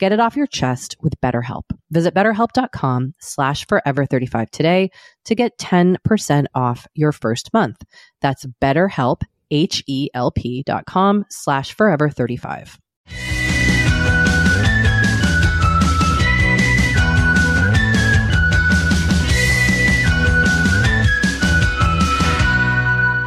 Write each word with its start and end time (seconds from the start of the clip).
Get 0.00 0.12
it 0.12 0.18
off 0.18 0.34
your 0.34 0.46
chest 0.46 0.96
with 1.02 1.20
BetterHelp. 1.20 1.64
Visit 1.90 2.14
betterhelp.com 2.14 3.12
slash 3.18 3.66
forever35 3.66 4.48
today 4.48 4.90
to 5.26 5.34
get 5.34 5.58
10% 5.58 6.46
off 6.54 6.86
your 6.94 7.12
first 7.12 7.52
month. 7.52 7.82
That's 8.22 8.46
betterhelp, 8.62 9.20
H-E-L-P 9.50 10.62
dot 10.64 10.86
com 10.86 11.26
slash 11.28 11.76
forever35. 11.76 12.78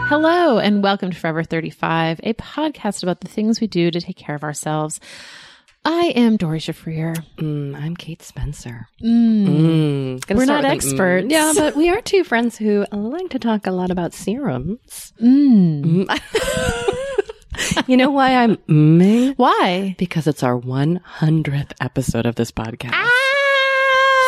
Hello, 0.10 0.58
and 0.58 0.82
welcome 0.82 1.12
to 1.12 1.18
Forever 1.18 1.44
35, 1.44 2.20
a 2.24 2.34
podcast 2.34 3.04
about 3.04 3.22
the 3.22 3.28
things 3.28 3.62
we 3.62 3.68
do 3.68 3.92
to 3.92 4.02
take 4.02 4.18
care 4.18 4.34
of 4.34 4.44
ourselves. 4.44 5.00
I 5.86 6.14
am 6.16 6.38
Doree 6.38 6.60
Shafrir. 6.60 7.16
Mm, 7.38 7.76
I'm 7.76 7.96
Kate 7.96 8.22
Spencer. 8.22 8.88
Mm. 9.04 10.20
Mm. 10.20 10.36
We're 10.36 10.46
not 10.46 10.64
with 10.64 10.72
mm. 10.72 10.76
experts. 10.76 11.28
Yeah, 11.30 11.52
but 11.56 11.76
we 11.76 11.90
are 11.90 12.00
two 12.02 12.24
friends 12.24 12.58
who 12.58 12.86
like 12.92 13.30
to 13.32 13.40
talk 13.40 13.68
a 13.68 13.72
lot 13.72 13.92
about 13.92 14.14
serums. 14.14 15.14
Mm. 15.22 16.06
Mm. 16.06 17.88
you 17.88 17.98
know 17.98 18.12
why 18.12 18.36
I'm 18.36 18.56
mm 18.56 19.34
Why? 19.36 19.96
Because 19.98 20.26
it's 20.26 20.42
our 20.42 20.58
100th 20.58 21.74
episode 21.82 22.26
of 22.26 22.36
this 22.36 22.52
podcast. 22.52 22.92
Ah! 22.94 23.20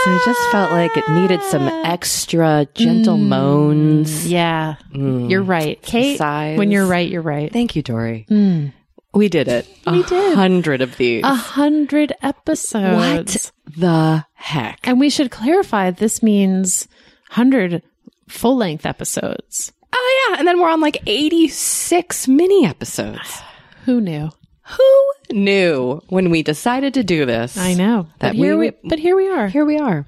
So 0.03 0.11
I 0.11 0.21
just 0.25 0.51
felt 0.51 0.71
like 0.71 0.95
it 0.97 1.09
needed 1.09 1.41
some 1.43 1.67
extra 1.85 2.67
gentle 2.75 3.17
moans. 3.17 4.27
Yeah, 4.27 4.75
you're 4.93 5.41
right. 5.41 5.81
Kate, 5.81 6.17
Sighs. 6.17 6.59
when 6.59 6.69
you're 6.69 6.85
right, 6.85 7.09
you're 7.09 7.23
right. 7.23 7.51
Thank 7.51 7.75
you, 7.75 7.81
Doree. 7.81 8.25
We 9.15 9.29
did 9.29 9.47
it. 9.47 9.65
We 9.87 10.01
a 10.01 10.03
did. 10.03 10.35
hundred 10.35 10.81
of 10.81 10.97
these. 10.97 11.23
A 11.23 11.33
hundred 11.33 12.13
episodes. 12.21 12.95
what 12.95 13.51
the 13.77 14.25
heck? 14.33 14.85
And 14.87 14.99
we 14.99 15.09
should 15.09 15.31
clarify 15.31 15.89
this 15.89 16.21
means 16.21 16.87
100 17.29 17.81
full 18.27 18.57
length 18.57 18.85
episodes. 18.85 19.71
Oh 19.93 20.27
yeah, 20.29 20.39
and 20.39 20.47
then 20.47 20.59
we're 20.59 20.69
on 20.69 20.81
like 20.81 21.01
86 21.07 22.27
mini 22.27 22.65
episodes. 22.65 23.41
Who 23.85 24.01
knew? 24.01 24.29
Who 24.63 25.11
knew 25.31 26.01
when 26.09 26.29
we 26.29 26.43
decided 26.43 26.93
to 26.95 27.03
do 27.03 27.25
this? 27.25 27.57
I 27.57 27.73
know. 27.73 28.07
That 28.19 28.29
but 28.29 28.35
here 28.35 28.57
we 28.57 28.71
we, 28.71 28.77
but 28.83 28.99
here 28.99 29.15
we 29.15 29.29
are. 29.29 29.47
Here 29.47 29.63
we 29.63 29.77
are. 29.77 30.05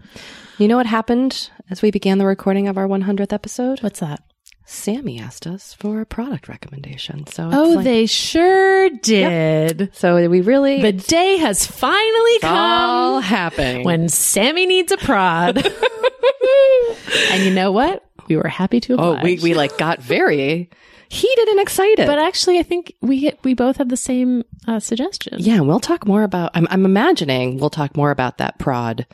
You 0.57 0.67
know 0.67 0.75
what 0.77 0.87
happened 0.87 1.49
as 1.69 1.81
we 1.81 1.91
began 1.91 2.17
the 2.17 2.25
recording 2.25 2.67
of 2.67 2.77
our 2.77 2.87
100th 2.87 3.31
episode? 3.31 3.81
What's 3.83 3.99
that? 3.99 4.21
Sammy 4.69 5.17
asked 5.19 5.47
us 5.47 5.73
for 5.73 6.01
a 6.01 6.05
product 6.05 6.47
recommendation. 6.49 7.25
So 7.27 7.49
Oh, 7.51 7.69
like- 7.75 7.85
they 7.85 8.05
sure 8.05 8.89
did. 8.89 9.91
so 9.93 10.27
we 10.29 10.41
really 10.41 10.81
The 10.81 10.91
day 10.91 11.37
has 11.37 11.65
finally 11.65 12.31
it's 12.33 12.43
all 12.43 13.13
come 13.21 13.23
happening 13.23 13.85
when 13.85 14.09
Sammy 14.09 14.65
needs 14.65 14.91
a 14.91 14.97
prod. 14.97 15.57
and 17.31 17.43
you 17.43 17.53
know 17.53 17.71
what? 17.71 18.03
We 18.27 18.35
were 18.35 18.47
happy 18.47 18.79
to 18.81 18.95
Oh, 18.99 19.19
we 19.23 19.39
we 19.39 19.53
like 19.53 19.77
got 19.77 20.01
very 20.01 20.69
heated 21.09 21.47
and 21.47 21.59
excited. 21.61 22.05
but 22.05 22.19
actually, 22.19 22.59
I 22.59 22.63
think 22.63 22.93
we 23.01 23.31
we 23.43 23.53
both 23.53 23.77
have 23.77 23.87
the 23.89 23.95
same 23.97 24.43
uh, 24.67 24.79
suggestion. 24.81 25.35
yeah, 25.39 25.61
we'll 25.61 25.79
talk 25.79 26.05
more 26.05 26.23
about. 26.23 26.51
I'm, 26.53 26.67
I'm 26.69 26.83
imagining 26.85 27.57
we'll 27.57 27.69
talk 27.69 27.95
more 27.95 28.11
about 28.11 28.37
that 28.39 28.59
prod 28.59 29.05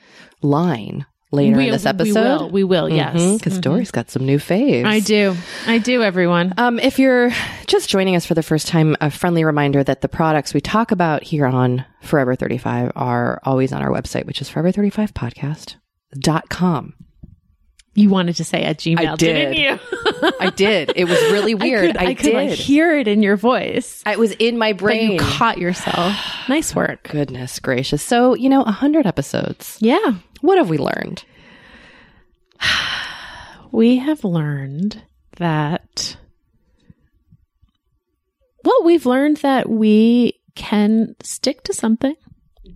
line 0.42 1.06
later 1.34 1.58
we, 1.58 1.66
in 1.68 1.72
this 1.72 1.84
we 1.84 1.90
episode. 1.90 2.42
will. 2.42 2.50
We 2.50 2.64
will. 2.64 2.90
Yes, 2.90 3.38
because 3.38 3.60
Doree's 3.60 3.92
got 3.92 4.10
some 4.10 4.26
new 4.26 4.38
faves. 4.38 4.86
I 4.86 5.00
do. 5.02 5.36
I 5.68 5.78
do. 5.80 6.02
Everyone. 6.04 6.54
Um, 6.58 6.80
if 6.80 6.98
you're 7.00 7.32
just 7.68 7.90
joining 7.90 8.16
us 8.16 8.26
for 8.26 8.34
the 8.36 8.44
first 8.44 8.68
time, 8.68 8.96
a 9.02 9.10
friendly 9.12 9.44
reminder 9.44 9.84
that 9.84 10.00
the 10.02 10.10
products 10.10 10.54
we 10.54 10.62
talk 10.62 10.92
about 10.92 11.24
here 11.24 11.46
on 11.46 11.84
Forever 12.02 12.36
35 12.36 12.92
are 12.96 13.42
always 13.44 13.74
on 13.74 13.82
our 13.82 13.90
website, 13.90 14.26
which 14.26 14.42
is 14.42 14.50
forever35podcast.com. 14.50 16.94
You 17.96 18.10
wanted 18.10 18.38
to 18.38 18.44
say 18.44 18.64
at 18.64 18.80
Gmail, 18.80 19.08
I 19.08 19.16
did. 19.16 19.50
not 19.50 19.56
you? 19.56 19.78
I 20.40 20.50
did. 20.50 20.94
It 20.96 21.06
was 21.06 21.22
really 21.32 21.54
weird. 21.54 21.92
I 21.96 22.02
could, 22.06 22.08
I 22.08 22.14
could 22.16 22.34
like, 22.34 22.50
did. 22.50 22.58
hear 22.58 22.98
it 22.98 23.08
in 23.08 23.22
your 23.22 23.38
voice. 23.38 24.02
It 24.08 24.18
was 24.18 24.32
in 24.32 24.58
my 24.58 24.74
But 24.74 24.80
brain. 24.80 25.12
you 25.12 25.20
caught 25.20 25.60
yourself. 25.60 26.16
nice 26.50 26.74
work. 26.74 27.04
Goodness 27.12 27.60
gracious. 27.60 28.02
So, 28.02 28.34
you 28.34 28.50
know, 28.50 28.64
100 28.64 29.06
episodes. 29.06 29.78
Yeah. 29.80 30.14
What 30.44 30.58
have 30.58 30.70
we 30.70 30.78
learned? 30.78 31.24
We 33.72 33.98
have 33.98 34.24
learned 34.24 35.02
that. 35.38 36.16
Well, 38.64 38.84
we've 38.84 39.08
learned 39.08 39.38
that 39.38 39.68
we 39.68 40.40
can 40.54 41.16
stick 41.24 41.64
to 41.64 41.74
something. 41.74 42.14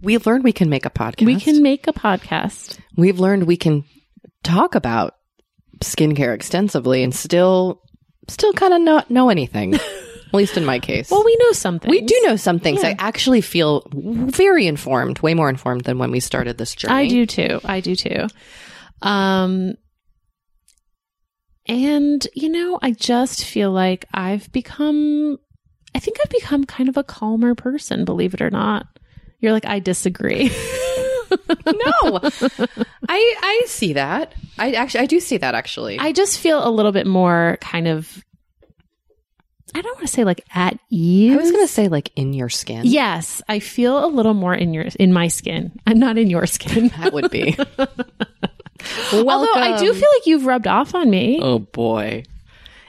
We've 0.02 0.26
learned 0.26 0.44
we 0.44 0.54
can 0.54 0.70
make 0.70 0.88
a 0.88 0.90
podcast. 0.90 1.26
We 1.28 1.40
can 1.40 1.62
make 1.62 1.88
a 1.88 1.94
podcast. 1.94 2.80
We've 2.96 3.20
learned 3.20 3.44
we 3.44 3.58
can 3.58 3.84
talk 4.42 4.74
about 4.74 5.14
skincare 5.82 6.34
extensively 6.34 7.04
and 7.04 7.14
still, 7.14 7.84
still 8.28 8.54
kind 8.54 8.74
of 8.74 8.82
not 8.82 9.12
know 9.12 9.30
anything. 9.30 9.76
At 10.28 10.34
least 10.34 10.58
in 10.58 10.66
my 10.66 10.80
case. 10.80 11.10
Well, 11.10 11.24
we 11.24 11.36
know 11.38 11.52
something. 11.54 11.90
We 11.90 12.02
do 12.02 12.20
know 12.26 12.36
some 12.36 12.60
things. 12.60 12.84
Yeah. 12.84 12.90
I 12.90 12.96
actually 13.00 13.42
feel 13.42 13.88
very 13.94 14.68
informed, 14.68 15.20
way 15.20 15.34
more 15.34 15.50
informed 15.50 15.86
than 15.86 15.98
when 15.98 16.12
we 16.12 16.20
started 16.20 16.58
this 16.58 16.76
journey. 16.76 16.94
I 16.94 17.08
do 17.08 17.26
too. 17.26 17.62
I 17.64 17.80
do 17.80 17.96
too. 17.96 18.28
Um, 19.02 19.76
and 21.66 22.28
you 22.34 22.50
know, 22.50 22.80
I 22.82 22.92
just 22.92 23.46
feel 23.46 23.72
like 23.72 24.06
I've 24.14 24.52
become. 24.52 25.38
I 25.96 26.00
think 26.00 26.18
I've 26.24 26.30
become 26.30 26.66
kind 26.66 26.90
of 26.90 26.98
a 26.98 27.04
calmer 27.04 27.56
person. 27.56 28.06
Believe 28.06 28.34
it 28.34 28.42
or 28.42 28.50
not. 28.50 28.86
You're 29.40 29.54
like, 29.54 29.66
I 29.66 29.80
disagree. 29.80 30.52
No, 31.66 32.20
I 33.10 33.36
I 33.42 33.64
see 33.68 33.94
that. 33.94 34.34
I 34.58 34.72
actually 34.72 35.02
I 35.02 35.06
do 35.06 35.20
see 35.20 35.38
that 35.38 35.56
actually. 35.56 36.00
I 36.00 36.14
just 36.14 36.40
feel 36.40 36.66
a 36.66 36.72
little 36.72 36.94
bit 36.94 37.06
more 37.06 37.58
kind 37.62 37.88
of. 37.88 38.24
I 39.76 39.82
don't 39.82 39.96
want 39.96 40.08
to 40.08 40.14
say 40.14 40.24
like 40.24 40.44
at 40.54 40.80
ease. 40.90 41.34
I 41.34 41.36
was 41.38 41.52
gonna 41.52 41.68
say 41.68 41.88
like 41.88 42.12
in 42.16 42.34
your 42.34 42.50
skin. 42.50 42.82
Yes, 42.86 43.42
I 43.50 43.60
feel 43.60 44.04
a 44.04 44.08
little 44.08 44.34
more 44.34 44.54
in 44.54 44.74
your 44.74 44.86
in 45.00 45.14
my 45.14 45.28
skin. 45.28 45.78
I'm 45.86 46.00
not 46.00 46.18
in 46.18 46.30
your 46.30 46.46
skin. 46.46 46.88
that 47.00 47.14
would 47.14 47.30
be. 47.30 47.58
Although 49.14 49.54
I 49.54 49.78
do 49.80 49.94
feel 49.94 50.10
like 50.16 50.26
you've 50.26 50.46
rubbed 50.46 50.68
off 50.68 50.96
on 50.96 51.10
me. 51.10 51.40
Oh 51.42 51.60
boy, 51.60 52.24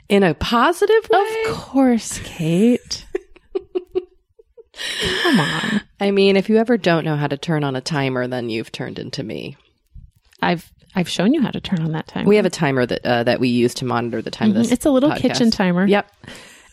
in 0.08 0.22
a 0.22 0.34
positive 0.34 1.08
way. 1.10 1.42
Of 1.48 1.56
course, 1.56 2.20
Kate. 2.25 3.04
Come 5.22 5.40
on. 5.40 5.80
I 6.00 6.10
mean, 6.12 6.36
if 6.36 6.48
you 6.48 6.56
ever 6.58 6.76
don't 6.76 7.04
know 7.04 7.16
how 7.16 7.26
to 7.26 7.36
turn 7.36 7.64
on 7.64 7.75
a 7.75 7.80
timer, 7.80 8.28
then 8.28 8.48
you've 8.50 8.70
turned 8.70 8.98
into 8.98 9.22
me. 9.22 9.56
I've 10.40 10.72
I've 10.94 11.08
shown 11.08 11.34
you 11.34 11.42
how 11.42 11.50
to 11.50 11.60
turn 11.60 11.80
on 11.82 11.92
that 11.92 12.06
timer. 12.06 12.28
We 12.28 12.36
have 12.36 12.46
a 12.46 12.50
timer 12.50 12.86
that 12.86 13.04
uh, 13.04 13.25
that 13.25 13.40
we 13.40 13.48
use 13.48 13.75
to 13.75 13.84
monitor 13.84 14.22
the 14.22 14.30
time. 14.30 14.50
of 14.50 14.54
This 14.56 14.70
it's 14.72 14.86
a 14.86 14.90
little 14.90 15.10
podcast. 15.10 15.20
kitchen 15.20 15.50
timer. 15.50 15.86
Yep, 15.86 16.10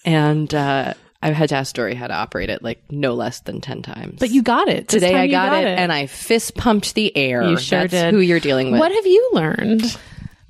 and 0.05 0.53
uh, 0.53 0.93
I've 1.21 1.35
had 1.35 1.49
to 1.49 1.55
ask 1.55 1.75
Doree 1.75 1.95
how 1.95 2.07
to 2.07 2.13
operate 2.13 2.49
it 2.49 2.63
like 2.63 2.81
no 2.89 3.13
less 3.15 3.39
than 3.41 3.59
ten 3.59 3.81
times. 3.81 4.19
But 4.19 4.29
you 4.29 4.43
got 4.43 4.67
it. 4.69 4.87
This 4.87 5.01
today 5.01 5.15
I 5.15 5.23
you 5.23 5.31
got, 5.31 5.63
it, 5.63 5.67
and 5.67 5.91
I 5.91 6.05
fist 6.05 6.55
pumped 6.55 6.95
the 6.95 7.15
air. 7.17 7.43
You 7.43 7.57
sure 7.57 7.81
That's 7.81 7.91
did. 7.91 8.13
Who 8.13 8.19
you're 8.21 8.39
dealing 8.39 8.71
with? 8.71 8.79
what 8.79 8.91
have 8.91 9.05
you 9.05 9.29
learned? 9.33 9.97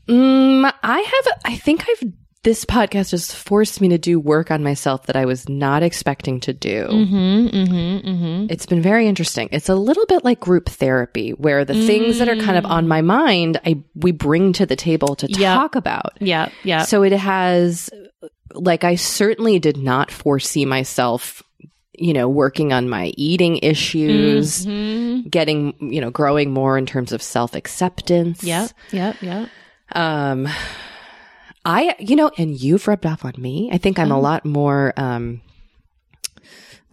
Mm, 0.07 0.71
I 0.83 0.99
have. 0.99 1.39
I 1.45 1.55
think 1.55 1.85
I've. 1.89 2.11
This 2.43 2.63
podcast 2.63 3.09
has 3.09 3.33
forced 3.33 3.81
me 3.81 3.87
to 3.87 3.97
do 3.97 4.19
work 4.19 4.51
on 4.51 4.61
myself 4.61 5.07
that 5.07 5.15
I 5.15 5.25
was 5.25 5.49
not 5.49 5.81
expecting 5.81 6.39
to 6.41 6.53
do. 6.53 6.85
Mm-hmm, 6.85 7.47
mm-hmm, 7.47 8.07
mm-hmm. 8.07 8.45
It's 8.51 8.67
been 8.67 8.83
very 8.83 9.07
interesting. 9.07 9.49
It's 9.51 9.67
a 9.67 9.73
little 9.73 10.05
bit 10.05 10.23
like 10.23 10.41
group 10.41 10.69
therapy, 10.69 11.31
where 11.31 11.65
the 11.65 11.73
things 11.87 12.19
that 12.19 12.29
are 12.29 12.35
kind 12.35 12.55
of 12.59 12.65
on 12.67 12.87
my 12.87 13.01
mind, 13.01 13.59
I 13.65 13.81
we 13.95 14.11
bring 14.11 14.53
to 14.53 14.67
the 14.67 14.75
table 14.75 15.15
to 15.15 15.27
Yep. 15.27 15.39
talk 15.39 15.75
about. 15.75 16.17
Yeah, 16.19 16.49
yeah. 16.63 16.83
So 16.83 17.01
it 17.01 17.13
has, 17.13 17.89
like, 18.55 18.83
I 18.83 18.95
certainly 18.95 19.59
did 19.59 19.77
not 19.77 20.11
foresee 20.11 20.65
myself, 20.65 21.43
you 21.97 22.13
know, 22.13 22.27
working 22.27 22.73
on 22.73 22.89
my 22.89 23.13
eating 23.17 23.57
issues, 23.57 24.65
Mhm. 24.65 25.29
getting, 25.29 25.73
you 25.91 26.01
know, 26.01 26.09
growing 26.09 26.51
more 26.51 26.77
in 26.77 26.85
terms 26.85 27.11
of 27.11 27.21
self 27.21 27.55
acceptance. 27.55 28.43
Yep, 28.43 28.71
yep, 28.91 29.21
yep. 29.21 29.49
Um, 29.93 30.47
I, 31.63 31.95
you 31.99 32.15
know, 32.15 32.31
and 32.37 32.59
you've 32.59 32.87
rubbed 32.87 33.05
off 33.05 33.25
on 33.25 33.33
me. 33.37 33.69
I 33.71 33.77
think 33.77 33.97
I'm 33.99 34.11
a 34.11 34.19
lot 34.19 34.45
more, 34.45 34.93
um, 34.97 35.41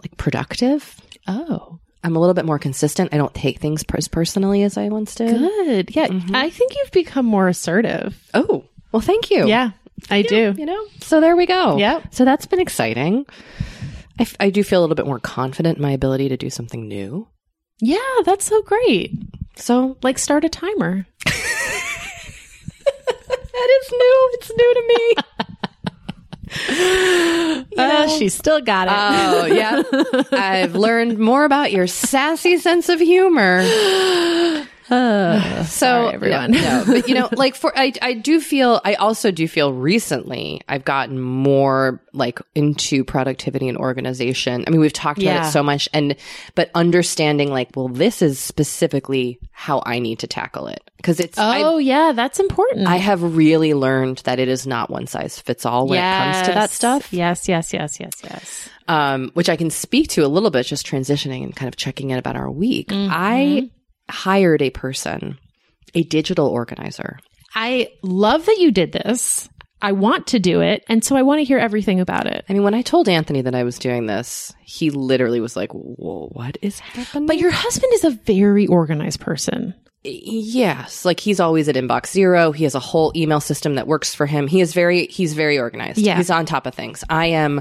like 0.03 0.17
productive. 0.17 1.01
Oh, 1.27 1.79
I'm 2.05 2.17
a 2.17 2.19
little 2.19 2.35
bit 2.35 2.45
more 2.45 2.59
consistent. 2.59 3.11
I 3.13 3.17
don't 3.17 3.35
take 3.35 3.61
things 3.61 3.85
as 3.95 4.09
personally 4.09 4.63
as 4.63 4.77
I 4.77 4.89
once 4.89 5.15
did. 5.15 5.37
good. 5.39 5.95
Yeah, 5.95 6.09
I 6.33 6.51
think 6.51 6.75
you've 6.77 6.91
become 6.91 7.27
more 7.27 7.49
assertive. 7.49 8.19
Oh, 8.35 8.65
well, 8.91 9.01
thank 9.03 9.31
you. 9.31 9.47
Yeah, 9.47 9.71
I 10.11 10.23
do. 10.23 10.55
You 10.57 10.67
know, 10.67 10.87
so 11.01 11.21
there 11.21 11.37
we 11.37 11.47
go. 11.47 11.77
Yep. 11.79 12.15
So 12.15 12.25
that's 12.25 12.47
been 12.47 12.61
exciting. 12.61 13.27
I, 14.19 14.23
f- 14.23 14.37
I 14.41 14.51
do 14.51 14.63
feel 14.63 14.81
a 14.81 14.83
little 14.83 14.97
bit 14.97 15.07
more 15.07 15.19
confident 15.19 15.79
in 15.79 15.83
my 15.83 15.93
ability 15.93 16.29
to 16.29 16.37
do 16.37 16.51
something 16.51 16.87
new. 16.87 17.29
Yeah, 17.81 17.99
that's 18.25 18.45
so 18.47 18.63
great. 18.63 19.13
So 19.57 19.97
Like 20.03 20.19
start 20.19 20.45
a 20.45 20.49
timer. 20.49 21.07
that 21.25 21.41
is 23.83 23.93
new. 23.93 24.31
It's 24.35 24.51
new 24.51 24.75
to 24.75 24.83
me. 24.89 25.15
Uh, 27.79 28.07
she 28.09 28.29
still 28.29 28.61
got 28.61 28.87
it. 28.87 28.93
Oh, 28.95 29.47
yeah. 29.47 29.83
I've 30.39 30.75
learned 30.75 31.19
more 31.19 31.45
about 31.45 31.73
your 31.73 31.87
sassy 31.87 32.59
sense 32.59 32.91
of 32.91 33.01
humor. 33.01 33.63
so 34.89 36.09
everyone. 36.09 36.53
yeah, 36.55 36.79
no, 36.79 36.85
but 36.87 37.09
you 37.09 37.15
know, 37.19 37.29
like 37.33 37.55
for 37.55 37.77
I, 37.77 37.93
I 38.03 38.15
do 38.15 38.41
feel 38.41 38.81
I 38.85 38.95
also 38.95 39.31
do 39.31 39.47
feel 39.49 39.73
recently 39.73 40.61
I've 40.69 40.85
gotten 40.85 41.21
more 41.21 42.01
like 42.13 42.41
into 42.55 43.05
productivity 43.05 43.69
and 43.69 43.79
organization. 43.79 44.65
I 44.67 44.71
mean, 44.71 44.81
we've 44.81 44.93
talked 44.93 45.23
about 45.23 45.47
it 45.47 45.51
so 45.51 45.63
much, 45.63 45.89
and 45.93 46.17
but 46.55 46.71
understanding 46.75 47.51
like, 47.51 47.71
well, 47.77 47.89
this 47.89 48.23
is 48.23 48.39
specifically 48.39 49.39
how 49.51 49.83
I 49.87 49.99
need 49.99 50.19
to 50.21 50.27
tackle 50.27 50.67
it 50.67 50.83
because 50.97 51.21
it's 51.21 51.39
I, 51.39 51.63
oh, 51.63 51.79
yeah, 51.79 52.13
that's 52.13 52.41
important. 52.41 52.87
I 52.89 52.97
have 52.97 53.37
really 53.37 53.75
learned 53.75 54.19
that 54.19 54.39
it 54.39 54.49
is 54.49 54.67
not 54.67 54.91
one 54.91 55.07
size 55.07 55.39
fits 55.39 55.65
all 55.65 55.87
when 55.87 55.99
it 55.99 56.33
comes 56.33 56.47
to 56.49 56.55
that 56.55 56.71
stuff 56.71 57.13
Yes, 57.13 57.49
yes, 57.49 57.73
yes, 57.73 57.99
yes, 58.01 58.13
yes. 58.25 58.69
um, 58.89 59.31
which 59.35 59.49
I 59.49 59.57
can 59.57 59.71
speak 59.71 60.09
to 60.11 60.25
a 60.25 60.29
little 60.29 60.51
bit, 60.51 60.67
just 60.67 60.87
transitioning 60.87 61.43
and 61.45 61.55
kind 61.55 61.69
of 61.69 61.77
checking 61.77 62.11
in 62.11 62.19
about 62.19 62.37
our 62.37 62.51
week. 62.51 62.89
Mm-hmm. 62.89 63.11
I 63.13 63.71
hired 64.13 64.63
a 64.63 64.71
person, 64.71 65.39
a 65.95 66.03
digital 66.05 66.47
organizer. 66.47 67.19
I 67.55 67.89
love 68.03 68.47
that 68.47 68.59
you 68.59 68.71
did 68.71 68.93
this. 68.93 69.49
I 69.81 69.93
want 69.93 70.29
to 70.29 70.39
do 70.39 70.61
it. 70.61 70.85
And 70.89 71.05
so 71.05 71.17
I 71.17 71.23
want 71.23 71.41
to 71.41 71.45
hear 71.45 71.59
everything 71.59 71.99
about 71.99 72.27
it. 72.27 72.45
I 72.49 72.53
mean, 72.53 72.63
when 72.63 72.75
I 72.75 72.83
told 72.83 73.09
Anthony 73.09 73.43
that 73.43 73.55
I 73.55 73.65
was 73.65 73.79
doing 73.81 74.07
this, 74.07 74.53
he 74.63 74.91
literally 74.91 75.41
was 75.41 75.57
like, 75.57 75.73
Whoa, 75.73 76.29
what 76.33 76.57
is 76.63 76.79
happening? 76.79 77.27
But 77.27 77.39
your 77.39 77.51
husband 77.51 77.93
is 77.95 78.05
a 78.05 78.11
very 78.11 78.69
organized 78.69 79.21
person. 79.21 79.75
yes, 80.05 81.05
like 81.05 81.19
he's 81.21 81.41
always 81.41 81.69
at 81.69 81.75
inbox 81.75 82.09
zero. 82.13 82.53
He 82.53 82.65
has 82.65 82.75
a 82.77 82.81
whole 82.81 83.13
email 83.17 83.41
system 83.41 83.75
that 83.75 83.89
works 83.89 84.15
for 84.15 84.27
him. 84.27 84.47
He 84.47 84.61
is 84.61 84.73
very, 84.73 85.07
he's 85.07 85.33
very 85.35 85.59
organized. 85.59 85.99
Yeah. 85.99 86.17
He's 86.17 86.31
on 86.31 86.47
top 86.47 86.67
of 86.67 86.75
things. 86.75 87.03
I 87.11 87.27
am 87.27 87.61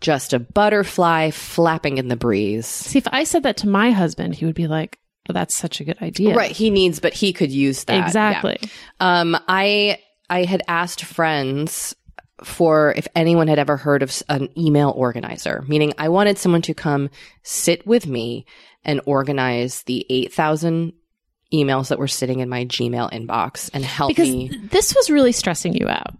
just 0.00 0.32
a 0.32 0.38
butterfly 0.40 1.30
flapping 1.30 1.98
in 1.98 2.08
the 2.08 2.16
breeze. 2.16 2.66
See, 2.66 2.98
if 2.98 3.06
I 3.12 3.24
said 3.24 3.44
that 3.44 3.56
to 3.58 3.68
my 3.68 3.92
husband, 3.92 4.34
he 4.34 4.44
would 4.46 4.54
be 4.54 4.66
like, 4.66 4.98
well, 5.28 5.34
that's 5.34 5.54
such 5.54 5.80
a 5.80 5.84
good 5.84 6.00
idea. 6.02 6.34
Right. 6.34 6.50
He 6.52 6.70
needs, 6.70 7.00
but 7.00 7.12
he 7.14 7.32
could 7.32 7.50
use 7.52 7.84
that. 7.84 7.94
Yeah. 7.96 8.06
Exactly. 8.06 8.58
Um, 9.00 9.36
I 9.48 9.98
I 10.30 10.44
had 10.44 10.62
asked 10.68 11.04
friends 11.04 11.94
for 12.44 12.92
if 12.96 13.08
anyone 13.14 13.48
had 13.48 13.58
ever 13.58 13.76
heard 13.76 14.02
of 14.02 14.22
an 14.28 14.48
email 14.58 14.90
organizer, 14.94 15.64
meaning 15.68 15.92
I 15.98 16.08
wanted 16.10 16.38
someone 16.38 16.62
to 16.62 16.74
come 16.74 17.10
sit 17.42 17.86
with 17.86 18.06
me 18.06 18.44
and 18.84 19.00
organize 19.06 19.82
the 19.84 20.04
eight 20.10 20.32
thousand 20.32 20.92
emails 21.54 21.88
that 21.88 21.98
were 21.98 22.08
sitting 22.08 22.40
in 22.40 22.48
my 22.48 22.64
Gmail 22.64 23.10
inbox 23.12 23.70
and 23.72 23.84
help 23.84 24.10
Because 24.10 24.28
me. 24.28 24.50
this 24.70 24.94
was 24.94 25.10
really 25.10 25.32
stressing 25.32 25.74
you 25.74 25.88
out. 25.88 26.14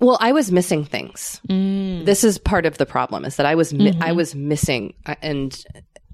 Well, 0.00 0.18
I 0.20 0.32
was 0.32 0.50
missing 0.50 0.84
things. 0.84 1.40
Mm. 1.48 2.04
This 2.04 2.24
is 2.24 2.38
part 2.38 2.66
of 2.66 2.76
the 2.78 2.86
problem 2.86 3.24
is 3.24 3.36
that 3.36 3.46
I 3.46 3.54
was 3.54 3.72
mi- 3.72 3.96
I 4.00 4.12
was 4.12 4.34
missing 4.34 4.94
uh, 5.06 5.14
and 5.22 5.56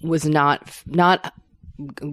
was 0.02 0.24
not 0.24 0.70
not 0.86 1.32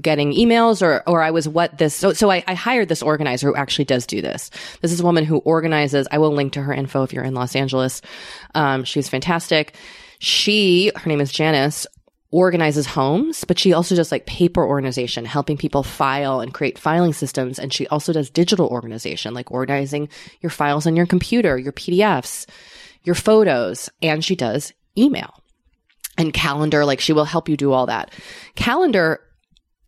getting 0.02 0.34
emails 0.34 0.82
or 0.82 1.04
or 1.08 1.22
I 1.22 1.32
was 1.32 1.48
what 1.48 1.78
this 1.78 1.96
so 1.96 2.14
so 2.14 2.30
I, 2.32 2.44
I 2.48 2.54
hired 2.54 2.90
this 2.90 3.02
organizer 3.02 3.48
who 3.48 3.56
actually 3.56 3.86
does 3.86 4.06
do 4.06 4.22
this. 4.22 4.52
This 4.82 4.92
is 4.92 5.00
a 5.00 5.04
woman 5.04 5.26
who 5.26 5.38
organizes. 5.38 6.08
I 6.12 6.18
will 6.18 6.32
link 6.32 6.54
to 6.54 6.62
her 6.62 6.74
info 6.74 7.04
if 7.04 7.14
you're 7.14 7.24
in 7.24 7.34
Los 7.34 7.56
Angeles. 7.56 8.02
Um, 8.56 8.84
she's 8.84 9.10
fantastic. 9.10 9.76
She 10.20 10.92
her 10.96 11.08
name 11.08 11.22
is 11.22 11.32
Janice 11.32 11.88
organizes 12.32 12.86
homes, 12.86 13.44
but 13.44 13.58
she 13.58 13.74
also 13.74 13.96
does 13.96 14.12
like 14.12 14.26
paper 14.26 14.66
organization, 14.66 15.26
helping 15.26 15.58
people 15.58 15.84
file 15.84 16.42
and 16.42 16.54
create 16.54 16.78
filing 16.78 17.14
systems. 17.14 17.58
And 17.58 17.74
she 17.74 17.88
also 17.88 18.14
does 18.14 18.30
digital 18.30 18.68
organization, 18.68 19.34
like 19.34 19.52
organizing 19.52 20.10
your 20.42 20.52
files 20.52 20.86
on 20.86 20.96
your 20.96 21.08
computer, 21.08 21.58
your 21.58 21.74
PDFs, 21.74 22.46
your 23.04 23.16
photos, 23.16 23.90
and 24.02 24.24
she 24.24 24.36
does 24.36 24.74
email 24.98 25.42
and 26.18 26.34
calendar. 26.34 26.86
Like 26.86 27.00
she 27.00 27.14
will 27.14 27.26
help 27.26 27.50
you 27.50 27.58
do 27.58 27.72
all 27.72 27.88
that. 27.88 28.14
Calendar, 28.56 29.22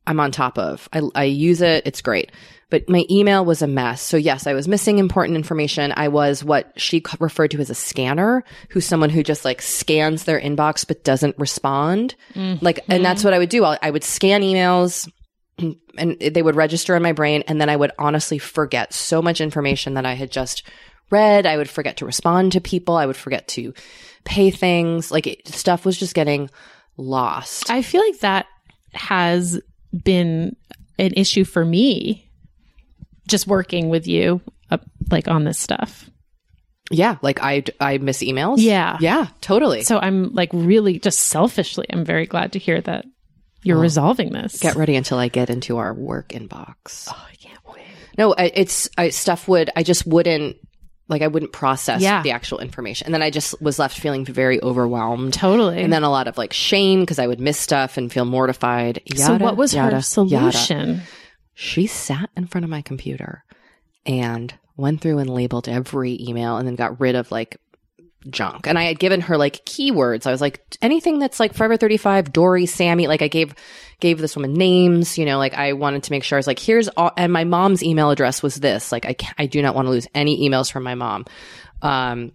I'm 0.08 0.20
on 0.20 0.32
top 0.32 0.58
of. 0.58 0.90
I, 0.94 1.02
I 1.16 1.24
use 1.26 1.62
it. 1.62 1.86
It's 1.86 2.02
great. 2.02 2.32
But 2.70 2.90
my 2.90 3.06
email 3.10 3.44
was 3.44 3.62
a 3.62 3.68
mess. 3.68 4.02
So 4.02 4.18
yes, 4.18 4.48
I 4.48 4.54
was 4.54 4.68
missing 4.68 4.98
important 4.98 5.36
information. 5.36 5.94
I 5.96 6.08
was 6.08 6.44
what 6.44 6.72
she 6.80 7.04
referred 7.20 7.52
to 7.52 7.60
as 7.60 7.70
a 7.70 7.76
scanner, 7.76 8.44
who's 8.70 8.86
someone 8.86 9.10
who 9.10 9.24
just 9.24 9.44
like 9.44 9.62
scans 9.62 10.24
their 10.24 10.40
inbox 10.40 10.88
but 10.88 11.04
doesn't 11.04 11.38
respond. 11.38 12.16
Mm-hmm. 12.34 12.64
Like, 12.64 12.80
and 12.88 13.04
that's 13.04 13.24
what 13.24 13.34
I 13.34 13.40
would 13.40 13.50
do. 13.50 13.66
I, 13.66 13.78
I 13.82 13.92
would 13.92 14.06
scan 14.06 14.42
emails 14.42 15.12
and 15.98 16.18
they 16.20 16.42
would 16.42 16.56
register 16.56 16.96
in 16.96 17.04
my 17.04 17.12
brain. 17.12 17.44
And 17.48 17.60
then 17.60 17.70
I 17.70 17.76
would 17.76 17.92
honestly 18.00 18.40
forget 18.40 18.94
so 18.94 19.22
much 19.22 19.42
information 19.42 19.96
that 19.96 20.06
I 20.06 20.14
had 20.14 20.32
just 20.32 20.64
read. 21.10 21.46
I 21.46 21.58
would 21.58 21.70
forget 21.70 21.98
to 21.98 22.06
respond 22.06 22.54
to 22.54 22.62
people. 22.62 22.96
I 22.96 23.06
would 23.06 23.18
forget 23.18 23.50
to 23.50 23.74
pay 24.24 24.50
things. 24.50 25.12
Like 25.12 25.28
it, 25.28 25.48
stuff 25.50 25.86
was 25.86 25.98
just 25.98 26.16
getting 26.16 26.50
lost. 26.96 27.70
I 27.70 27.82
feel 27.82 28.02
like 28.02 28.20
that 28.20 28.48
has 28.94 29.60
been 29.92 30.56
an 30.98 31.14
issue 31.16 31.44
for 31.44 31.64
me 31.66 32.30
just 33.28 33.48
working 33.48 33.90
with 33.90 34.08
you 34.08 34.42
uh, 34.70 34.78
like 35.10 35.28
on 35.28 35.44
this 35.44 35.60
stuff. 35.60 36.10
yeah. 36.92 37.18
Like 37.22 37.42
I, 37.42 37.64
I 37.80 37.98
miss 37.98 38.22
emails. 38.24 38.56
Yeah. 38.60 38.98
Yeah, 39.00 39.28
totally. 39.42 39.84
So 39.84 39.98
I'm 39.98 40.34
like 40.34 40.50
really 40.54 41.00
just 41.00 41.20
selfishly, 41.20 41.86
I'm 41.92 42.04
very 42.06 42.26
glad 42.26 42.54
to 42.54 42.60
hear 42.60 42.82
that 42.82 43.06
you're 43.64 43.78
resolving 43.78 44.32
this. 44.32 44.60
Get 44.60 44.76
ready 44.76 44.96
until 44.96 45.20
I 45.20 45.28
get 45.28 45.50
into 45.50 45.78
our 45.78 45.94
work 45.94 46.30
inbox. 46.30 47.08
oh, 47.10 47.28
I 47.32 47.36
can't 47.36 47.60
wait. 47.68 47.86
No, 48.18 48.34
I, 48.34 48.52
it's 48.54 48.90
I, 48.98 49.10
stuff 49.10 49.48
would 49.48 49.70
I 49.76 49.84
just 49.84 50.06
wouldn't 50.08 50.58
like 51.12 51.22
I 51.22 51.28
wouldn't 51.28 51.52
process 51.52 52.02
Yeah. 52.02 52.24
the 52.24 52.32
actual 52.32 52.58
information, 52.60 53.06
and 53.06 53.14
then 53.14 53.22
I 53.22 53.30
just 53.30 53.62
was 53.62 53.78
left 53.78 54.00
feeling 54.00 54.26
very 54.26 54.60
overwhelmed. 54.64 55.34
Totally. 55.34 55.84
And 55.84 55.94
then 55.94 56.04
a 56.04 56.10
lot 56.10 56.28
of 56.28 56.38
like 56.38 56.54
shame 56.54 57.02
because 57.02 57.20
I 57.20 57.28
would 57.28 57.40
miss 57.40 57.60
stuff 57.60 57.98
and 57.98 58.12
feel 58.12 58.26
mortified. 58.26 59.02
so 59.16 59.36
what 59.38 59.58
was 59.58 59.74
yada, 59.76 59.88
her 59.88 59.92
yada. 59.98 60.04
solution? 60.04 61.02
She 61.54 61.86
sat 61.86 62.30
in 62.36 62.48
front 62.48 62.64
of 62.64 62.72
my 62.72 62.82
computer 62.82 63.44
and 64.06 64.52
went 64.78 65.02
through 65.02 65.20
and 65.20 65.30
labeled 65.30 65.68
every 65.70 66.18
email 66.20 66.58
and 66.58 66.68
then 66.68 66.76
got 66.76 67.00
rid 67.00 67.14
of 67.14 67.30
like 67.32 67.58
junk. 68.30 68.68
And 68.68 68.78
I 68.78 68.84
had 68.84 69.00
given 69.00 69.22
her 69.22 69.38
like 69.38 69.66
keywords. 69.66 70.26
I 70.26 70.32
was 70.32 70.42
like, 70.42 70.78
anything 70.82 71.20
that's 71.20 71.40
like 71.40 71.54
Forever 71.54 71.78
35, 71.78 72.32
Doree, 72.32 72.66
Sammy, 72.66 73.08
like 73.08 73.22
I 73.22 73.28
gave, 73.28 73.56
gave 74.00 74.20
this 74.20 74.36
woman 74.36 74.54
names, 74.54 75.18
you 75.18 75.26
know, 75.26 75.38
like 75.38 75.54
I 75.54 75.74
wanted 75.74 76.04
to 76.04 76.12
make 76.12 76.24
sure 76.24 76.38
I 76.38 76.40
was 76.40 76.48
like, 76.48 76.60
here's 76.60 76.88
all, 76.90 77.12
and 77.18 77.34
my 77.34 77.44
mom's 77.44 77.84
email 77.84 78.12
address 78.12 78.44
was 78.44 78.56
this. 78.56 78.92
Like 78.92 79.06
I, 79.06 79.16
I 79.38 79.46
do 79.46 79.62
not 79.62 79.76
want 79.76 79.88
to 79.88 79.92
lose 79.92 80.08
any 80.14 80.48
emails 80.48 80.72
from 80.72 80.84
my 80.84 80.96
mom. 80.96 81.26
Um, 81.82 82.32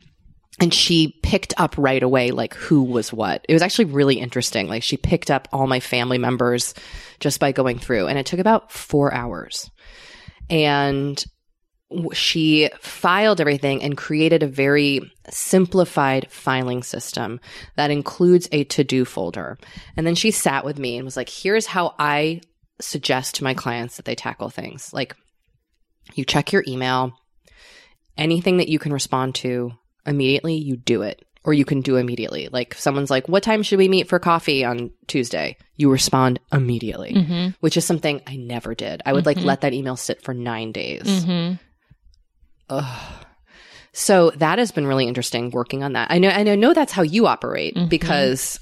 and 0.59 0.73
she 0.73 1.19
picked 1.23 1.55
up 1.59 1.77
right 1.77 2.03
away 2.03 2.31
like 2.31 2.55
who 2.55 2.83
was 2.83 3.13
what. 3.13 3.45
It 3.49 3.53
was 3.53 3.63
actually 3.63 3.87
really 3.87 4.19
interesting. 4.19 4.69
Like 4.69 4.83
she 4.83 4.97
picked 4.97 5.31
up 5.31 5.49
all 5.53 5.67
my 5.67 5.81
family 5.81 6.19
members 6.19 6.75
just 7.21 7.41
by 7.41 7.53
going 7.53 7.79
through 7.79 8.07
and 8.07 8.19
it 8.19 8.27
took 8.27 8.41
about 8.41 8.73
4 8.73 9.13
hours. 9.13 9.71
And 10.49 11.23
she 12.13 12.69
filed 12.81 13.41
everything 13.41 13.83
and 13.83 13.97
created 13.97 14.43
a 14.43 14.49
very 14.49 15.01
simplified 15.31 16.27
filing 16.31 16.83
system 16.83 17.41
that 17.77 17.91
includes 17.91 18.49
a 18.53 18.65
to-do 18.65 19.05
folder. 19.05 19.57
And 19.97 20.07
then 20.07 20.15
she 20.17 20.31
sat 20.31 20.65
with 20.65 20.79
me 20.79 20.97
and 20.97 21.05
was 21.05 21.17
like, 21.17 21.29
"Here's 21.29 21.67
how 21.67 21.95
I 21.99 22.41
suggest 22.81 23.37
to 23.37 23.45
my 23.45 23.55
clients 23.55 23.97
that 23.97 24.05
they 24.05 24.15
tackle 24.15 24.51
things. 24.51 24.93
Like 24.93 25.17
you 26.15 26.25
check 26.25 26.53
your 26.53 26.65
email, 26.67 27.13
anything 28.19 28.59
that 28.59 28.69
you 28.69 28.79
can 28.79 28.93
respond 28.93 29.35
to 29.37 29.73
immediately, 30.05 30.55
you 30.57 30.77
do 30.77 31.03
it. 31.03 31.23
Or 31.45 31.55
you 31.55 31.65
can 31.65 31.81
do 31.81 31.95
immediately. 31.97 32.49
Like 32.51 32.75
someone's 32.75 33.09
like, 33.11 33.29
what 33.29 33.45
time 33.45 33.63
should 33.63 33.79
we 33.79 33.87
meet 33.89 34.09
for 34.09 34.19
coffee 34.19 34.65
on 34.65 34.91
Tuesday? 35.07 35.57
You 35.77 35.93
respond 35.93 36.41
immediately, 36.53 37.13
Mm-hmm. 37.15 37.51
which 37.61 37.77
is 37.77 37.85
something 37.85 38.21
I 38.27 38.35
never 38.35 38.75
did. 38.75 39.01
I 39.07 39.13
would 39.13 39.27
like 39.27 39.39
let 39.41 39.61
that 39.61 39.73
email 39.73 39.95
sit 39.95 40.23
for 40.23 40.35
nine 40.35 40.73
days. 40.73 41.05
Mm-hmm. 41.05 41.55
Ugh. 42.71 43.13
So 43.93 44.31
that 44.37 44.59
has 44.59 44.73
been 44.73 44.87
really 44.87 45.07
interesting 45.09 45.51
working 45.51 45.83
on 45.83 45.95
that. 45.95 46.11
I 46.11 46.19
know, 46.19 46.29
and 46.29 46.49
I 46.49 46.55
know 46.55 46.75
that's 46.75 46.93
how 46.93 47.03
you 47.03 47.27
operate 47.27 47.77
because 47.89 48.61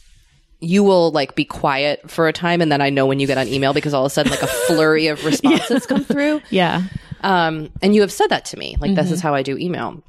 you 0.61 0.85
will 0.85 1.11
like 1.11 1.35
be 1.35 1.45
quiet 1.45 2.09
for 2.11 2.29
a 2.29 2.33
time 2.33 2.61
and 2.63 2.71
then 2.71 2.81
I 2.81 2.89
know 2.91 3.05
when 3.07 3.19
you 3.21 3.27
get 3.27 3.37
on 3.37 3.49
email 3.49 3.75
because 3.75 3.93
all 3.93 4.05
of 4.05 4.11
a 4.11 4.11
sudden 4.11 4.31
like 4.31 4.43
a 4.43 4.47
flurry 4.47 5.09
of 5.09 5.25
responses 5.25 5.87
come 5.87 6.05
through. 6.05 6.41
Yeah. 6.51 6.83
Um, 7.23 7.71
and 7.83 7.95
you 7.95 8.03
have 8.03 8.13
said 8.13 8.29
that 8.29 8.45
to 8.47 8.59
me, 8.59 8.77
like 8.81 8.95
this 8.95 9.11
is 9.11 9.21
how 9.21 9.35
I 9.35 9.43
do 9.43 9.57
email. 9.59 10.03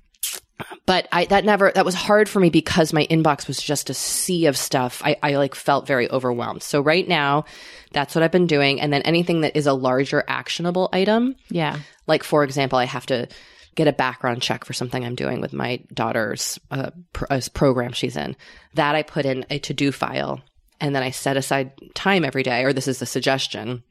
But 0.86 1.08
I 1.12 1.26
that 1.26 1.44
never 1.44 1.72
that 1.74 1.84
was 1.86 1.96
hard 1.96 2.30
for 2.30 2.40
me 2.40 2.50
because 2.50 2.94
my 2.94 3.08
inbox 3.08 3.48
was 3.48 3.60
just 3.62 3.90
a 3.90 3.94
sea 3.94 4.46
of 4.46 4.56
stuff. 4.56 5.02
I, 5.04 5.18
I 5.24 5.36
like 5.38 5.56
felt 5.56 5.88
very 5.88 6.10
overwhelmed. 6.12 6.62
So 6.62 6.80
right 6.82 7.08
now, 7.08 7.46
that's 7.92 8.14
what 8.16 8.24
I've 8.24 8.32
been 8.32 8.48
doing. 8.48 8.80
And 8.80 8.94
then 8.94 9.02
anything 9.02 9.42
that 9.42 9.56
is 9.58 9.66
a 9.66 9.74
larger 9.74 10.24
actionable 10.28 10.90
item, 10.94 11.36
Yeah. 11.50 11.80
like 12.08 12.24
for 12.24 12.44
example, 12.44 12.78
I 12.78 12.86
have 12.86 13.06
to 13.08 13.28
get 13.76 13.88
a 13.88 13.94
background 13.94 14.42
check 14.42 14.66
for 14.66 14.74
something 14.74 15.04
I'm 15.04 15.16
doing 15.16 15.42
with 15.42 15.54
my 15.54 15.82
daughter's 15.94 16.60
uh, 16.72 16.92
pr- 17.14 17.26
uh, 17.30 17.42
program 17.54 17.92
she's 17.92 18.16
in. 18.16 18.36
That 18.74 18.96
I 18.96 19.04
put 19.04 19.26
in 19.26 19.46
a 19.50 19.60
to 19.60 19.74
do 19.74 19.92
file, 19.92 20.42
and 20.80 20.96
then 20.96 21.04
I 21.04 21.12
set 21.12 21.38
aside 21.38 21.74
time 21.94 22.26
every 22.26 22.44
day, 22.44 22.64
or 22.64 22.74
this 22.74 22.88
is 22.88 23.02
a 23.02 23.06
suggestion, 23.06 23.84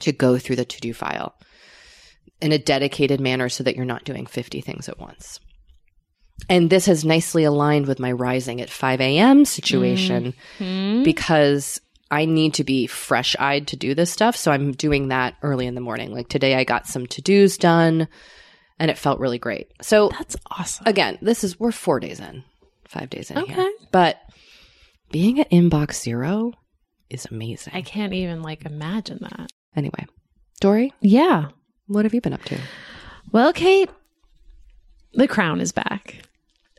to 0.00 0.12
go 0.12 0.38
through 0.38 0.56
the 0.56 0.64
to 0.64 0.80
do 0.80 0.94
file 0.94 1.34
in 2.40 2.52
a 2.52 2.58
dedicated 2.58 3.20
manner 3.20 3.48
so 3.48 3.64
that 3.64 3.76
you're 3.76 3.84
not 3.84 4.04
doing 4.04 4.26
50 4.26 4.60
things 4.60 4.88
at 4.88 4.98
once. 4.98 5.38
And 6.48 6.70
this 6.70 6.86
has 6.86 7.04
nicely 7.04 7.44
aligned 7.44 7.86
with 7.86 8.00
my 8.00 8.10
rising 8.10 8.60
at 8.60 8.70
5 8.70 9.00
a.m. 9.00 9.44
situation 9.44 10.34
because 11.04 11.80
I 12.10 12.24
need 12.24 12.54
to 12.54 12.64
be 12.64 12.86
fresh 12.86 13.36
eyed 13.38 13.68
to 13.68 13.76
do 13.76 13.94
this 13.94 14.10
stuff. 14.10 14.36
So 14.36 14.50
I'm 14.50 14.72
doing 14.72 15.08
that 15.08 15.36
early 15.42 15.66
in 15.66 15.74
the 15.74 15.80
morning. 15.80 16.12
Like 16.12 16.28
today, 16.28 16.56
I 16.56 16.64
got 16.64 16.86
some 16.86 17.06
to 17.08 17.22
dos 17.22 17.56
done 17.56 18.08
and 18.78 18.90
it 18.90 18.98
felt 18.98 19.20
really 19.20 19.38
great. 19.38 19.70
So 19.82 20.08
That's 20.10 20.36
awesome. 20.50 20.86
again, 20.86 21.18
this 21.22 21.44
is, 21.44 21.58
we're 21.60 21.72
four 21.72 22.00
days 22.00 22.20
in, 22.20 22.44
five 22.88 23.10
days 23.10 23.30
in 23.30 23.36
here. 23.38 23.44
Okay. 23.58 23.70
But 23.90 24.20
being 25.10 25.40
at 25.40 25.50
inbox 25.50 25.94
zero 25.94 26.52
is 27.10 27.26
amazing. 27.30 27.72
I 27.74 27.82
can't 27.82 28.12
even 28.14 28.42
like 28.42 28.64
imagine 28.64 29.18
that. 29.22 29.50
anyway, 29.76 30.06
Doree, 30.60 30.92
Yeah. 31.00 31.48
what 31.86 32.04
have 32.04 32.14
you 32.14 32.20
been 32.20 32.32
up 32.32 32.44
to? 32.44 32.58
Well, 33.30 33.52
Kate, 33.52 33.90
The 35.14 35.28
Crown 35.28 35.60
is 35.60 35.72
back. 35.72 36.22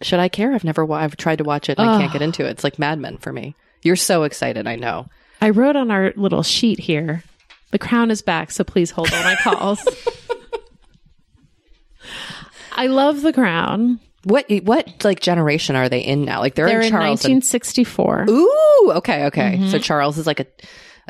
Should 0.01 0.19
I 0.19 0.27
care? 0.27 0.53
I've 0.53 0.63
never, 0.63 0.83
wa- 0.85 0.97
I've 0.97 1.15
tried 1.17 1.37
to 1.37 1.43
watch 1.43 1.69
it 1.69 1.77
and 1.77 1.89
I 1.89 1.99
can't 1.99 2.11
get 2.13 2.21
into 2.21 2.45
it. 2.45 2.49
It's 2.49 2.63
like 2.63 2.77
Mad 2.79 2.99
Men 2.99 3.17
for 3.17 3.31
me. 3.31 3.55
You're 3.83 3.95
so 3.95 4.23
excited. 4.23 4.67
I 4.67 4.75
know. 4.75 5.07
I 5.41 5.49
wrote 5.51 5.75
on 5.75 5.91
our 5.91 6.13
little 6.15 6.43
sheet 6.43 6.79
here, 6.79 7.23
The 7.71 7.79
Crown 7.79 8.11
is 8.11 8.21
back, 8.21 8.51
so 8.51 8.63
please 8.63 8.91
hold 8.91 9.13
all 9.13 9.23
my 9.23 9.35
calls. 9.35 9.83
I 12.75 12.87
love 12.87 13.21
The 13.21 13.33
Crown. 13.33 13.99
What, 14.25 14.45
what 14.63 15.03
like 15.03 15.19
generation 15.19 15.75
are 15.75 15.89
they 15.89 15.99
in 15.99 16.23
now? 16.23 16.39
Like 16.39 16.55
they're, 16.55 16.67
They're 16.67 16.79
in 16.79 16.85
in 16.85 16.91
Charles. 16.91 17.25
and- 17.25 17.33
1964. 17.35 18.25
Ooh, 18.29 18.91
okay, 18.97 19.25
okay. 19.25 19.55
Mm-hmm. 19.57 19.67
So 19.69 19.79
Charles 19.79 20.17
is 20.17 20.25
like 20.27 20.39
a, 20.39 20.45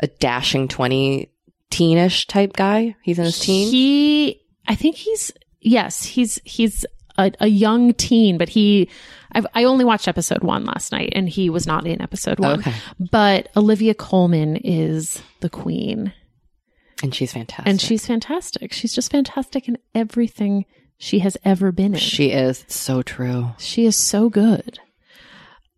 a 0.00 0.06
dashing 0.08 0.66
20 0.68 1.30
teenish 1.70 2.26
type 2.26 2.54
guy. 2.54 2.96
He's 3.02 3.18
in 3.18 3.24
his 3.26 3.38
teens. 3.38 3.70
He, 3.70 4.40
I 4.66 4.74
think 4.74 4.96
he's 4.96 5.30
yes, 5.60 6.04
he's 6.04 6.40
he's 6.44 6.84
a, 7.16 7.30
a 7.40 7.46
young 7.46 7.94
teen, 7.94 8.36
but 8.38 8.48
he. 8.48 8.88
I've, 9.36 9.46
I 9.54 9.64
only 9.64 9.84
watched 9.84 10.06
episode 10.06 10.44
one 10.44 10.64
last 10.64 10.92
night, 10.92 11.12
and 11.16 11.28
he 11.28 11.50
was 11.50 11.66
not 11.66 11.86
in 11.86 12.00
episode 12.00 12.38
one. 12.38 12.60
Okay. 12.60 12.72
But 13.10 13.48
Olivia 13.56 13.92
Colman 13.94 14.56
is 14.56 15.20
the 15.40 15.50
queen, 15.50 16.12
and 17.02 17.12
she's 17.14 17.32
fantastic. 17.32 17.66
and 17.66 17.80
she's 17.80 18.06
fantastic. 18.06 18.72
She's 18.72 18.92
just 18.92 19.10
fantastic 19.10 19.66
in 19.68 19.76
everything 19.94 20.64
she 20.98 21.18
has 21.20 21.36
ever 21.44 21.72
been 21.72 21.94
in. 21.94 22.00
she 22.00 22.30
is 22.30 22.62
It's 22.62 22.76
so 22.76 23.02
true. 23.02 23.50
She 23.58 23.84
is 23.86 23.96
so 23.96 24.28
good. 24.28 24.78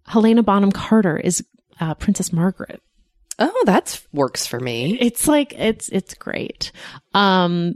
Helena 0.06 0.42
Bonham 0.42 0.72
Carter 0.72 1.16
is 1.16 1.44
uh, 1.80 1.94
Princess 1.94 2.32
Margaret. 2.32 2.80
Oh, 3.38 3.62
that's 3.66 4.06
works 4.12 4.46
for 4.46 4.58
me. 4.60 4.96
It's 5.00 5.26
like 5.28 5.52
it's 5.54 5.88
it's 5.90 6.14
great. 6.14 6.72
Um 7.12 7.74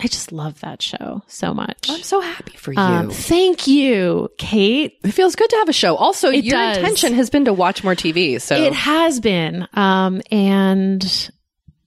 I 0.00 0.08
just 0.08 0.32
love 0.32 0.60
that 0.60 0.82
show 0.82 1.22
so 1.28 1.54
much. 1.54 1.88
I'm 1.88 2.02
so 2.02 2.20
happy 2.20 2.56
for 2.56 2.72
you. 2.72 2.78
Um, 2.80 3.10
thank 3.10 3.68
you, 3.68 4.28
Kate. 4.38 4.94
it 5.04 5.12
feels 5.12 5.36
good 5.36 5.48
to 5.50 5.56
have 5.58 5.68
a 5.68 5.72
show. 5.72 5.94
Also, 5.94 6.30
It 6.30 6.44
your 6.44 6.58
does. 6.58 6.78
intention 6.78 7.14
has 7.14 7.30
been 7.30 7.44
to 7.44 7.52
watch 7.52 7.84
more 7.84 7.94
TV. 7.94 8.40
So 8.40 8.56
It 8.56 8.72
has 8.72 9.20
been. 9.20 9.68
Um, 9.72 10.20
and 10.32 11.30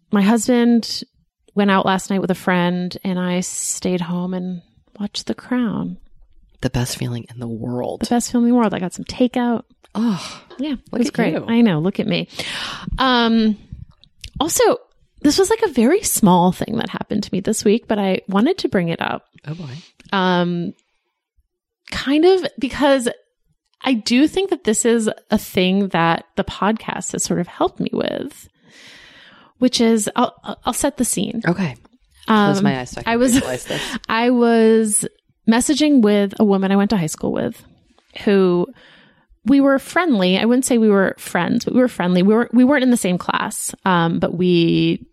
my 0.09 0.21
husband 0.21 1.03
went 1.57 1.71
out 1.71 1.85
last 1.85 2.09
night 2.09 2.21
with 2.21 2.31
a 2.31 2.35
friend, 2.35 2.95
and 3.03 3.19
I 3.19 3.41
stayed 3.41 4.01
home 4.01 4.33
and 4.33 4.61
watched 4.99 5.25
The 5.27 5.33
Crown. 5.35 5.97
the 6.61 6.69
best 6.69 6.97
feeling 6.97 7.25
in 7.29 7.39
the 7.39 7.47
world. 7.47 8.01
The 8.01 8.07
best 8.09 8.31
feeling 8.31 8.47
in 8.47 8.51
the 8.53 8.57
world. 8.57 8.73
I 8.73 8.79
got 8.79 8.93
some 8.93 9.05
takeout. 9.05 9.63
Oh, 9.93 10.43
Yeah, 10.57 10.73
it 10.73 10.79
was 10.91 11.07
at 11.07 11.13
great. 11.13 11.33
you. 11.33 11.45
I 11.47 11.61
know. 11.61 11.79
Look 11.79 11.99
at 11.99 12.07
me. 12.07 12.27
Um, 12.97 13.57
also, 14.39 14.77
this 15.21 15.37
was 15.37 15.49
like 15.49 15.61
a 15.63 15.67
very 15.71 16.01
small 16.03 16.51
thing 16.51 16.77
that 16.77 16.89
happened 16.89 17.23
to 17.23 17.29
me 17.33 17.39
this 17.41 17.63
week, 17.65 17.87
but 17.87 17.99
I 17.99 18.21
wanted 18.27 18.57
to 18.59 18.69
bring 18.69 18.89
it 18.89 19.01
up. 19.01 19.25
oh 19.47 19.53
boy. 19.55 19.73
Um, 20.13 20.73
kind 21.91 22.25
of 22.25 22.45
because 22.59 23.07
I 23.81 23.93
do 23.93 24.27
think 24.27 24.49
that 24.49 24.63
this 24.63 24.85
is 24.85 25.09
a 25.31 25.37
thing 25.37 25.89
that 25.89 26.25
the 26.35 26.43
podcast 26.43 27.11
has 27.13 27.23
sort 27.23 27.39
of 27.39 27.47
helped 27.47 27.79
me 27.79 27.89
with, 27.93 28.47
which 29.59 29.81
is 29.81 30.09
I'll 30.15 30.59
I'll 30.65 30.73
set 30.73 30.97
the 30.97 31.05
scene. 31.05 31.41
Okay. 31.47 31.75
Close 32.27 32.57
Um, 32.57 32.63
my 32.63 32.79
eyes 32.81 32.91
so 32.91 32.99
I 33.01 33.03
can 33.03 33.13
I 33.13 33.17
was-. 33.17 33.41
I 34.09 34.29
was 34.31 35.05
messaging 35.49 36.01
with 36.01 36.33
a 36.39 36.43
woman 36.45 36.71
I 36.71 36.75
went 36.75 36.89
to 36.89 36.97
high 36.97 37.05
school 37.07 37.31
with 37.31 37.63
who 38.25 38.67
we 39.45 39.61
were 39.61 39.79
friendly. 39.79 40.37
I 40.37 40.43
wouldn't 40.45 40.65
say 40.65 40.77
we 40.77 40.89
were 40.89 41.15
friends, 41.17 41.63
but 41.63 41.73
we 41.73 41.79
were 41.79 41.87
friendly. 41.87 42.21
We 42.23 42.33
were 42.33 42.49
we 42.51 42.63
weren't 42.65 42.83
in 42.83 42.91
the 42.91 42.97
same 42.97 43.17
class. 43.17 43.73
Um, 43.85 44.19
but 44.19 44.33
we 44.33 45.05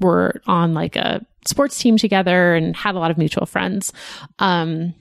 were 0.00 0.40
on 0.46 0.74
like 0.74 0.96
a 0.96 1.24
sports 1.46 1.78
team 1.78 1.96
together 1.96 2.54
and 2.54 2.76
had 2.76 2.94
a 2.94 2.98
lot 2.98 3.10
of 3.10 3.16
mutual 3.18 3.46
friends. 3.46 3.92
Um, 4.38 4.94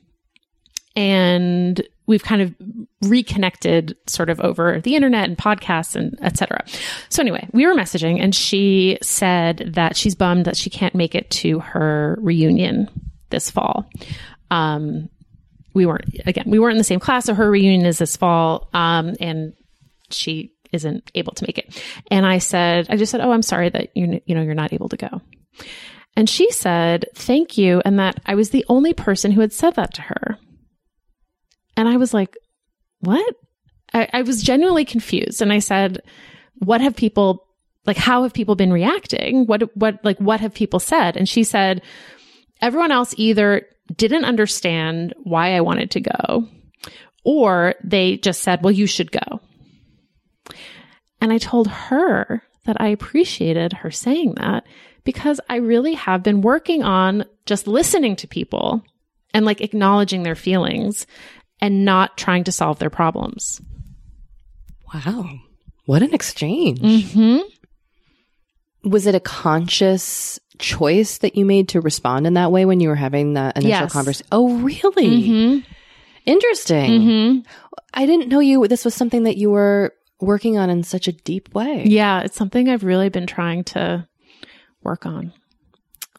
and 0.96 1.82
we've 2.10 2.24
kind 2.24 2.42
of 2.42 2.56
reconnected 3.04 3.96
sort 4.08 4.32
of 4.32 4.40
over 4.42 4.82
the 4.82 4.96
internet 4.96 5.30
and 5.30 5.38
podcasts 5.38 5.96
and 5.96 6.18
etc. 6.24 6.66
So 7.10 7.22
anyway, 7.22 7.48
we 7.52 7.68
were 7.68 7.76
messaging 7.76 8.20
and 8.20 8.34
she 8.34 8.98
said 9.04 9.74
that 9.76 9.96
she's 9.96 10.16
bummed 10.16 10.46
that 10.46 10.58
she 10.58 10.72
can't 10.72 10.96
make 10.96 11.14
it 11.14 11.30
to 11.30 11.60
her 11.60 12.18
reunion 12.20 12.90
this 13.30 13.52
fall. 13.52 13.88
Um, 14.50 15.08
we 15.76 15.86
weren't 15.86 16.06
again, 16.26 16.46
we 16.48 16.58
weren't 16.58 16.74
in 16.74 16.78
the 16.80 16.84
same 16.84 17.00
class, 17.00 17.26
so 17.26 17.36
her 17.36 17.50
reunion 17.50 17.86
is 17.86 18.00
this 18.00 18.18
fall. 18.18 18.70
Um, 18.74 19.16
and 19.20 19.54
she 20.10 20.52
isn't 20.72 21.12
able 21.14 21.34
to 21.34 21.46
make 21.46 21.60
it. 21.60 21.80
And 22.10 22.26
I 22.26 22.40
said, 22.40 22.88
I 22.90 22.98
just 22.98 23.12
said, 23.12 23.22
"Oh, 23.22 23.32
I'm 23.32 23.44
sorry 23.44 23.70
that 23.70 23.96
you 23.96 24.20
you 24.26 24.34
know 24.34 24.42
you're 24.42 24.56
not 24.56 24.74
able 24.74 24.90
to 24.90 24.98
go." 24.98 25.22
And 26.16 26.28
she 26.28 26.52
said, 26.52 27.06
"Thank 27.14 27.56
you," 27.56 27.84
and 27.86 28.00
that 28.00 28.20
I 28.26 28.34
was 28.34 28.50
the 28.50 28.66
only 28.68 28.96
person 28.96 29.32
who 29.32 29.42
had 29.42 29.54
said 29.54 29.76
that 29.76 29.94
to 29.94 30.02
her. 30.02 30.40
And 31.80 31.88
I 31.88 31.96
was 31.96 32.14
like, 32.14 32.38
"What?" 33.00 33.36
I, 33.94 34.10
I 34.12 34.22
was 34.24 34.44
genuinely 34.44 34.84
confused, 34.84 35.42
and 35.42 35.54
I 35.54 35.60
said, 35.60 36.02
"What 36.56 36.82
have 36.82 36.94
people 36.94 37.48
like? 37.86 37.96
How 37.96 38.24
have 38.24 38.34
people 38.34 38.56
been 38.56 38.74
reacting? 38.74 39.46
What 39.46 39.74
what 39.78 40.04
like 40.04 40.18
what 40.18 40.42
have 40.42 40.54
people 40.54 40.82
said?" 40.82 41.16
And 41.16 41.30
she 41.30 41.46
said, 41.46 41.82
"Everyone 42.62 42.92
else 42.92 43.16
either 43.16 43.66
didn't 43.96 44.26
understand 44.26 45.14
why 45.24 45.56
I 45.56 45.62
wanted 45.62 45.92
to 45.92 46.02
go, 46.02 46.50
or 47.24 47.76
they 47.82 48.18
just 48.18 48.44
said, 48.44 48.62
"Well, 48.62 48.74
you 48.74 48.86
should 48.86 49.14
go." 49.14 49.40
And 51.22 51.32
I 51.32 51.38
told 51.38 51.70
her 51.70 52.44
that 52.66 52.82
I 52.82 52.90
appreciated 52.90 53.72
her 53.72 53.90
saying 53.90 54.34
that 54.36 54.66
because 55.06 55.40
I 55.48 55.56
really 55.56 55.94
have 55.94 56.24
been 56.24 56.42
working 56.42 56.84
on 56.84 57.24
just 57.46 57.68
listening 57.68 58.18
to 58.18 58.28
people 58.28 58.84
and 59.34 59.46
like 59.46 59.62
acknowledging 59.62 60.24
their 60.24 60.36
feelings 60.36 61.08
and 61.62 61.86
not 61.86 62.18
trying 62.18 62.44
to 62.46 62.52
solve 62.52 62.80
their 62.80 62.90
problems. 62.90 63.62
Wow. 64.94 65.30
What 65.86 66.02
an 66.04 66.14
exchange. 66.14 66.80
Mm-hmm. 66.80 68.90
Was 68.90 69.08
it 69.08 69.16
a 69.16 69.20
conscious 69.20 70.40
choice 70.58 71.20
that 71.20 71.36
you 71.36 71.46
made 71.46 71.70
to 71.70 71.82
respond 71.82 72.28
in 72.28 72.36
that 72.36 72.52
way 72.52 72.66
when 72.66 72.80
you 72.80 72.90
were 72.90 72.96
having 72.96 73.34
that 73.34 73.58
initial 73.58 73.70
Yes. 73.70 73.94
conversation? 73.94 74.28
Oh, 74.32 74.58
really? 74.60 75.24
Mm-hmm. 75.24 75.72
Interesting. 76.26 76.92
Mm-hmm. 77.02 77.40
I 77.94 78.06
didn't 78.06 78.30
know 78.30 78.40
you 78.40 78.68
this 78.68 78.86
was 78.86 78.94
something 78.94 79.24
that 79.24 79.38
you 79.38 79.50
were 79.50 79.94
working 80.22 80.58
on 80.58 80.70
in 80.70 80.84
such 80.84 81.08
a 81.08 81.12
deep 81.12 81.54
way. 81.56 81.84
Yeah, 81.86 82.22
it's 82.22 82.36
something 82.36 82.70
I've 82.70 82.84
really 82.84 83.10
been 83.10 83.26
trying 83.28 83.64
to 83.66 84.08
work 84.84 85.06
on. 85.06 85.34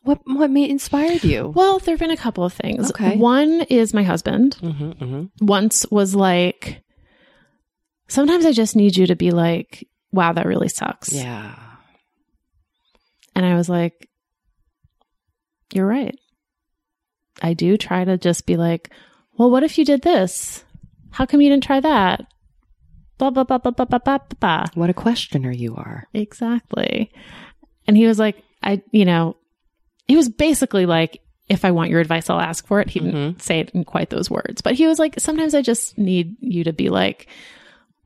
What 0.03 0.21
what 0.25 0.51
made 0.51 0.71
inspired 0.71 1.25
you? 1.25 1.53
Well, 1.55 1.79
there 1.79 1.93
have 1.93 2.01
been 2.01 2.11
a 2.11 2.17
couple 2.17 2.45
of 2.45 2.53
things. 2.53 2.91
Okay. 2.91 3.17
One 3.17 3.63
is 3.69 3.93
my 3.93 4.03
husband 4.03 4.57
Mm-hmm, 4.61 4.91
mm-hmm. 4.93 5.45
once 5.47 5.87
was 5.91 6.15
like, 6.15 6.83
sometimes 8.09 8.47
I 8.47 8.53
just 8.53 8.77
need 8.77 8.97
you 8.97 9.07
to 9.09 9.17
be 9.17 9.31
like, 9.31 9.87
wow, 10.11 10.33
that 10.33 10.47
really 10.47 10.69
sucks. 10.69 11.13
Yeah. 11.13 11.55
And 13.37 13.45
I 13.45 13.55
was 13.55 13.69
like, 13.69 14.09
you're 15.73 15.87
right. 15.87 16.19
I 17.43 17.55
do 17.55 17.77
try 17.77 18.05
to 18.05 18.19
just 18.19 18.47
be 18.47 18.57
like, 18.57 18.91
well, 19.37 19.51
what 19.51 19.63
if 19.63 19.79
you 19.79 19.85
did 19.85 20.03
this? 20.03 20.65
How 21.11 21.27
come 21.27 21.41
you 21.41 21.49
didn't 21.49 21.65
try 21.65 21.81
that? 21.81 22.27
Blah, 23.19 23.31
blah, 23.31 23.45
blah, 23.45 23.59
blah, 23.59 23.71
blah, 23.73 23.85
blah, 23.85 23.99
blah, 23.99 24.19
blah. 24.41 24.65
What 24.75 24.91
a 24.91 24.95
questioner 24.95 25.53
you 25.53 25.75
are. 25.77 26.09
Exactly. 26.15 27.13
And 27.87 27.97
he 27.97 28.07
was 28.07 28.19
like, 28.19 28.43
I, 28.63 28.83
you 28.93 29.05
know, 29.05 29.37
he 30.11 30.17
was 30.17 30.29
basically 30.29 30.87
like, 30.87 31.23
if 31.49 31.65
I 31.65 31.71
want 31.71 31.91
your 31.91 32.01
advice, 32.01 32.29
I'll 32.29 32.41
ask 32.41 32.67
for 32.67 32.81
it. 32.81 32.91
He 32.91 32.99
didn't 32.99 33.15
mm-hmm. 33.15 33.39
say 33.39 33.61
it 33.61 33.71
in 33.71 33.85
quite 33.85 34.11
those 34.11 34.29
words, 34.29 34.61
but 34.61 34.75
he 34.75 34.89
was 34.89 34.99
like, 34.99 35.21
sometimes 35.21 35.55
I 35.55 35.63
just 35.63 35.97
need 35.97 36.37
you 36.41 36.65
to 36.65 36.73
be 36.73 36.89
like, 36.89 37.29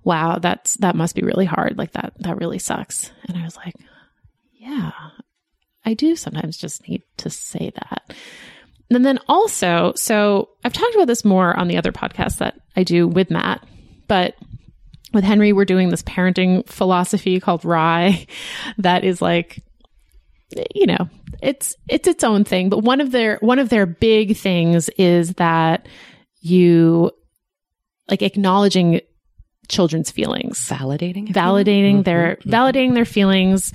wow, 0.02 0.38
that's, 0.38 0.74
that 0.74 0.96
must 0.96 1.14
be 1.14 1.22
really 1.22 1.46
hard. 1.46 1.78
Like 1.78 1.92
that, 1.92 2.12
that 2.18 2.36
really 2.36 2.58
sucks. 2.58 3.10
And 3.26 3.38
I 3.38 3.44
was 3.44 3.56
like, 3.56 3.74
yeah, 4.52 4.92
I 5.84 5.94
do 5.94 6.14
sometimes 6.14 6.58
just 6.58 6.86
need 6.86 7.02
to 7.18 7.30
say 7.30 7.72
that. 7.74 8.14
And 8.90 9.04
then 9.04 9.18
also, 9.26 9.94
so 9.96 10.50
I've 10.62 10.74
talked 10.74 10.94
about 10.94 11.06
this 11.06 11.24
more 11.24 11.58
on 11.58 11.68
the 11.68 11.78
other 11.78 11.92
podcast 11.92 12.38
that 12.38 12.60
I 12.76 12.82
do 12.82 13.08
with 13.08 13.30
Matt, 13.30 13.66
but 14.08 14.34
with 15.14 15.24
Henry, 15.24 15.54
we're 15.54 15.64
doing 15.64 15.88
this 15.88 16.02
parenting 16.02 16.66
philosophy 16.66 17.40
called 17.40 17.64
RIE 17.64 18.26
that 18.78 19.04
is 19.04 19.22
like, 19.22 19.62
you 20.74 20.86
know, 20.86 21.08
it's 21.42 21.74
it's 21.88 22.06
its 22.08 22.24
own 22.24 22.44
thing. 22.44 22.68
But 22.68 22.78
one 22.80 23.00
of 23.00 23.10
their 23.10 23.38
one 23.40 23.58
of 23.58 23.68
their 23.68 23.86
big 23.86 24.36
things 24.36 24.88
is 24.90 25.34
that 25.34 25.86
you 26.40 27.10
like 28.08 28.22
acknowledging 28.22 29.00
children's 29.68 30.10
feelings 30.10 30.68
Validating. 30.68 31.30
if 31.30 31.36
you 31.36 31.42
will? 31.42 31.54
validating 31.54 32.04
their 32.04 32.36
Mhm, 32.36 32.42
mhm. 32.42 32.50
validating 32.50 32.94
their 32.94 33.06
feelings 33.06 33.72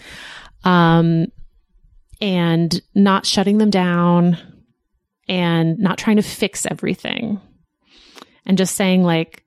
um 0.64 1.26
and 2.22 2.80
not 2.94 3.26
shutting 3.26 3.58
them 3.58 3.72
down 3.72 4.38
and 5.28 5.80
not 5.80 5.98
trying 5.98 6.18
to 6.18 6.22
fix 6.22 6.68
everything 6.68 7.42
and 8.46 8.56
just 8.58 8.76
saying 8.76 9.02
like 9.04 9.44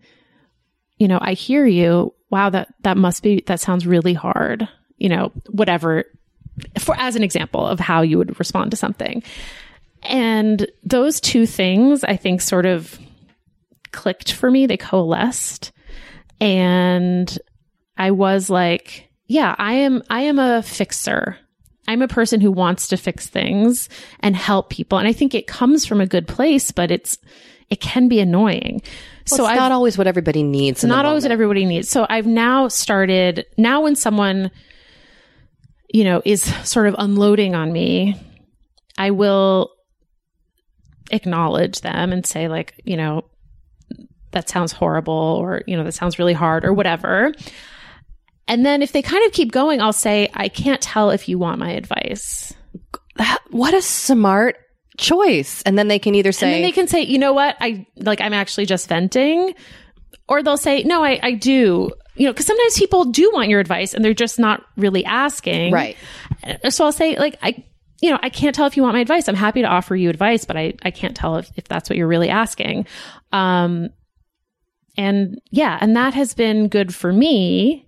you 0.98 1.06
know 1.06 1.18
i 1.22 1.32
hear 1.34 1.64
you 1.64 2.12
wow 2.30 2.50
that 2.50 2.74
that 2.82 2.96
must 2.96 3.22
be 3.22 3.44
that 3.46 3.60
sounds 3.60 3.86
really 3.86 4.14
hard 4.14 4.68
you 4.96 5.08
know 5.08 5.30
whatever 5.50 6.04
for 6.78 6.94
as 6.98 7.16
an 7.16 7.22
example 7.22 7.66
of 7.66 7.80
how 7.80 8.02
you 8.02 8.18
would 8.18 8.38
respond 8.38 8.70
to 8.70 8.76
something 8.76 9.22
and 10.02 10.66
those 10.82 11.20
two 11.20 11.46
things 11.46 12.04
i 12.04 12.16
think 12.16 12.40
sort 12.40 12.66
of 12.66 12.98
clicked 13.92 14.32
for 14.32 14.50
me 14.50 14.66
they 14.66 14.76
coalesced 14.76 15.72
and 16.42 17.38
I 17.96 18.10
was 18.10 18.50
like, 18.50 19.08
yeah, 19.26 19.54
I 19.58 19.74
am 19.74 20.02
I 20.10 20.22
am 20.22 20.40
a 20.40 20.62
fixer. 20.62 21.38
I'm 21.86 22.02
a 22.02 22.08
person 22.08 22.40
who 22.40 22.50
wants 22.50 22.88
to 22.88 22.96
fix 22.96 23.28
things 23.28 23.88
and 24.20 24.34
help 24.34 24.68
people. 24.70 24.98
And 24.98 25.06
I 25.06 25.12
think 25.12 25.34
it 25.34 25.46
comes 25.46 25.86
from 25.86 26.00
a 26.00 26.06
good 26.06 26.26
place, 26.26 26.72
but 26.72 26.90
it's 26.90 27.16
it 27.70 27.80
can 27.80 28.08
be 28.08 28.18
annoying. 28.18 28.82
Well, 29.30 29.38
so 29.38 29.44
it's 29.44 29.52
I've 29.52 29.56
not 29.56 29.70
always 29.70 29.96
what 29.96 30.08
everybody 30.08 30.42
needs. 30.42 30.80
the 30.80 30.88
not 30.88 31.06
always 31.06 31.22
what 31.22 31.30
everybody 31.30 31.64
needs. 31.64 31.88
So 31.88 32.06
I've 32.08 32.26
now 32.26 32.66
started 32.66 33.46
now 33.56 33.82
when 33.82 33.94
someone 33.94 34.50
you 35.92 36.04
know 36.04 36.22
is 36.24 36.42
sort 36.68 36.86
of 36.86 36.96
unloading 36.98 37.54
on 37.54 37.72
me, 37.72 38.16
I 38.98 39.10
will 39.10 39.70
acknowledge 41.10 41.80
them 41.80 42.12
and 42.12 42.26
say 42.26 42.48
like, 42.48 42.74
you 42.84 42.96
know, 42.96 43.24
that 44.32 44.48
sounds 44.48 44.72
horrible 44.72 45.38
or 45.40 45.62
you 45.66 45.76
know, 45.76 45.84
that 45.84 45.92
sounds 45.92 46.18
really 46.18 46.32
hard 46.32 46.64
or 46.64 46.72
whatever. 46.72 47.32
And 48.48 48.66
then 48.66 48.82
if 48.82 48.92
they 48.92 49.02
kind 49.02 49.24
of 49.26 49.32
keep 49.32 49.52
going, 49.52 49.80
I'll 49.80 49.92
say, 49.92 50.28
I 50.34 50.48
can't 50.48 50.80
tell 50.80 51.10
if 51.10 51.28
you 51.28 51.38
want 51.38 51.60
my 51.60 51.70
advice. 51.70 52.52
What 53.50 53.74
a 53.74 53.82
smart 53.82 54.56
choice. 54.98 55.62
And 55.62 55.78
then 55.78 55.88
they 55.88 55.98
can 55.98 56.14
either 56.14 56.30
and 56.30 56.34
then 56.34 56.54
say, 56.54 56.62
they 56.62 56.72
can 56.72 56.88
say, 56.88 57.02
you 57.02 57.18
know 57.18 57.32
what, 57.32 57.56
I 57.60 57.86
like 57.96 58.20
I'm 58.20 58.34
actually 58.34 58.66
just 58.66 58.88
venting, 58.88 59.54
or 60.28 60.42
they'll 60.42 60.56
say, 60.56 60.82
no, 60.82 61.04
I 61.04 61.20
I 61.22 61.32
do. 61.32 61.90
You 62.14 62.26
know, 62.26 62.32
because 62.32 62.46
sometimes 62.46 62.78
people 62.78 63.06
do 63.06 63.30
want 63.32 63.48
your 63.48 63.60
advice 63.60 63.94
and 63.94 64.04
they're 64.04 64.12
just 64.12 64.38
not 64.38 64.64
really 64.76 65.04
asking. 65.04 65.72
right. 65.72 65.96
So 66.68 66.84
I'll 66.84 66.92
say, 66.92 67.16
like, 67.16 67.38
I 67.42 67.64
you 68.02 68.10
know, 68.10 68.18
I 68.20 68.30
can't 68.30 68.54
tell 68.54 68.66
if 68.66 68.76
you 68.76 68.82
want 68.82 68.94
my 68.96 69.00
advice. 69.00 69.28
I'm 69.28 69.36
happy 69.36 69.62
to 69.62 69.68
offer 69.68 69.94
you 69.94 70.10
advice, 70.10 70.44
but 70.44 70.56
I, 70.56 70.74
I 70.82 70.90
can't 70.90 71.16
tell 71.16 71.36
if, 71.36 71.50
if 71.56 71.68
that's 71.68 71.88
what 71.88 71.96
you're 71.96 72.08
really 72.08 72.28
asking. 72.28 72.86
Um, 73.30 73.90
and 74.98 75.40
yeah, 75.50 75.78
and 75.80 75.96
that 75.96 76.12
has 76.14 76.34
been 76.34 76.68
good 76.68 76.92
for 76.92 77.12
me 77.12 77.86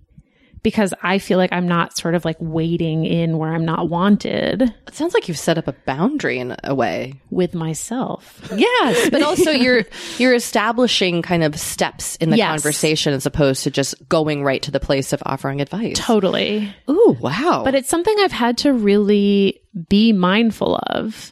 because 0.65 0.95
I 1.03 1.19
feel 1.19 1.37
like 1.37 1.53
I'm 1.53 1.67
not 1.67 1.95
sort 1.95 2.15
of 2.15 2.25
like 2.25 2.37
waiting 2.39 3.05
in 3.05 3.37
where 3.37 3.53
I'm 3.53 3.65
not 3.65 3.87
wanted 3.87 4.63
It 4.63 4.95
sounds 4.95 5.13
like 5.13 5.27
you've 5.27 5.37
set 5.37 5.59
up 5.59 5.67
a 5.67 5.73
boundary 5.85 6.39
in 6.39 6.55
a 6.63 6.73
way. 6.73 7.21
with 7.29 7.53
myself. 7.53 8.41
Yes, 8.55 9.09
but 9.11 9.21
also 9.29 9.51
you're 9.51 9.83
you're 10.17 10.33
establishing 10.33 11.21
kind 11.21 11.43
of 11.43 11.57
steps 11.59 12.15
in 12.15 12.31
the 12.31 12.37
Yes. 12.37 12.49
conversation 12.49 13.13
as 13.13 13.27
opposed 13.27 13.63
to 13.65 13.69
just 13.71 13.93
going 14.09 14.43
right 14.43 14.61
to 14.63 14.71
the 14.71 14.79
place 14.79 15.13
of 15.13 15.21
offering 15.25 15.61
advice. 15.61 15.97
Totally. 15.99 16.73
Ooh, 16.89 17.15
wow. 17.21 17.61
But 17.63 17.75
it's 17.75 17.87
something 17.89 18.15
I've 18.19 18.31
had 18.31 18.57
to 18.59 18.73
really 18.73 19.61
be 19.87 20.13
mindful 20.13 20.77
of 20.87 21.31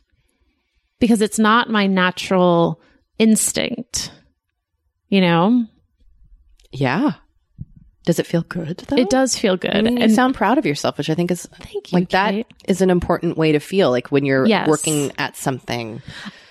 because 0.99 1.21
it's 1.21 1.39
not 1.39 1.69
my 1.71 1.87
natural 1.87 2.79
instinct. 3.17 4.11
You 5.09 5.21
know, 5.21 5.65
yeah. 6.71 7.13
Does 8.05 8.19
it 8.19 8.27
feel 8.27 8.41
good 8.41 8.77
though? 8.87 8.97
it 8.97 9.09
does 9.09 9.37
feel 9.37 9.55
good. 9.57 9.73
I 9.75 9.81
mean, 9.81 10.01
and 10.01 10.11
sound 10.13 10.35
proud 10.35 10.57
of 10.57 10.65
yourself, 10.65 10.97
which 10.97 11.09
I 11.09 11.15
think 11.15 11.31
is 11.31 11.47
thank 11.59 11.91
you. 11.91 11.99
like 11.99 12.09
that 12.09 12.31
Kate. 12.31 12.47
is 12.67 12.81
an 12.81 12.89
important 12.89 13.37
way 13.37 13.51
to 13.53 13.59
feel 13.59 13.89
like 13.91 14.11
when 14.11 14.25
you're 14.25 14.45
Yes. 14.45 14.67
working 14.67 15.11
at 15.17 15.37
something. 15.37 16.01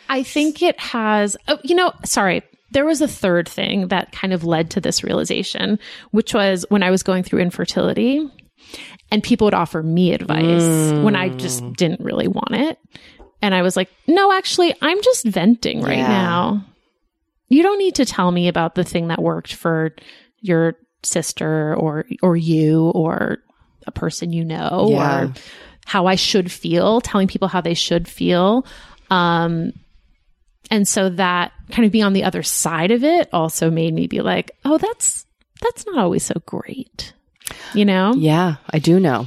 I 0.08 0.22
think 0.22 0.62
it 0.62 0.78
has, 0.80 1.36
oh, 1.48 1.58
you 1.62 1.74
know, 1.74 1.92
sorry. 2.04 2.42
There 2.70 2.86
was 2.86 3.02
a 3.02 3.08
third 3.08 3.46
thing 3.48 3.88
that 3.88 4.12
kind 4.12 4.32
of 4.32 4.44
led 4.44 4.70
to 4.70 4.80
this 4.80 5.04
realization, 5.04 5.78
which 6.10 6.32
was 6.32 6.64
when 6.70 6.82
I 6.82 6.90
was 6.90 7.02
going 7.02 7.22
through 7.22 7.40
infertility 7.40 8.26
and 9.10 9.22
people 9.22 9.44
would 9.46 9.52
offer 9.54 9.82
me 9.82 10.14
advice 10.14 10.62
mm. 10.62 11.02
when 11.04 11.14
I 11.14 11.28
just 11.28 11.62
didn't 11.74 12.00
really 12.00 12.28
want 12.28 12.52
it. 12.52 12.78
And 13.42 13.54
I 13.54 13.60
was 13.60 13.76
like, 13.76 13.90
no, 14.06 14.32
actually, 14.32 14.74
I'm 14.80 15.02
just 15.02 15.26
venting 15.26 15.82
right 15.82 15.98
Yeah. 15.98 16.08
now. 16.08 16.64
You 17.48 17.62
don't 17.62 17.78
need 17.78 17.96
to 17.96 18.06
tell 18.06 18.30
me 18.30 18.48
about 18.48 18.74
the 18.74 18.84
thing 18.84 19.08
that 19.08 19.20
worked 19.20 19.52
for 19.52 19.94
your 20.40 20.76
sister 21.02 21.74
or 21.76 22.04
or 22.22 22.36
you 22.36 22.90
or 22.90 23.38
a 23.86 23.90
person 23.90 24.32
you 24.32 24.44
know 24.44 24.88
Yeah. 24.90 25.24
or 25.24 25.32
how 25.84 26.06
I 26.06 26.14
should 26.14 26.50
feel, 26.50 27.00
telling 27.00 27.26
people 27.26 27.48
how 27.48 27.60
they 27.60 27.74
should 27.74 28.06
feel. 28.06 28.64
Um, 29.10 29.72
and 30.70 30.86
so 30.86 31.10
that 31.10 31.52
kind 31.70 31.84
of 31.84 31.90
being 31.92 32.04
on 32.04 32.12
the 32.12 32.22
other 32.24 32.42
side 32.44 32.92
of 32.92 33.02
it 33.02 33.28
also 33.32 33.70
made 33.70 33.92
me 33.92 34.06
be 34.06 34.20
like, 34.20 34.52
oh, 34.64 34.78
that's 34.78 35.26
that's 35.60 35.84
not 35.86 35.98
always 35.98 36.22
so 36.24 36.34
great, 36.46 37.12
you 37.74 37.84
know. 37.84 38.14
Yeah, 38.16 38.56
I 38.70 38.78
do 38.78 38.98
know. 39.00 39.26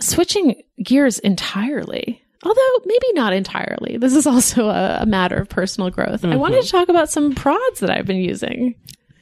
Switching 0.00 0.62
gears 0.82 1.18
entirely, 1.18 2.22
although 2.44 2.76
maybe 2.86 3.12
not 3.12 3.32
entirely. 3.32 3.96
This 3.98 4.14
is 4.14 4.26
also 4.26 4.68
a, 4.68 4.98
a 5.02 5.06
matter 5.06 5.36
of 5.36 5.48
personal 5.48 5.90
growth. 5.90 6.24
I 6.24 6.36
wanted 6.36 6.62
to 6.62 6.68
talk 6.70 6.88
about 6.88 7.10
some 7.10 7.34
prods 7.34 7.80
that 7.80 7.90
I've 7.90 8.06
been 8.06 8.16
using. 8.16 8.74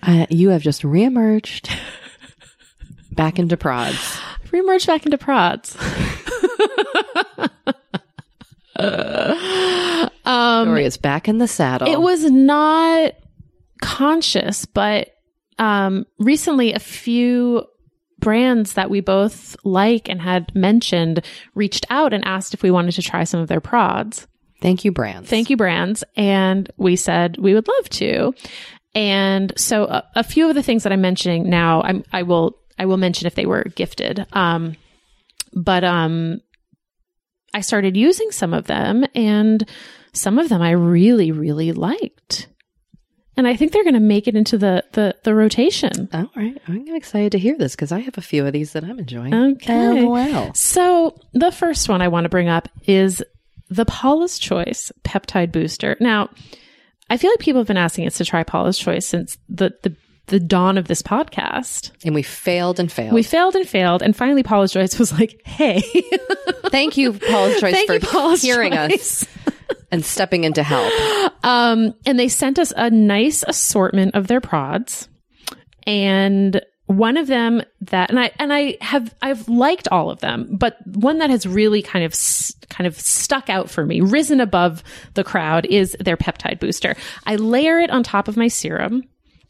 Uh, 0.03 0.27
you 0.31 0.51
have 0.51 0.63
just 0.63 0.83
reemerged 0.83 1.75
back 3.13 3.39
into 3.39 3.57
prods. 3.57 3.97
Remerge 4.47 4.87
back 4.87 5.05
into 5.05 5.19
prods. 5.19 5.77
Story 10.77 10.85
is 10.85 10.97
back 10.97 11.29
in 11.29 11.39
the 11.39 11.49
saddle. 11.49 11.89
It 11.89 12.01
was 12.01 12.25
not 12.25 13.13
conscious, 13.81 14.67
but 14.67 15.17
um, 15.59 16.07
recently 16.19 16.73
a 16.73 16.79
few 16.79 17.65
brands 18.19 18.75
that 18.75 18.91
we 18.91 19.01
both 19.01 19.57
like 19.65 20.09
and 20.09 20.21
had 20.21 20.55
mentioned 20.55 21.25
reached 21.55 21.87
out 21.91 22.13
and 22.13 22.25
asked 22.25 22.55
if 22.55 22.63
we 22.63 22.71
wanted 22.71 22.93
to 22.93 23.03
try 23.03 23.25
some 23.25 23.41
of 23.41 23.49
their 23.49 23.61
prods. 23.61 24.27
Thank 24.63 24.85
you, 24.85 24.93
brands. 24.93 25.29
Thank 25.29 25.51
you, 25.51 25.57
brands. 25.57 26.03
And 26.17 26.71
we 26.77 26.97
said 26.97 27.37
we 27.39 27.55
would 27.55 27.69
love 27.69 27.89
to. 27.91 28.35
And 28.97 29.53
so 29.57 29.85
a, 29.85 30.05
a 30.17 30.25
few 30.25 30.49
of 30.49 30.55
the 30.55 30.63
things 30.63 30.83
that 30.83 30.93
I'm 30.93 31.03
mentioning 31.03 31.51
now, 31.51 31.83
I'm, 31.83 32.03
I 32.13 32.23
will, 32.23 32.59
I 32.79 32.87
will 32.87 32.97
mention 32.97 33.27
if 33.27 33.35
they 33.35 33.45
were 33.45 33.65
gifted. 33.75 34.27
Um, 34.33 34.75
but, 35.53 35.85
um, 35.85 36.41
I 37.53 37.61
started 37.61 37.97
using 37.97 38.33
some 38.33 38.53
of 38.53 38.67
them 38.67 39.05
and 39.15 39.69
some 40.13 40.39
of 40.39 40.49
them 40.49 40.63
I 40.63 40.71
really, 40.71 41.31
really 41.31 41.73
liked. 41.73 42.49
And 43.37 43.47
I 43.47 43.55
think 43.55 43.73
they're 43.73 43.85
going 43.85 43.95
to 43.95 44.01
make 44.01 44.29
it 44.29 44.35
into 44.35 44.57
the, 44.57 44.83
the, 44.93 45.15
the 45.25 45.35
rotation. 45.35 46.09
All 46.15 46.31
right. 46.35 46.57
I'm 46.67 46.95
excited 46.95 47.33
to 47.33 47.39
hear 47.39 47.57
this 47.59 47.77
because 47.77 47.93
I 47.93 48.01
have 48.01 48.17
a 48.17 48.23
few 48.23 48.47
of 48.47 48.55
these 48.55 48.73
that 48.73 48.83
I'm 48.83 48.99
enjoying. 48.99 49.35
Okay. 49.35 50.05
Oh, 50.05 50.09
wow. 50.09 50.53
So 50.55 51.19
the 51.35 51.53
first 51.53 51.91
one 51.91 52.01
I 52.01 52.09
want 52.09 52.25
to 52.25 52.31
bring 52.31 52.49
up 52.49 52.71
is 52.87 53.23
the 53.69 53.85
Paula's 53.85 54.39
Choice 54.39 54.91
peptide 55.05 55.53
booster. 55.53 55.99
Now, 56.01 56.31
I 57.09 57.17
feel 57.17 57.31
like 57.31 57.41
people 57.41 57.61
have 57.61 57.69
been 57.69 57.77
asking 57.77 58.07
us 58.07 58.19
to 58.19 58.25
try 58.25 58.43
Paula's 58.43 58.79
Choice 58.79 59.07
since 59.07 59.39
the 59.49 59.75
the, 59.83 59.95
the 60.27 60.41
dawn 60.41 60.77
of 60.79 60.89
this 60.89 61.03
podcast. 61.03 61.93
And 62.05 62.15
we 62.15 62.23
failed 62.23 62.81
and 62.81 62.91
failed. 62.91 63.13
We 63.13 63.23
failed 63.23 63.55
and 63.55 63.69
failed, 63.69 64.03
and 64.03 64.17
finally 64.17 64.43
Paula's 64.43 64.73
Choice 64.73 64.99
was 64.99 65.13
like, 65.13 65.41
"Hey, 65.45 65.83
Thank 66.67 66.97
you, 66.97 67.13
Paula's 67.13 67.61
Choice, 67.61 67.75
thank 67.75 67.87
for 67.87 67.95
you, 67.95 68.01
Paula's 68.01 68.43
hearing 68.43 68.73
Choice." 68.73 69.23
us 69.23 69.29
and 69.93 70.05
stepping 70.05 70.45
in 70.45 70.53
to 70.55 70.63
help. 70.63 70.93
Um, 71.45 71.95
and 72.05 72.19
they 72.19 72.29
sent 72.29 72.59
us 72.59 72.73
a 72.77 72.91
nice 72.91 73.45
assortment 73.47 74.15
of 74.15 74.27
their 74.27 74.41
prods, 74.41 75.09
and 75.87 76.61
one 76.87 77.17
of 77.17 77.27
them 77.27 77.63
that, 77.83 78.11
and 78.11 78.19
I 78.21 78.31
and 78.39 78.53
I 78.53 78.77
have 78.81 79.15
I've 79.21 79.49
liked 79.49 79.89
all 79.89 80.11
of 80.11 80.21
them, 80.21 80.57
but 80.57 80.77
one 80.87 81.19
that 81.19 81.31
has 81.31 81.47
really 81.47 81.83
kind 81.83 82.05
of 82.05 82.15
kind 82.69 82.87
of 82.87 82.99
stuck 82.99 83.51
out 83.51 83.69
for 83.69 83.85
me, 83.85 84.01
risen 84.01 84.41
above 84.41 84.83
the 85.15 85.25
crowd, 85.25 85.67
is 85.67 85.97
their 85.99 86.17
peptide 86.17 86.61
booster. 86.61 86.95
I 87.27 87.37
layer 87.37 87.81
it 87.81 87.91
on 87.91 88.03
top 88.03 88.29
of 88.29 88.37
my 88.37 88.49
serum. 88.49 89.03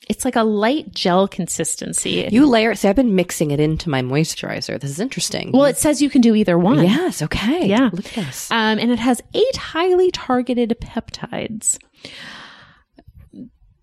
It's 0.09 0.25
like 0.25 0.37
a 0.37 0.45
light 0.45 0.93
gel 0.93 1.27
consistency. 1.27 2.29
You 2.31 2.47
layer 2.47 2.71
it. 2.71 2.79
See, 2.79 2.89
I've 2.89 2.95
been 2.95 3.17
mixing 3.17 3.51
it 3.51 3.59
into 3.59 3.91
my 3.91 4.03
moisturizer. 4.03 4.81
This 4.81 4.91
is 4.91 5.01
interesting. 5.01 5.51
well, 5.53 5.65
it 5.65 5.79
says 5.79 6.01
you 6.01 6.09
can 6.09 6.21
do 6.21 6.35
either 6.37 6.57
one. 6.57 6.85
yes. 6.85 7.23
Okay. 7.23 7.67
Yeah. 7.67 7.91
Look 7.93 8.07
at 8.07 8.15
this. 8.27 8.51
Um, 8.53 8.79
and 8.79 8.93
it 8.93 9.01
has 9.01 9.21
eight 9.35 9.57
highly 9.57 10.13
targeted 10.13 10.77
peptides. 10.81 11.77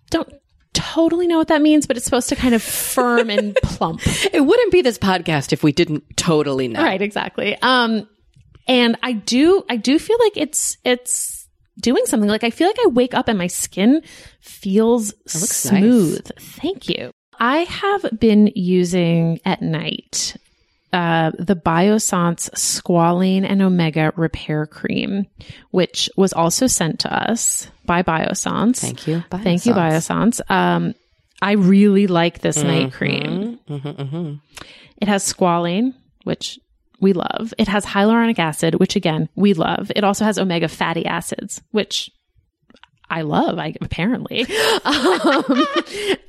Don't 0.09 0.33
totally 0.73 1.27
know 1.27 1.37
what 1.37 1.47
that 1.49 1.61
means, 1.61 1.85
but 1.85 1.97
it's 1.97 2.05
supposed 2.05 2.29
to 2.29 2.35
kind 2.35 2.53
of 2.53 2.61
firm 2.61 3.29
and 3.29 3.55
plump. 3.63 4.01
It 4.33 4.45
wouldn't 4.45 4.71
be 4.71 4.81
this 4.81 4.97
podcast 4.97 5.53
if 5.53 5.63
we 5.63 5.71
didn't 5.71 6.03
totally 6.17 6.67
know. 6.67 6.83
Right, 6.83 7.01
exactly. 7.01 7.57
Um, 7.61 8.07
and 8.67 8.97
I 9.03 9.13
do, 9.13 9.63
I 9.69 9.75
do 9.75 9.99
feel 9.99 10.17
like 10.19 10.37
it's, 10.37 10.77
it's 10.83 11.47
doing 11.79 12.05
something. 12.05 12.29
Like 12.29 12.43
I 12.43 12.49
feel 12.49 12.67
like 12.67 12.79
I 12.83 12.87
wake 12.87 13.13
up 13.13 13.27
and 13.27 13.37
my 13.37 13.47
skin 13.47 14.01
feels 14.39 15.13
smooth. 15.27 16.25
Thank 16.39 16.89
you. 16.89 17.11
I 17.39 17.59
have 17.59 18.19
been 18.19 18.51
using 18.55 19.39
at 19.45 19.61
night 19.61 20.37
uh, 20.93 21.31
the 21.39 21.55
Biossance 21.55 22.49
Squalene 22.51 23.43
and 23.49 23.61
Omega 23.61 24.13
Repair 24.15 24.67
Cream, 24.67 25.25
which 25.71 26.09
was 26.15 26.33
also 26.33 26.67
sent 26.67 26.99
to 27.01 27.13
us 27.13 27.67
by 27.85 28.03
Biossance. 28.03 28.77
Thank 28.77 29.07
you. 29.07 29.23
Thank 29.31 29.65
you, 29.65 29.73
Biossance. 29.73 30.39
Um, 30.49 30.93
I 31.41 31.53
really 31.53 32.07
like 32.07 32.39
this 32.39 32.63
night 32.63 32.93
cream. 32.93 33.59
Mm-hmm, 33.67 33.87
mm-hmm. 33.87 34.33
It 35.01 35.07
has 35.09 35.31
squalene, 35.31 35.93
which 36.23 36.57
we 37.01 37.11
love. 37.11 37.53
It 37.57 37.67
has 37.67 37.85
hyaluronic 37.85 38.39
acid, 38.39 38.75
which 38.75 38.95
again, 38.95 39.27
we 39.35 39.53
love. 39.53 39.91
It 39.95 40.05
also 40.05 40.23
has 40.23 40.39
omega 40.39 40.69
fatty 40.69 41.05
acids, 41.05 41.61
which 41.71 42.09
I 43.09 43.21
love, 43.21 43.59
I 43.59 43.75
apparently. 43.81 44.45
Um, 44.85 45.65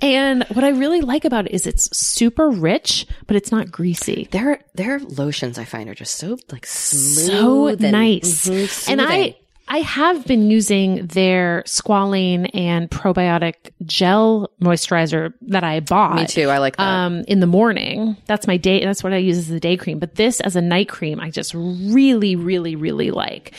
and 0.01 0.45
what 0.53 0.65
I 0.65 0.71
really 0.71 1.01
like 1.01 1.25
about 1.25 1.47
it 1.47 1.53
is 1.53 1.67
it's 1.67 1.95
super 1.97 2.49
rich, 2.51 3.07
but 3.27 3.37
it's 3.37 3.51
not 3.51 3.71
greasy. 3.73 4.29
Their 4.31 4.61
their 4.75 5.01
lotions 5.01 5.59
I 5.59 5.65
find 5.65 5.89
are 5.89 5.95
just 5.95 6.17
so 6.17 6.37
like 6.53 6.67
smooth, 6.67 7.27
So 7.29 7.67
and- 7.69 7.81
nice. 7.93 8.49
mhm, 8.49 8.89
And 8.91 9.01
I. 9.03 9.37
I 9.67 9.79
have 9.79 10.27
been 10.27 10.51
using 10.51 11.07
their 11.07 11.63
squalene 11.67 12.51
and 12.53 12.91
probiotic 12.91 13.55
gel 13.87 14.51
moisturizer 14.61 15.33
that 15.49 15.65
I 15.65 15.81
bought. 15.81 16.17
me 16.17 16.27
too. 16.27 16.51
I 16.51 16.59
like 16.59 16.77
that. 16.77 16.83
um, 16.87 17.25
in 17.29 17.41
the 17.41 17.47
morning. 17.47 18.19
That's 18.27 18.47
my 18.47 18.59
day. 18.59 18.85
That's 18.85 19.03
what 19.03 19.15
I 19.15 19.17
use 19.17 19.39
as 19.39 19.49
the 19.49 19.59
day 19.59 19.79
cream. 19.79 19.99
But 19.99 20.17
this 20.17 20.41
as 20.41 20.55
a 20.55 20.61
night 20.61 20.91
cream, 20.91 21.19
I 21.19 21.31
just 21.31 21.55
really, 21.55 22.37
really, 22.37 22.77
really 22.77 23.11
like. 23.11 23.55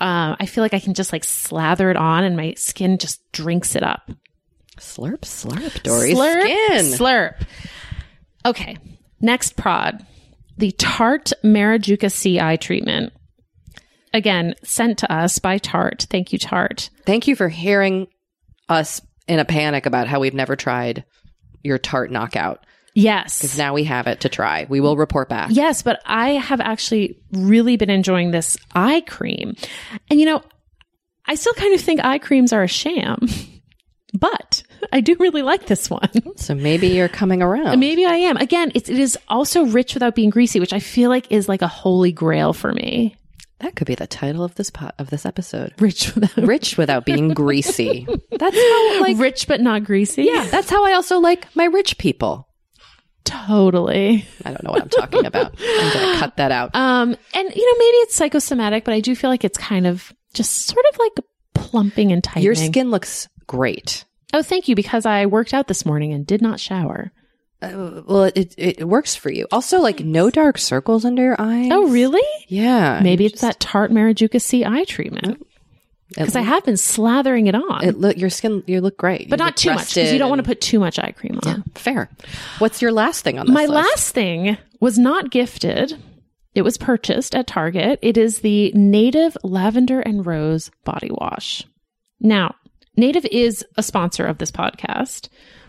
Uh, 0.00 0.36
I 0.38 0.46
feel 0.46 0.62
like 0.62 0.74
I 0.74 0.80
can 0.80 0.94
just 0.94 1.12
like 1.12 1.24
slather 1.24 1.90
it 1.90 1.96
on, 1.96 2.24
and 2.24 2.36
my 2.36 2.54
skin 2.54 2.98
just 2.98 3.20
drinks 3.32 3.74
it 3.74 3.82
up. 3.82 4.10
slurp, 4.78 5.20
slurp, 5.20 5.82
Doree 5.82 6.14
slurp, 6.14 6.42
skin. 6.42 6.84
slurp. 6.98 7.46
Okay, 8.46 8.76
next 9.20 9.56
prod, 9.56 10.06
the 10.56 10.70
Tarte 10.72 11.32
Maracuja 11.44 12.10
CI 12.10 12.56
treatment. 12.58 13.12
Again, 14.14 14.54
sent 14.62 14.98
to 14.98 15.12
us 15.12 15.38
by 15.38 15.58
Tarte. 15.58 16.04
Thank 16.08 16.32
you, 16.32 16.38
Tarte. 16.38 16.90
Thank 17.04 17.26
you 17.26 17.36
for 17.36 17.48
hearing 17.48 18.06
us 18.68 19.00
in 19.26 19.38
a 19.38 19.44
panic 19.44 19.84
about 19.84 20.06
how 20.06 20.20
we've 20.20 20.32
never 20.34 20.56
tried 20.56 21.04
your 21.62 21.78
Tarte 21.78 22.10
Knockout. 22.10 22.64
Yes. 22.98 23.38
Because 23.38 23.56
now 23.56 23.74
we 23.74 23.84
have 23.84 24.08
it 24.08 24.20
to 24.22 24.28
try. 24.28 24.66
We 24.68 24.80
will 24.80 24.96
report 24.96 25.28
back. 25.28 25.50
Yes, 25.52 25.82
but 25.82 26.00
I 26.04 26.30
have 26.30 26.60
actually 26.60 27.16
really 27.30 27.76
been 27.76 27.90
enjoying 27.90 28.32
this 28.32 28.56
eye 28.74 29.02
cream. 29.02 29.54
And 30.10 30.18
you 30.18 30.26
know, 30.26 30.42
I 31.24 31.36
still 31.36 31.54
kind 31.54 31.74
of 31.74 31.80
think 31.80 32.04
eye 32.04 32.18
creams 32.18 32.52
are 32.52 32.64
a 32.64 32.68
sham, 32.68 33.28
but 34.18 34.64
I 34.92 35.00
do 35.00 35.14
really 35.20 35.42
like 35.42 35.66
this 35.66 35.88
one. 35.88 36.10
So 36.38 36.54
maybe 36.54 36.88
you're 36.88 37.08
coming 37.08 37.42
around. 37.42 37.78
Maybe 37.80 38.04
I 38.06 38.14
am. 38.14 38.36
Again, 38.36 38.70
it's, 38.74 38.88
it 38.88 38.98
is 38.98 39.18
also 39.28 39.64
rich 39.66 39.94
without 39.94 40.14
being 40.14 40.30
greasy, 40.30 40.60
which 40.60 40.72
I 40.72 40.78
feel 40.78 41.10
like 41.10 41.30
is 41.30 41.48
like 41.48 41.62
a 41.62 41.68
holy 41.68 42.10
grail 42.12 42.52
for 42.52 42.72
me. 42.72 43.16
That 43.60 43.74
could 43.76 43.86
be 43.88 43.96
the 43.96 44.06
title 44.06 44.44
of 44.44 44.54
this 44.54 44.70
pot 44.70 44.94
of 44.98 45.10
this 45.10 45.26
episode. 45.26 45.74
Rich 45.80 46.14
without 46.14 46.36
Rich 46.48 46.78
without 46.78 47.04
being 47.04 47.28
greasy. 47.28 48.06
That's 48.30 48.56
how 48.56 49.00
like 49.02 49.18
rich 49.18 49.46
but 49.48 49.60
not 49.60 49.82
greasy. 49.84 50.24
yeah, 50.24 50.46
that's 50.46 50.70
how 50.70 50.84
I 50.84 50.92
also 50.92 51.18
like 51.18 51.54
my 51.56 51.64
rich 51.64 51.98
people. 51.98 52.48
Totally. 53.28 54.24
I 54.44 54.50
don't 54.50 54.62
know 54.64 54.70
what 54.70 54.82
I'm 54.82 54.88
talking 54.88 55.26
about. 55.26 55.54
I'm 55.60 55.92
gonna 55.92 56.18
cut 56.18 56.36
that 56.38 56.50
out. 56.50 56.74
Um, 56.74 57.14
and 57.34 57.54
you 57.54 57.66
know, 57.72 57.78
maybe 57.78 57.96
it's 57.98 58.14
psychosomatic, 58.14 58.84
but 58.84 58.94
I 58.94 59.00
do 59.00 59.14
feel 59.14 59.30
like 59.30 59.44
it's 59.44 59.58
kind 59.58 59.86
of 59.86 60.12
just 60.34 60.66
sort 60.66 60.84
of 60.92 60.98
like 60.98 61.12
plumping 61.54 62.10
and 62.12 62.24
tightening. 62.24 62.44
Your 62.44 62.54
skin 62.54 62.90
looks 62.90 63.28
great. 63.46 64.04
Oh, 64.32 64.42
thank 64.42 64.68
you, 64.68 64.74
because 64.74 65.06
I 65.06 65.26
worked 65.26 65.54
out 65.54 65.68
this 65.68 65.86
morning 65.86 66.12
and 66.12 66.26
did 66.26 66.42
not 66.42 66.60
shower. 66.60 67.12
Uh, 67.60 68.02
well, 68.06 68.24
it 68.24 68.54
it 68.56 68.86
works 68.86 69.16
for 69.16 69.30
you. 69.30 69.46
Also, 69.50 69.80
like 69.80 70.00
no 70.00 70.30
dark 70.30 70.58
circles 70.58 71.04
under 71.04 71.22
your 71.22 71.36
eyes. 71.38 71.70
Oh, 71.72 71.88
really? 71.88 72.22
Yeah. 72.46 73.00
Maybe 73.02 73.26
it's 73.26 73.40
that 73.40 73.58
Tarte 73.58 73.90
Maracuja 73.90 74.40
C 74.40 74.64
eye 74.64 74.84
treatment 74.84 75.44
because 76.08 76.36
I 76.36 76.40
have 76.40 76.64
been 76.64 76.74
slathering 76.74 77.48
it 77.48 77.54
on, 77.54 77.84
It 77.84 77.98
look 77.98 78.16
your 78.16 78.30
skin. 78.30 78.62
You 78.66 78.80
look 78.80 78.96
great, 78.96 79.28
but 79.28 79.38
You 79.38 79.44
not 79.44 79.56
too 79.56 79.74
much 79.74 79.94
because 79.94 80.12
you 80.12 80.18
don't 80.18 80.28
want 80.30 80.40
to 80.40 80.46
put 80.46 80.60
too 80.60 80.78
much 80.78 80.98
eye 80.98 81.12
cream 81.12 81.38
on. 81.44 81.62
to. 81.62 81.70
Fair. 81.74 82.08
What's 82.58 82.80
your 82.82 82.92
last 82.92 83.22
thing 83.24 83.38
on 83.38 83.46
this 83.46 83.54
My 83.54 83.66
list? 83.66 83.72
last 83.72 84.14
thing 84.14 84.56
was 84.80 84.98
not 84.98 85.30
gifted. 85.30 85.96
It 86.54 86.62
was 86.62 86.78
purchased 86.78 87.34
at 87.34 87.46
Target. 87.46 87.98
It 88.02 88.16
is 88.16 88.40
the 88.40 88.72
Native 88.74 89.36
Lavender 89.44 90.00
and 90.00 90.24
Rose 90.26 90.70
Body 90.84 91.10
Wash. 91.10 91.64
Now, 92.20 92.54
Native 92.96 93.26
is 93.26 93.64
a 93.76 93.82
sponsor 93.82 94.24
of 94.26 94.38
this 94.38 94.50
podcast, 94.50 95.28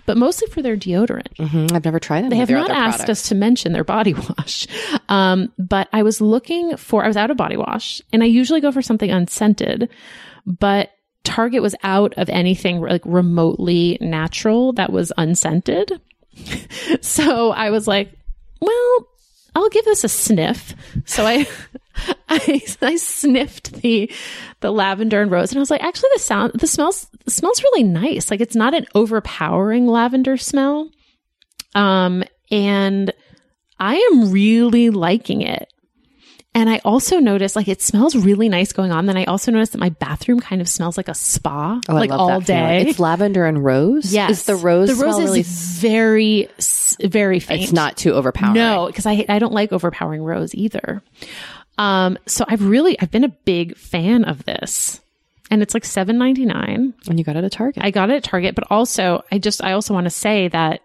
but 0.09 0.17
mostly 0.17 0.47
for 0.47 0.63
their 0.63 0.75
deodorant. 0.75 1.35
Mhm, 1.35 1.71
I've 1.71 1.85
never 1.85 1.99
tried 1.99 2.19
any 2.23 2.29
They 2.29 2.37
have 2.37 2.49
not 2.49 2.71
asked 2.71 3.01
products. 3.01 3.21
us 3.21 3.29
to 3.29 3.35
mention 3.35 3.73
their 3.73 3.83
body 3.83 4.15
wash. 4.15 4.65
Um, 5.07 5.51
but 5.59 5.87
I 5.93 6.01
was 6.01 6.19
looking 6.19 6.77
for, 6.77 7.03
I 7.03 7.07
was 7.07 7.15
out 7.17 7.29
of 7.29 7.37
body 7.37 7.57
wash 7.57 8.01
and 8.11 8.23
I 8.23 8.25
usually 8.25 8.59
go 8.59 8.71
for 8.71 8.81
something 8.81 9.11
unscented, 9.11 9.87
but 10.47 10.89
Target 11.23 11.61
was 11.61 11.75
out 11.83 12.13
of 12.17 12.27
anything 12.29 12.81
like 12.81 13.01
remotely 13.05 13.99
natural 14.01 14.73
that 14.73 14.91
was 14.91 15.11
unscented. 15.17 16.01
so 17.01 17.51
I 17.51 17.69
was 17.69 17.87
like, 17.87 18.11
well, 18.61 19.07
I'll 19.53 19.69
give 19.69 19.85
this 19.85 20.03
a 20.03 20.09
sniff. 20.09 20.73
So 21.05 21.25
I, 21.25 21.47
I, 22.29 22.61
I 22.81 22.95
sniffed 22.97 23.73
the, 23.81 24.11
the 24.59 24.71
lavender 24.71 25.21
and 25.21 25.31
rose 25.31 25.51
and 25.51 25.57
I 25.57 25.61
was 25.61 25.71
like, 25.71 25.83
actually 25.83 26.09
the 26.13 26.19
sound, 26.21 26.53
the 26.53 26.67
smells, 26.67 27.07
the 27.25 27.31
smells 27.31 27.63
really 27.63 27.83
nice. 27.83 28.29
Like 28.31 28.41
it's 28.41 28.55
not 28.55 28.73
an 28.73 28.85
overpowering 28.95 29.87
lavender 29.87 30.37
smell. 30.37 30.89
Um, 31.75 32.23
and 32.51 33.13
I 33.79 33.95
am 34.11 34.31
really 34.31 34.89
liking 34.89 35.41
it. 35.41 35.67
And 36.55 36.67
I 36.67 36.81
also 36.83 37.19
noticed 37.19 37.55
like 37.55 37.67
it 37.67 37.79
smells 37.79 38.15
really 38.15 38.49
nice 38.49 38.73
going 38.73 38.91
on. 38.91 39.05
Then 39.05 39.15
I 39.17 39.25
also 39.25 39.51
noticed 39.51 39.73
that 39.73 39.77
my 39.77 39.89
bathroom 39.89 40.39
kind 40.39 40.61
of 40.61 40.67
smells 40.67 40.97
like 40.97 41.07
a 41.07 41.13
spa, 41.13 41.79
Oh, 41.87 41.95
I 41.95 41.99
like 41.99 42.11
all 42.11 42.41
day. 42.41 42.87
It's 42.87 42.99
lavender 42.99 43.45
and 43.45 43.63
rose. 43.63 44.11
yes, 44.11 44.31
Is 44.31 44.43
the 44.45 44.55
rose 44.55 44.89
the 44.89 44.95
rose 44.95 45.15
smell 45.15 45.19
is 45.19 45.29
really? 45.29 45.43
very, 45.43 46.49
very 47.07 47.39
faint. 47.39 47.61
It's 47.63 47.71
not 47.71 47.97
too 47.97 48.13
overpowering. 48.13 48.55
No, 48.55 48.87
because 48.87 49.05
I 49.05 49.25
I 49.29 49.37
don't 49.37 49.53
like 49.53 49.71
overpowering 49.71 50.23
rose 50.23 50.55
either. 50.55 51.03
Um, 51.79 52.17
so 52.27 52.45
I've 52.47 52.63
really 52.63 52.99
I've 52.99 53.09
been 53.11 53.23
a 53.23 53.29
big 53.29 53.77
fan 53.77 54.25
of 54.25 54.43
this, 54.45 54.99
and 55.49 55.61
it's 55.63 55.73
like 55.73 55.85
seven 55.85 56.17
ninety 56.17 56.45
nine. 56.45 56.93
And 57.07 57.17
you 57.17 57.23
got 57.25 57.37
it 57.37 57.43
at 57.43 57.51
Target. 57.53 57.83
I 57.83 57.89
got 57.91 58.09
it 58.11 58.15
at 58.17 58.23
Target, 58.23 58.53
but 58.53 58.65
also 58.69 59.23
I 59.31 59.37
just 59.39 59.63
I 59.63 59.71
also 59.71 59.93
want 59.93 60.05
to 60.05 60.09
say 60.11 60.49
that 60.49 60.81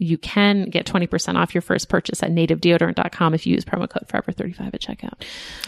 you 0.00 0.16
can 0.16 0.66
get 0.70 0.86
20% 0.86 1.34
off 1.34 1.52
your 1.56 1.60
first 1.62 1.88
purchase 1.88 2.22
at 2.22 2.30
nativedeodorant.com 2.30 3.34
if 3.34 3.48
you 3.48 3.54
use 3.54 3.64
promo 3.64 3.88
code 3.90 4.06
forever35 4.06 4.72
at 4.72 4.80
checkout. 4.80 5.14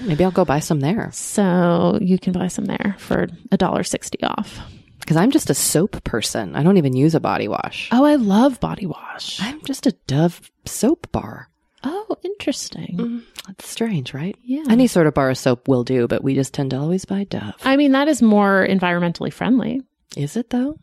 Maybe 0.05 0.23
I'll 0.23 0.31
go 0.31 0.45
buy 0.45 0.61
some 0.61 0.79
there 0.79 1.11
So 1.11 1.99
you 2.01 2.17
can 2.17 2.33
buy 2.33 2.47
some 2.47 2.67
there 2.67 2.95
for 2.99 3.27
a 3.51 3.57
dollar 3.57 3.83
sixty 3.83 4.23
off. 4.23 4.61
because 5.01 5.17
I'm 5.17 5.33
just 5.33 5.51
a 5.51 5.55
soap 5.55 6.05
person. 6.05 6.55
I 6.55 6.63
don't 6.63 6.77
even 6.77 6.95
use 6.95 7.17
a 7.17 7.21
body 7.21 7.49
wash. 7.49 7.89
Oh, 7.91 8.05
I 8.05 8.15
love 8.15 8.61
body 8.61 8.87
wash. 8.87 9.41
I'm 9.43 9.61
just 9.65 9.87
a 9.89 9.93
Dove 10.07 10.49
soap 10.65 11.11
bar. 11.11 11.49
Oh, 11.83 12.17
interesting. 12.23 13.23
That's 13.47 13.69
strange, 13.69 14.13
right? 14.13 14.37
Yeah. 14.43 14.65
Any 14.69 14.87
sort 14.87 15.07
of 15.07 15.15
bar 15.15 15.31
of 15.31 15.39
soap 15.39 15.67
will 15.69 15.85
do, 15.85 16.07
but 16.07 16.23
we 16.23 16.35
just 16.35 16.53
tend 16.53 16.71
to 16.71 16.79
always 16.79 17.05
buy 17.05 17.25
Dove. 17.25 17.55
I 17.65 17.77
mean, 17.77 17.93
that 17.93 18.09
is 18.09 18.21
more 18.23 18.67
environmentally 18.69 19.33
friendly. 19.33 19.81
Is 20.17 20.37
it 20.37 20.51
though? 20.51 20.79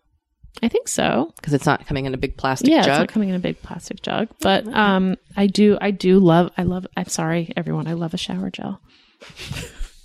I 0.63 0.69
think 0.69 0.87
so. 0.87 1.31
Because 1.35 1.53
it's 1.53 1.67
not 1.67 1.85
coming 1.85 2.05
in 2.05 2.13
a 2.15 2.17
big 2.17 2.35
plastic 2.35 2.67
jug. 2.69 2.73
yeah, 2.73 2.79
it's 2.79 2.99
not 2.99 3.09
coming 3.09 3.29
in 3.29 3.35
a 3.35 3.39
big 3.39 3.61
plastic 3.61 4.01
jug. 4.01 4.27
But 4.41 4.67
um, 4.73 5.15
I 5.35 5.45
do, 5.45 5.77
I 5.79 5.91
do 5.91 6.17
love, 6.19 6.49
I 6.57 6.63
love. 6.63 6.87
I'm 6.97 7.05
sorry, 7.07 7.51
everyone. 7.55 7.87
I 7.87 7.93
love 7.93 8.15
a 8.15 8.17
shower 8.17 8.49
gel. 8.49 8.81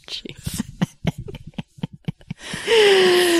Jeez. 0.07 0.63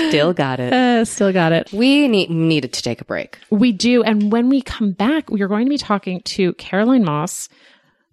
Still 0.09 0.33
got 0.33 0.59
it. 0.59 0.71
Uh, 0.73 1.05
still 1.05 1.33
got 1.33 1.51
it. 1.51 1.71
We 1.71 2.07
need 2.07 2.29
needed 2.29 2.73
to 2.73 2.81
take 2.81 3.01
a 3.01 3.05
break. 3.05 3.39
We 3.49 3.71
do, 3.71 4.03
and 4.03 4.31
when 4.31 4.49
we 4.49 4.61
come 4.61 4.91
back, 4.91 5.29
we 5.29 5.41
are 5.41 5.47
going 5.47 5.65
to 5.65 5.69
be 5.69 5.77
talking 5.77 6.21
to 6.21 6.53
Caroline 6.53 7.03
Moss, 7.03 7.49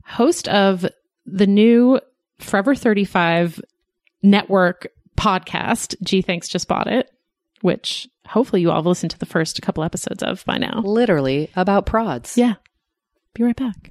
host 0.04 0.48
of 0.48 0.86
the 1.26 1.46
new 1.46 2.00
Forever 2.38 2.74
35 2.74 3.60
network 4.22 4.88
podcast. 5.16 5.94
Gee, 6.02 6.22
thanks, 6.22 6.48
just 6.48 6.68
bought 6.68 6.86
it, 6.86 7.10
which 7.60 8.08
hopefully 8.26 8.62
you 8.62 8.70
all 8.70 8.76
have 8.76 8.86
listened 8.86 9.10
to 9.10 9.18
the 9.18 9.26
first 9.26 9.60
couple 9.60 9.84
episodes 9.84 10.22
of 10.22 10.44
by 10.46 10.56
now. 10.56 10.80
Literally 10.82 11.50
about 11.54 11.86
prods. 11.86 12.38
Yeah. 12.38 12.54
Be 13.34 13.44
right 13.44 13.56
back. 13.56 13.90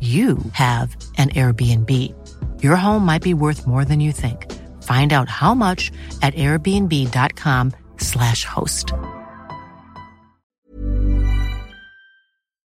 you 0.00 0.38
have 0.52 0.96
an 1.16 1.30
Airbnb. 1.30 1.90
Your 2.62 2.76
home 2.76 3.06
might 3.06 3.22
be 3.22 3.32
worth 3.34 3.66
more 3.66 3.86
than 3.86 4.00
you 4.00 4.12
think. 4.12 4.52
Find 4.82 5.14
out 5.14 5.30
how 5.30 5.54
much 5.54 5.90
at 6.20 6.34
airbnb.com/slash 6.34 8.44
host. 8.44 8.92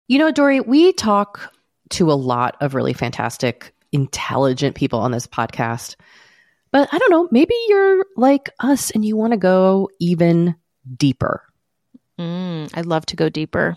You 0.09 0.19
know, 0.19 0.33
Doree, 0.33 0.61
we 0.61 0.93
talk 0.93 1.53
to 1.91 2.11
a 2.11 2.15
lot 2.15 2.57
of 2.61 2.75
really 2.75 2.95
fantastic, 2.95 3.73
intelligent 3.93 4.75
people 4.75 4.99
on 4.99 5.13
this 5.13 5.29
podcast. 5.29 5.95
But 6.73 6.89
I 6.93 6.99
don't 6.99 7.11
know, 7.11 7.29
maybe 7.31 7.55
you're 7.69 8.05
like 8.17 8.51
us 8.59 8.91
and 8.91 9.05
you 9.05 9.17
want 9.17 9.35
to 9.35 9.37
go 9.37 9.89
even 10.01 10.57
deeper. 10.97 11.45
Mm, 12.19 12.71
I'd 12.75 12.87
love 12.87 13.07
to 13.07 13.15
go 13.17 13.29
deeper. 13.29 13.77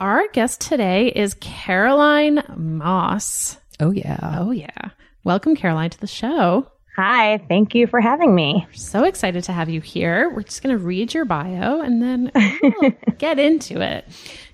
Our 0.00 0.28
guest 0.28 0.60
today 0.60 1.08
is 1.08 1.34
Caroline 1.40 2.44
Moss. 2.56 3.58
Oh, 3.80 3.90
yeah. 3.90 4.36
Oh, 4.38 4.52
yeah. 4.52 4.90
Welcome, 5.24 5.56
Caroline, 5.56 5.90
to 5.90 6.00
the 6.00 6.06
show. 6.06 6.70
Hi, 6.94 7.38
thank 7.48 7.74
you 7.74 7.88
for 7.88 8.00
having 8.00 8.32
me. 8.32 8.64
We're 8.64 8.74
so 8.74 9.02
excited 9.02 9.42
to 9.44 9.52
have 9.52 9.68
you 9.68 9.80
here. 9.80 10.30
We're 10.30 10.42
just 10.42 10.62
going 10.62 10.76
to 10.76 10.84
read 10.84 11.14
your 11.14 11.24
bio 11.24 11.80
and 11.80 12.00
then 12.00 12.30
we'll 12.62 12.92
get 13.18 13.40
into 13.40 13.80
it. 13.80 14.04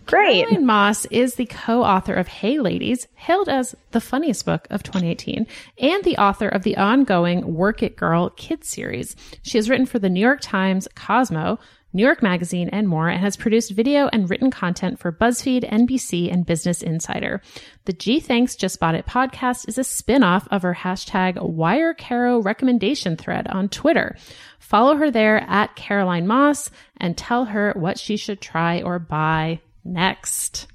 Great. 0.06 0.46
Caroline 0.46 0.66
Moss 0.66 1.04
is 1.06 1.34
the 1.34 1.46
co-author 1.46 2.14
of 2.14 2.26
Hey 2.26 2.58
Ladies, 2.58 3.06
hailed 3.14 3.50
as 3.50 3.74
the 3.90 4.00
funniest 4.00 4.46
book 4.46 4.66
of 4.70 4.82
2018, 4.82 5.46
and 5.78 6.04
the 6.04 6.16
author 6.16 6.48
of 6.48 6.62
the 6.62 6.76
ongoing 6.78 7.54
Work 7.54 7.82
It 7.82 7.96
Girl 7.96 8.30
kids 8.30 8.68
series. 8.68 9.14
She 9.42 9.58
has 9.58 9.68
written 9.68 9.86
for 9.86 9.98
the 9.98 10.10
New 10.10 10.20
York 10.20 10.40
Times, 10.40 10.88
Cosmo, 10.94 11.58
New 11.94 12.02
York 12.02 12.22
Magazine, 12.24 12.68
and 12.70 12.88
more, 12.88 13.08
and 13.08 13.20
has 13.20 13.36
produced 13.36 13.70
video 13.70 14.08
and 14.12 14.28
written 14.28 14.50
content 14.50 14.98
for 14.98 15.12
BuzzFeed, 15.12 15.70
NBC, 15.70 16.30
and 16.30 16.44
Business 16.44 16.82
Insider. 16.82 17.40
The 17.84 17.92
Gee 17.92 18.18
Thanks 18.18 18.56
Just 18.56 18.80
Bought 18.80 18.96
It 18.96 19.06
podcast 19.06 19.68
is 19.68 19.78
a 19.78 19.84
spin-off 19.84 20.48
of 20.50 20.62
her 20.62 20.74
hashtag 20.74 21.36
WireCaro 21.36 22.44
recommendation 22.44 23.16
thread 23.16 23.46
on 23.46 23.68
Twitter. 23.68 24.16
Follow 24.58 24.96
her 24.96 25.10
there 25.10 25.40
at 25.48 25.76
Caroline 25.76 26.26
Moss 26.26 26.68
and 26.96 27.16
tell 27.16 27.44
her 27.44 27.72
what 27.76 27.96
she 27.96 28.16
should 28.16 28.40
try 28.40 28.82
or 28.82 28.98
buy 28.98 29.60
next. 29.84 30.66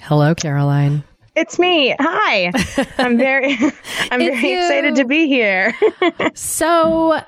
Hello, 0.00 0.34
Caroline. 0.34 1.04
It's 1.36 1.58
me. 1.58 1.94
Hi. 1.98 2.50
I'm 2.98 3.18
very 3.18 3.56
I'm 4.10 4.20
very 4.20 4.48
you. 4.48 4.58
excited 4.58 4.96
to 4.96 5.04
be 5.04 5.26
here. 5.26 5.74
So, 6.34 7.20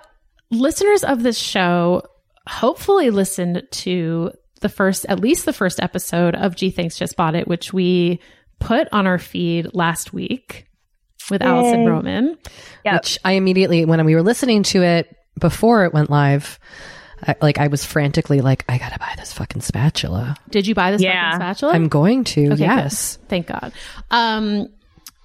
listeners 0.51 1.05
of 1.05 1.23
this 1.23 1.39
show 1.39 2.03
hopefully 2.49 3.11
listened 3.11 3.63
to 3.71 4.31
the 4.61 4.69
first, 4.69 5.07
at 5.09 5.21
least 5.21 5.45
the 5.45 5.53
first 5.53 5.81
episode 5.81 6.35
of 6.35 6.57
Gee 6.57 6.71
Thanks 6.71 6.97
Just 6.97 7.17
Bought 7.17 7.35
It, 7.35 7.47
which 7.49 7.73
we 7.73 8.21
put 8.61 8.89
on 8.93 9.07
our 9.07 9.19
feed 9.19 9.75
last 9.75 10.13
week 10.13 10.67
with 11.31 11.43
Alison 11.43 11.87
Roman. 11.87 12.37
Yep. 12.85 12.95
Which 12.95 13.19
I 13.25 13.33
immediately, 13.33 13.85
when 13.85 14.05
we 14.05 14.15
were 14.15 14.23
listening 14.23 14.63
to 14.65 14.83
it 14.83 15.15
before 15.39 15.85
it 15.85 15.93
went 15.93 16.11
live, 16.11 16.59
I, 17.27 17.35
like 17.41 17.59
I 17.59 17.69
was 17.69 17.85
frantically 17.85 18.41
like, 18.41 18.65
I 18.69 18.79
gotta 18.79 18.99
buy 18.99 19.15
this 19.17 19.33
fucking 19.33 19.63
spatula. 19.63 20.37
Did 20.51 20.67
you 20.67 20.75
buy 20.75 20.91
this 20.91 21.01
Yeah. 21.03 21.33
fucking 21.33 21.41
spatula? 21.41 21.73
I'm 21.73 21.89
going 21.89 22.25
to. 22.25 22.53
Okay, 22.53 22.61
yes. 22.63 23.17
good. 23.17 23.29
Thank 23.29 23.47
God. 23.47 23.73
Um, 24.11 24.69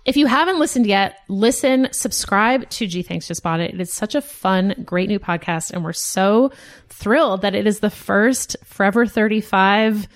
if 0.05 0.17
you 0.17 0.25
haven't 0.25 0.59
listened 0.59 0.87
yet, 0.87 1.19
listen, 1.27 1.87
subscribe 1.91 2.69
to 2.71 2.87
Gee 2.87 3.01
Thanks 3.03 3.27
Just 3.27 3.43
Bought 3.43 3.59
It. 3.59 3.73
It 3.73 3.81
is 3.81 3.93
such 3.93 4.15
a 4.15 4.21
fun, 4.21 4.73
great 4.85 5.09
new 5.09 5.19
podcast. 5.19 5.71
And 5.71 5.83
we're 5.83 5.93
so 5.93 6.51
thrilled 6.87 7.41
that 7.41 7.53
it 7.55 7.67
is 7.67 7.79
the 7.79 7.89
first 7.89 8.55
Forever 8.63 9.05
35 9.05 10.07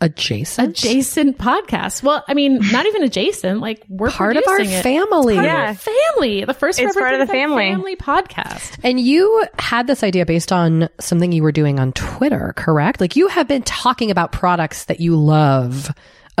Adjacent. 0.00 0.78
adjacent 0.78 1.38
podcast. 1.38 2.04
Well, 2.04 2.24
I 2.28 2.34
mean, 2.34 2.60
not 2.70 2.86
even 2.86 3.02
adjacent, 3.02 3.60
like 3.60 3.82
we're 3.88 4.10
Part 4.12 4.36
of 4.36 4.44
our 4.46 4.54
producing 4.54 4.78
it. 4.78 4.82
family. 4.84 5.34
Part 5.34 5.46
Yeah. 5.46 5.70
of 5.72 5.80
family. 5.80 6.44
The 6.44 6.54
first 6.54 6.78
It's 6.78 6.94
part 6.96 7.14
of 7.14 7.18
the 7.20 7.26
family. 7.26 7.68
family 7.72 7.96
podcast. 7.96 8.78
And 8.84 9.00
you 9.00 9.44
had 9.58 9.88
this 9.88 10.04
idea 10.04 10.24
based 10.24 10.52
on 10.52 10.88
something 11.00 11.32
you 11.32 11.42
were 11.42 11.50
doing 11.50 11.80
on 11.80 11.90
Twitter, 11.94 12.52
correct? 12.56 13.00
Like 13.00 13.16
you 13.16 13.26
have 13.26 13.48
been 13.48 13.62
talking 13.62 14.12
about 14.12 14.30
products 14.30 14.84
that 14.84 15.00
you 15.00 15.16
love, 15.16 15.90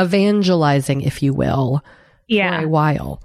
evangelizing, 0.00 1.00
if 1.00 1.20
you 1.20 1.34
will, 1.34 1.82
for 2.28 2.34
Yeah. 2.34 2.62
a 2.62 2.68
while. 2.68 3.22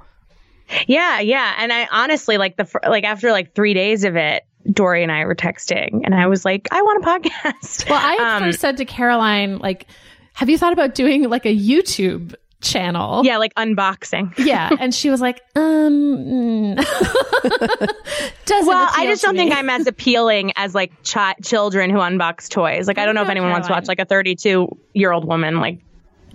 Yeah, 0.87 1.19
yeah. 1.19 1.53
And 1.59 1.71
I 1.71 1.87
honestly 1.91 2.37
like 2.37 2.57
the 2.57 2.67
like 2.87 3.03
after 3.03 3.31
like 3.31 3.53
3 3.53 3.73
days 3.73 4.03
of 4.05 4.15
it, 4.15 4.43
Doree 4.71 5.03
and 5.03 5.11
I 5.11 5.25
were 5.25 5.35
texting 5.35 6.01
and 6.05 6.15
I 6.15 6.27
was 6.27 6.45
like, 6.45 6.67
I 6.71 6.81
want 6.81 7.03
a 7.03 7.07
podcast. 7.07 7.89
Well, 7.89 7.99
I 8.01 8.35
Um, 8.37 8.43
first 8.43 8.59
said 8.61 8.77
to 8.77 8.85
Caroline, 8.85 9.57
like, 9.59 9.87
have 10.33 10.49
you 10.49 10.57
thought 10.57 10.73
about 10.73 10.95
doing 10.95 11.29
like 11.29 11.45
a 11.45 11.55
YouTube 11.55 12.33
channel? 12.61 13.23
yeah, 13.25 13.37
like 13.37 13.53
unboxing. 13.55 14.33
Yeah. 14.39 14.69
And 14.79 14.95
she 14.95 15.09
was 15.09 15.19
like, 15.21 15.41
um, 15.55 16.17
mm. 16.17 16.75
doesn't 18.45 18.67
Well, 18.67 18.89
I 18.95 19.05
just 19.07 19.21
don't 19.21 19.35
think. 19.35 19.53
I'm 19.53 19.69
as 19.69 19.85
appealing 19.85 20.53
as 20.55 20.73
like 20.73 20.91
chi- 21.03 21.35
children 21.43 21.89
who 21.89 21.97
unbox 21.97 22.49
toys. 22.49 22.87
Like 22.87 22.97
I 22.97 23.05
don't 23.05 23.15
know 23.15 23.23
if 23.23 23.29
anyone 23.29 23.51
wants 23.51 23.67
to 23.67 23.73
watch 23.73 23.87
like 23.87 23.99
a 23.99 24.05
32 24.05 24.67
year 24.93 25.11
old 25.11 25.25
woman 25.25 25.59
like 25.59 25.79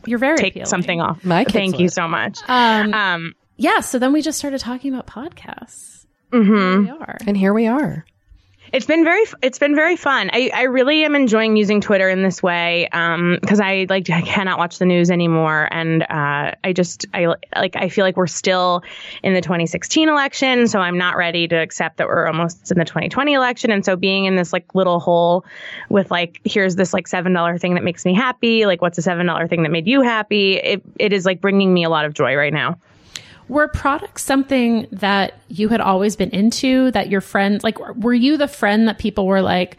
You're 0.08 0.18
very 0.18 0.38
take 0.38 0.52
appealing. 0.54 0.66
something 0.66 1.00
off. 1.00 1.24
My 1.24 1.44
kids 1.44 1.52
Thank 1.52 1.78
you 1.80 1.88
so 1.88 2.08
much. 2.08 2.38
Um, 2.48 2.92
Um, 2.94 3.34
yeah. 3.56 3.80
So 3.80 3.98
then 3.98 4.12
we 4.12 4.22
just 4.22 4.38
started 4.38 4.58
talking 4.60 4.94
about 4.94 5.06
podcasts. 5.06 6.06
mhm. 6.32 6.84
We 6.84 6.90
are. 6.90 7.18
And 7.26 7.36
here 7.36 7.52
we 7.54 7.66
are. 7.66 8.04
It's 8.72 8.86
been 8.86 9.04
very 9.04 9.24
it's 9.42 9.58
been 9.58 9.74
very 9.74 9.96
fun. 9.96 10.30
I, 10.32 10.50
I 10.54 10.62
really 10.64 11.04
am 11.04 11.14
enjoying 11.14 11.56
using 11.56 11.80
Twitter 11.80 12.08
in 12.08 12.22
this 12.22 12.42
way 12.42 12.88
because 12.90 13.60
I 13.60 13.86
like 13.88 14.10
I 14.10 14.22
cannot 14.22 14.58
watch 14.58 14.78
the 14.78 14.84
news 14.84 15.10
anymore, 15.10 15.68
and 15.70 16.02
uh, 16.02 16.52
I 16.62 16.72
just 16.74 17.06
I 17.14 17.34
like 17.56 17.76
I 17.76 17.88
feel 17.88 18.04
like 18.04 18.16
we're 18.16 18.26
still 18.26 18.82
in 19.22 19.34
the 19.34 19.40
2016 19.40 20.08
election, 20.08 20.68
so 20.68 20.80
I'm 20.80 20.98
not 20.98 21.16
ready 21.16 21.48
to 21.48 21.56
accept 21.56 21.96
that 21.98 22.06
we're 22.08 22.26
almost 22.26 22.70
in 22.70 22.78
the 22.78 22.84
2020 22.84 23.32
election, 23.32 23.70
and 23.70 23.84
so 23.84 23.96
being 23.96 24.26
in 24.26 24.36
this 24.36 24.52
like 24.52 24.74
little 24.74 25.00
hole 25.00 25.44
with 25.88 26.10
like 26.10 26.40
here's 26.44 26.76
this 26.76 26.92
like 26.92 27.06
seven 27.06 27.32
dollar 27.32 27.58
thing 27.58 27.74
that 27.74 27.84
makes 27.84 28.04
me 28.04 28.14
happy, 28.14 28.66
like 28.66 28.82
what's 28.82 28.98
a 28.98 29.02
seven 29.02 29.26
dollar 29.26 29.46
thing 29.46 29.62
that 29.62 29.70
made 29.70 29.86
you 29.86 30.02
happy? 30.02 30.54
It 30.54 30.82
it 30.98 31.12
is 31.12 31.24
like 31.24 31.40
bringing 31.40 31.72
me 31.72 31.84
a 31.84 31.90
lot 31.90 32.04
of 32.04 32.12
joy 32.12 32.34
right 32.34 32.52
now. 32.52 32.78
Were 33.48 33.68
products 33.68 34.24
something 34.24 34.86
that 34.92 35.34
you 35.48 35.68
had 35.68 35.80
always 35.80 36.16
been 36.16 36.30
into 36.30 36.90
that 36.90 37.08
your 37.08 37.20
friends, 37.20 37.64
like, 37.64 37.78
were 37.96 38.14
you 38.14 38.36
the 38.36 38.48
friend 38.48 38.88
that 38.88 38.98
people 38.98 39.26
were 39.26 39.42
like, 39.42 39.78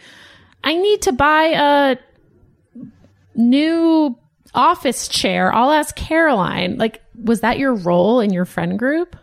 I 0.63 0.75
need 0.75 1.03
to 1.03 1.11
buy 1.11 1.53
a 1.55 1.97
new 3.35 4.17
office 4.53 5.07
chair. 5.07 5.53
I'll 5.53 5.71
ask 5.71 5.95
Caroline. 5.95 6.77
Like, 6.77 7.01
was 7.15 7.41
that 7.41 7.59
your 7.59 7.73
role 7.73 8.19
in 8.19 8.31
your 8.31 8.45
friend 8.45 8.77
group? 8.77 9.15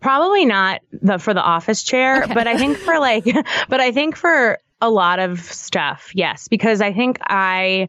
Probably 0.00 0.44
not 0.44 0.82
the 0.92 1.18
for 1.18 1.32
the 1.32 1.42
office 1.42 1.82
chair, 1.82 2.26
but 2.28 2.46
I 2.46 2.58
think 2.58 2.76
for 2.76 2.98
like, 2.98 3.24
but 3.68 3.80
I 3.80 3.92
think 3.92 4.16
for 4.16 4.58
a 4.80 4.90
lot 4.90 5.18
of 5.18 5.40
stuff, 5.40 6.10
yes, 6.14 6.48
because 6.48 6.80
I 6.80 6.92
think 6.92 7.18
I, 7.22 7.88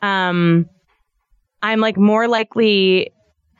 um, 0.00 0.68
I'm 1.62 1.78
like 1.78 1.96
more 1.96 2.26
likely 2.26 3.12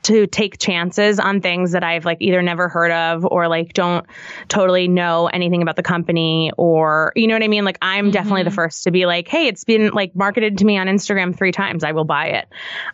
to 0.02 0.26
take 0.26 0.58
chances 0.58 1.20
on 1.20 1.40
things 1.40 1.72
that 1.72 1.84
I've 1.84 2.04
like 2.04 2.18
either 2.20 2.42
never 2.42 2.68
heard 2.68 2.90
of 2.90 3.24
or 3.24 3.48
like 3.48 3.72
don't 3.72 4.04
totally 4.48 4.88
know 4.88 5.28
anything 5.28 5.62
about 5.62 5.76
the 5.76 5.82
company 5.82 6.50
or 6.56 7.12
you 7.16 7.26
know 7.26 7.34
what 7.34 7.42
I 7.42 7.48
mean? 7.48 7.64
Like 7.64 7.78
I'm 7.82 8.10
definitely 8.10 8.42
the 8.42 8.50
first 8.50 8.84
to 8.84 8.90
be 8.90 9.06
like 9.06 9.28
hey 9.28 9.46
it's 9.46 9.64
been 9.64 9.90
like 9.90 10.14
marketed 10.14 10.58
to 10.58 10.64
me 10.64 10.78
on 10.78 10.86
Instagram 10.86 11.36
3 11.36 11.52
times. 11.52 11.84
I 11.84 11.92
will 11.92 12.04
buy 12.04 12.26
it. 12.26 12.48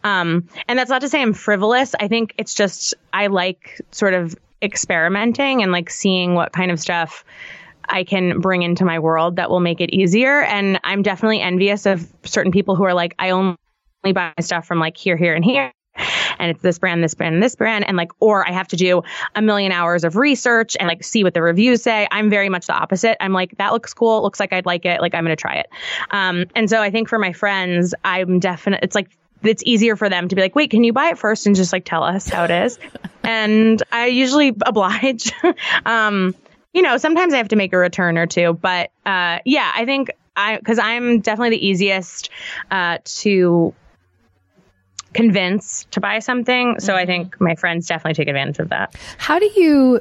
Um 0.04 0.48
and 0.68 0.78
that's 0.78 0.90
not 0.90 1.00
to 1.00 1.09
say 1.09 1.22
I'm 1.22 1.32
frivolous. 1.32 1.94
I 1.98 2.09
think 2.09 2.34
it's 2.38 2.54
just 2.54 2.94
I 3.12 3.28
like 3.28 3.80
sort 3.90 4.14
of 4.14 4.36
experimenting 4.62 5.62
and 5.62 5.72
like 5.72 5.88
seeing 5.90 6.34
what 6.34 6.52
kind 6.52 6.70
of 6.70 6.80
stuff 6.80 7.24
I 7.88 8.04
can 8.04 8.40
bring 8.40 8.62
into 8.62 8.84
my 8.84 8.98
world 8.98 9.36
that 9.36 9.48
will 9.48 9.61
make 9.61 9.80
it 9.80 9.90
easier. 9.94 10.42
And 10.42 10.78
I'm 10.84 11.02
definitely 11.02 11.40
envious 11.40 11.86
of 11.86 12.06
certain 12.24 12.52
people 12.52 12.76
who 12.76 12.84
are 12.84 12.92
like 12.92 13.14
I 13.18 13.30
only 13.30 13.56
buy 14.12 14.32
stuff 14.40 14.66
from 14.66 14.78
like 14.78 14.96
here 14.96 15.16
here 15.16 15.34
and 15.34 15.44
here 15.44 15.72
and 16.38 16.51
it's 16.51 16.62
this 16.62 16.78
brand, 16.78 17.03
this 17.03 17.14
brand, 17.14 17.34
and 17.34 17.42
this 17.42 17.57
brand, 17.57 17.86
and 17.86 17.96
like, 17.96 18.12
or 18.20 18.46
I 18.46 18.53
have 18.53 18.68
to 18.68 18.76
do 18.76 19.03
a 19.34 19.42
million 19.42 19.72
hours 19.72 20.05
of 20.05 20.16
research 20.16 20.76
and 20.78 20.88
like 20.88 21.05
see 21.05 21.24
what 21.24 21.34
the 21.34 21.42
reviews 21.42 21.82
say. 21.82 22.09
I'm 22.11 22.30
very 22.30 22.49
much 22.49 22.66
the 22.66 22.74
opposite. 22.74 23.16
I'm 23.22 23.32
like, 23.32 23.57
that 23.59 23.72
looks 23.72 23.92
cool. 23.94 24.18
It 24.18 24.22
looks 24.22 24.40
like 24.40 24.53
I'd 24.53 24.66
like 24.66 24.84
it. 24.84 25.01
Like, 25.01 25.14
I'm 25.14 25.24
going 25.24 25.36
to 25.36 25.40
try 25.40 25.57
it. 25.57 25.66
Um, 26.11 26.46
and 26.55 26.68
so 26.68 26.80
I 26.80 26.90
think 26.90 27.09
for 27.09 27.18
my 27.18 27.32
friends, 27.32 27.94
I'm 28.05 28.38
definite. 28.38 28.80
It's 28.82 28.94
like, 28.94 29.11
it's 29.42 29.62
easier 29.64 29.96
for 29.96 30.09
them 30.09 30.28
to 30.28 30.34
be 30.34 30.42
like, 30.42 30.55
wait, 30.55 30.70
can 30.70 30.84
you 30.84 30.92
buy 30.92 31.11
it 31.11 31.18
first 31.18 31.46
and 31.46 31.55
just 31.55 31.72
like 31.72 31.84
tell 31.84 32.03
us 32.03 32.28
how 32.28 32.44
it 32.44 32.51
is? 32.51 32.78
and 33.22 33.82
I 33.92 34.07
usually 34.07 34.49
oblige. 34.66 35.32
um, 35.86 36.34
you 36.72 36.82
know, 36.82 36.96
sometimes 36.96 37.34
I 37.34 37.38
have 37.38 37.49
to 37.49 37.57
make 37.57 37.72
a 37.72 37.78
return 37.78 38.18
or 38.18 38.26
two, 38.26 38.53
but 38.55 38.90
uh, 39.07 39.38
yeah, 39.44 39.72
I 39.74 39.84
think 39.84 40.11
I 40.36 40.59
because 40.59 40.78
I'm 40.78 41.20
definitely 41.20 41.57
the 41.57 41.66
easiest 41.66 42.30
uh, 42.70 42.99
to 43.05 43.74
convince 45.18 45.82
to 45.90 46.00
buy 46.00 46.20
something. 46.20 46.78
So 46.78 46.94
I 46.94 47.04
think 47.04 47.40
my 47.40 47.56
friends 47.56 47.88
definitely 47.88 48.14
take 48.14 48.28
advantage 48.28 48.60
of 48.60 48.68
that. 48.68 48.94
How 49.18 49.40
do 49.40 49.50
you 49.56 50.00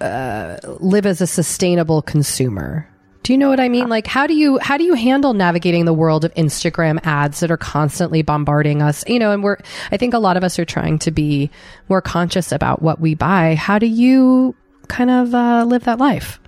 uh, 0.00 0.56
live 0.80 1.04
as 1.04 1.20
a 1.20 1.26
sustainable 1.26 2.00
consumer? 2.00 2.88
Do 3.24 3.34
you 3.34 3.38
know 3.38 3.50
what 3.50 3.60
I 3.60 3.68
mean? 3.68 3.90
Like 3.90 4.06
how 4.06 4.26
do 4.26 4.32
you 4.32 4.58
how 4.58 4.78
do 4.78 4.84
you 4.84 4.94
handle 4.94 5.34
navigating 5.34 5.84
the 5.84 5.92
world 5.92 6.24
of 6.24 6.32
Instagram 6.32 6.98
ads 7.04 7.40
that 7.40 7.50
are 7.50 7.58
constantly 7.58 8.22
bombarding 8.22 8.80
us? 8.80 9.04
You 9.06 9.18
know, 9.18 9.32
and 9.32 9.44
we're 9.44 9.58
I 9.92 9.98
think 9.98 10.14
a 10.14 10.18
lot 10.18 10.38
of 10.38 10.44
us 10.44 10.58
are 10.58 10.64
trying 10.64 10.98
to 11.00 11.10
be 11.10 11.50
more 11.90 12.00
conscious 12.00 12.52
about 12.52 12.80
what 12.80 13.00
we 13.00 13.14
buy. 13.14 13.54
How 13.54 13.78
do 13.78 13.86
you 13.86 14.56
kind 14.88 15.10
of 15.10 15.34
uh, 15.34 15.64
live 15.68 15.84
that 15.84 15.98
life? 15.98 16.40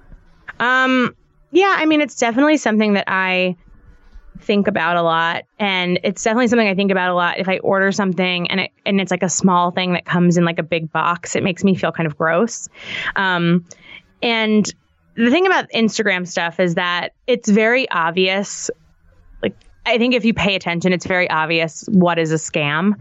Um 0.59 1.15
yeah, 1.53 1.77
I 1.77 1.85
mean 1.85 2.01
it's 2.01 2.17
definitely 2.17 2.57
something 2.57 2.95
that 2.95 3.05
I 3.09 3.57
think 4.41 4.69
about 4.69 4.97
a 4.97 5.03
lot. 5.03 5.45
And 5.59 6.01
it's 6.03 6.23
definitely 6.23 6.49
something 6.49 6.69
I 6.69 6.75
think 6.75 6.91
about 6.91 7.11
a 7.11 7.15
lot. 7.15 7.39
If 7.39 7.49
I 7.49 7.59
order 7.59 7.93
something 7.93 8.51
and 8.51 8.61
it 8.61 8.71
and 8.85 9.01
it's 9.01 9.11
like 9.11 9.23
a 9.23 9.29
small 9.29 9.71
thing 9.71 9.93
that 9.95 10.05
comes 10.05 10.37
in 10.37 10.45
like 10.45 10.59
a 10.59 10.63
big 10.63 10.93
box 10.93 11.37
it 11.37 11.43
makes 11.43 11.65
me 11.65 11.75
feel 11.75 11.93
kind 11.93 12.07
of 12.07 12.17
gross. 12.17 12.69
Um 13.17 13.65
and 14.23 14.73
the 15.17 15.31
thing 15.31 15.47
about 15.47 15.71
Instagram 15.71 16.27
stuff 16.27 16.59
is 16.59 16.75
that 16.75 17.15
it's 17.27 17.49
very 17.49 17.89
obvious 17.91 18.71
like 19.43 19.55
I 19.87 19.99
think 19.99 20.15
if 20.15 20.25
you 20.25 20.35
pay 20.35 20.55
attention 20.55 20.93
it's 20.93 21.07
very 21.07 21.31
obvious 21.31 21.85
what 21.89 22.19
is 22.19 22.33
a 22.33 22.37
scam 22.37 22.95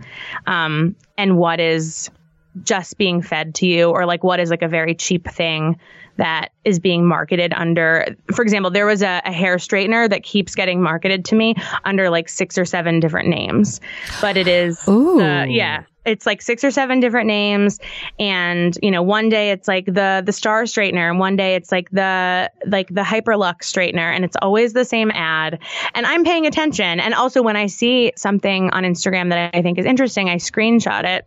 um 0.45 0.95
and 1.17 1.38
what 1.38 1.59
is 1.59 2.09
just 2.64 2.97
being 2.97 3.22
fed 3.22 3.56
to 3.56 3.66
you 3.66 3.89
or 3.89 4.06
like 4.06 4.24
what 4.24 4.39
is 4.39 4.49
like 4.49 4.62
a 4.62 4.68
very 4.68 4.95
cheap 4.95 5.28
thing 5.30 5.80
that 6.18 6.51
is 6.64 6.80
being 6.80 7.06
marketed 7.06 7.54
under 7.54 8.16
for 8.34 8.43
example 8.43 8.70
there 8.70 8.86
was 8.86 9.01
a, 9.01 9.22
a, 9.26 9.32
hair 9.32 9.58
straightener 9.58 10.08
that 10.08 10.22
keeps 10.22 10.54
getting 10.54 10.82
marketed 10.82 11.26
to 11.26 11.36
me 11.36 11.56
under 11.86 12.10
like 12.12 12.30
six 12.30 12.58
or 12.58 12.66
seven 12.66 12.99
different 12.99 13.30
names. 13.30 13.82
But 14.22 14.38
it 14.38 14.47
is 14.47 14.88
Ooh. 14.88 15.20
Uh, 15.20 15.45
yeah 15.45 15.84
it's 16.06 16.26
like 16.26 16.41
six 16.41 16.64
or 16.64 16.72
seven 16.72 16.99
different 16.99 17.28
names. 17.28 17.80
And 18.20 18.78
you 18.82 18.91
know 18.91 19.01
one 19.01 19.30
day 19.30 19.51
it's 19.51 19.68
like 19.68 19.86
the 19.86 20.22
the 20.26 20.34
star 20.34 20.64
straightener 20.64 21.10
and 21.10 21.20
one 21.20 21.36
day 21.36 21.56
it's 21.56 21.72
like 21.72 21.89
the 21.91 22.51
like 22.68 22.89
the 22.89 23.01
hyperlux 23.01 23.62
straightener 23.62 24.14
and 24.14 24.26
it's 24.26 24.36
always 24.41 24.74
the 24.74 24.86
same 24.86 25.12
ad. 25.12 25.60
And 25.95 26.06
i'm 26.06 26.24
paying 26.24 26.45
attention. 26.45 26.99
And 26.99 27.14
also 27.14 27.41
when 27.41 27.56
i 27.56 27.68
see 27.68 28.14
something 28.16 28.70
on 28.72 28.84
instagram 28.84 29.30
that 29.30 29.56
i 29.56 29.62
think 29.62 29.78
is 29.78 29.86
interesting 29.86 30.30
i 30.30 30.36
screenshot 30.36 31.06
it 31.06 31.26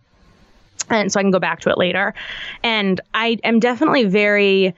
and 0.91 1.11
so 1.12 1.20
I 1.20 1.22
can 1.22 1.30
go 1.30 1.41
back 1.41 1.61
to 1.61 1.70
it 1.70 1.78
later. 1.78 2.14
And 2.62 3.01
I 3.14 3.39
am 3.45 3.61
definitely 3.61 4.05
very 4.05 4.74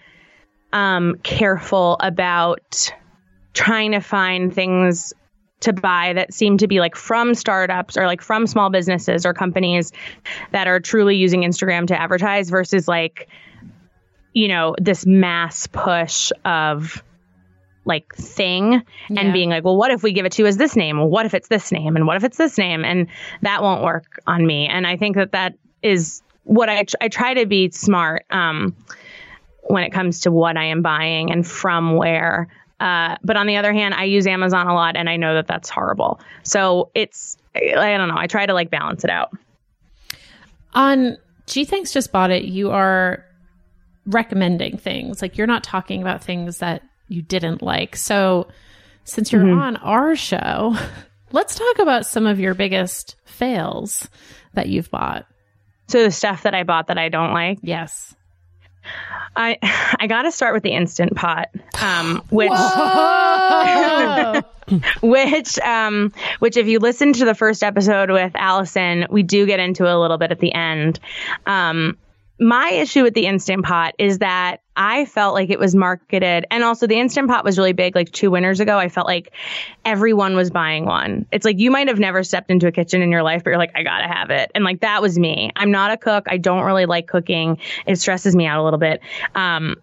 um, 0.72 1.16
careful 1.22 1.96
about 2.00 2.92
trying 3.52 3.92
to 3.92 4.00
find 4.00 4.54
things 4.54 5.14
to 5.60 5.72
buy 5.72 6.12
that 6.12 6.32
seem 6.32 6.58
to 6.58 6.68
be 6.68 6.78
like 6.78 6.94
from 6.94 7.34
startups 7.34 7.96
or 7.96 8.06
like 8.06 8.22
from 8.22 8.46
small 8.46 8.70
businesses 8.70 9.26
or 9.26 9.34
companies 9.34 9.92
that 10.52 10.68
are 10.68 10.78
truly 10.78 11.16
using 11.16 11.42
Instagram 11.42 11.88
to 11.88 12.00
advertise 12.00 12.48
versus 12.48 12.86
like, 12.86 13.28
you 14.32 14.46
know, 14.46 14.76
this 14.78 15.04
mass 15.04 15.66
push 15.66 16.30
of 16.44 17.02
like 17.84 18.14
thing 18.14 18.82
yeah. 19.08 19.20
and 19.20 19.32
being 19.32 19.48
like, 19.48 19.64
well, 19.64 19.76
what 19.76 19.90
if 19.90 20.02
we 20.02 20.12
give 20.12 20.26
it 20.26 20.32
to 20.32 20.42
you 20.42 20.46
as 20.46 20.56
this 20.56 20.76
name? 20.76 20.98
Well, 20.98 21.08
what 21.08 21.26
if 21.26 21.34
it's 21.34 21.48
this 21.48 21.72
name? 21.72 21.96
And 21.96 22.06
what 22.06 22.16
if 22.16 22.22
it's 22.22 22.36
this 22.36 22.56
name? 22.58 22.84
And 22.84 23.08
that 23.42 23.62
won't 23.62 23.82
work 23.82 24.20
on 24.26 24.46
me. 24.46 24.66
And 24.66 24.86
I 24.86 24.96
think 24.96 25.16
that 25.16 25.32
that 25.32 25.54
is 25.82 26.22
what 26.44 26.68
I, 26.68 26.84
I 27.00 27.08
try 27.08 27.34
to 27.34 27.46
be 27.46 27.70
smart 27.70 28.24
um, 28.30 28.74
when 29.62 29.84
it 29.84 29.90
comes 29.90 30.20
to 30.20 30.30
what 30.30 30.56
I 30.56 30.64
am 30.64 30.82
buying 30.82 31.30
and 31.30 31.46
from 31.46 31.96
where. 31.96 32.48
Uh, 32.80 33.16
but 33.22 33.36
on 33.36 33.46
the 33.46 33.56
other 33.56 33.72
hand, 33.72 33.94
I 33.94 34.04
use 34.04 34.26
Amazon 34.26 34.66
a 34.66 34.74
lot 34.74 34.96
and 34.96 35.08
I 35.08 35.16
know 35.16 35.34
that 35.34 35.46
that's 35.46 35.68
horrible. 35.68 36.20
So 36.42 36.90
it's, 36.94 37.36
I 37.54 37.96
don't 37.96 38.08
know, 38.08 38.16
I 38.16 38.26
try 38.26 38.46
to 38.46 38.54
like 38.54 38.70
balance 38.70 39.04
it 39.04 39.10
out. 39.10 39.30
On 40.74 41.16
Gee 41.46 41.64
Thanks 41.64 41.92
Just 41.92 42.12
Bought 42.12 42.30
It, 42.30 42.44
you 42.44 42.70
are 42.70 43.24
recommending 44.06 44.78
things. 44.78 45.20
Like 45.20 45.36
you're 45.36 45.46
not 45.46 45.64
talking 45.64 46.00
about 46.00 46.22
things 46.22 46.58
that 46.58 46.82
you 47.08 47.22
didn't 47.22 47.62
like. 47.62 47.96
So 47.96 48.48
since 49.04 49.32
you're 49.32 49.42
mm-hmm. 49.42 49.58
on 49.58 49.76
our 49.76 50.14
show, 50.16 50.76
let's 51.32 51.54
talk 51.54 51.78
about 51.78 52.06
some 52.06 52.26
of 52.26 52.38
your 52.40 52.54
biggest 52.54 53.16
fails 53.24 54.08
that 54.54 54.68
you've 54.68 54.90
bought. 54.90 55.26
So 55.88 56.02
the 56.02 56.10
stuff 56.10 56.44
that 56.44 56.54
I 56.54 56.62
bought 56.62 56.88
that 56.88 56.98
I 56.98 57.08
don't 57.08 57.32
like. 57.32 57.58
Yes. 57.62 58.14
I 59.36 59.58
I 60.00 60.06
got 60.06 60.22
to 60.22 60.32
start 60.32 60.54
with 60.54 60.62
the 60.62 60.72
instant 60.72 61.16
pot, 61.16 61.48
um, 61.80 62.22
which 62.30 62.50
which 65.02 65.58
um, 65.60 66.12
which 66.38 66.56
if 66.56 66.66
you 66.66 66.78
listen 66.78 67.12
to 67.14 67.24
the 67.24 67.34
first 67.34 67.62
episode 67.62 68.10
with 68.10 68.32
Allison, 68.34 69.06
we 69.10 69.22
do 69.22 69.46
get 69.46 69.60
into 69.60 69.84
a 69.84 69.96
little 69.98 70.18
bit 70.18 70.30
at 70.30 70.40
the 70.40 70.54
end. 70.54 71.00
Um, 71.46 71.96
my 72.40 72.70
issue 72.70 73.02
with 73.02 73.14
the 73.14 73.26
Instant 73.26 73.64
Pot 73.64 73.94
is 73.98 74.18
that 74.18 74.62
I 74.80 75.06
felt 75.06 75.34
like 75.34 75.50
it 75.50 75.58
was 75.58 75.74
marketed, 75.74 76.46
and 76.52 76.62
also 76.62 76.86
the 76.86 77.00
Instant 77.00 77.28
Pot 77.28 77.44
was 77.44 77.58
really 77.58 77.72
big 77.72 77.96
like 77.96 78.12
two 78.12 78.30
winters 78.30 78.60
ago. 78.60 78.78
I 78.78 78.88
felt 78.88 79.08
like 79.08 79.32
everyone 79.84 80.36
was 80.36 80.50
buying 80.50 80.86
one. 80.86 81.26
It's 81.32 81.44
like 81.44 81.58
you 81.58 81.72
might 81.72 81.88
have 81.88 81.98
never 81.98 82.22
stepped 82.22 82.48
into 82.48 82.68
a 82.68 82.72
kitchen 82.72 83.02
in 83.02 83.10
your 83.10 83.24
life, 83.24 83.42
but 83.42 83.50
you're 83.50 83.58
like, 83.58 83.72
I 83.74 83.82
gotta 83.82 84.06
have 84.06 84.30
it. 84.30 84.52
And 84.54 84.62
like 84.62 84.80
that 84.82 85.02
was 85.02 85.18
me. 85.18 85.50
I'm 85.56 85.72
not 85.72 85.90
a 85.90 85.96
cook. 85.96 86.26
I 86.28 86.36
don't 86.36 86.62
really 86.62 86.86
like 86.86 87.08
cooking. 87.08 87.58
It 87.86 87.96
stresses 87.96 88.36
me 88.36 88.46
out 88.46 88.60
a 88.60 88.62
little 88.62 88.78
bit. 88.78 89.00
Um, 89.34 89.74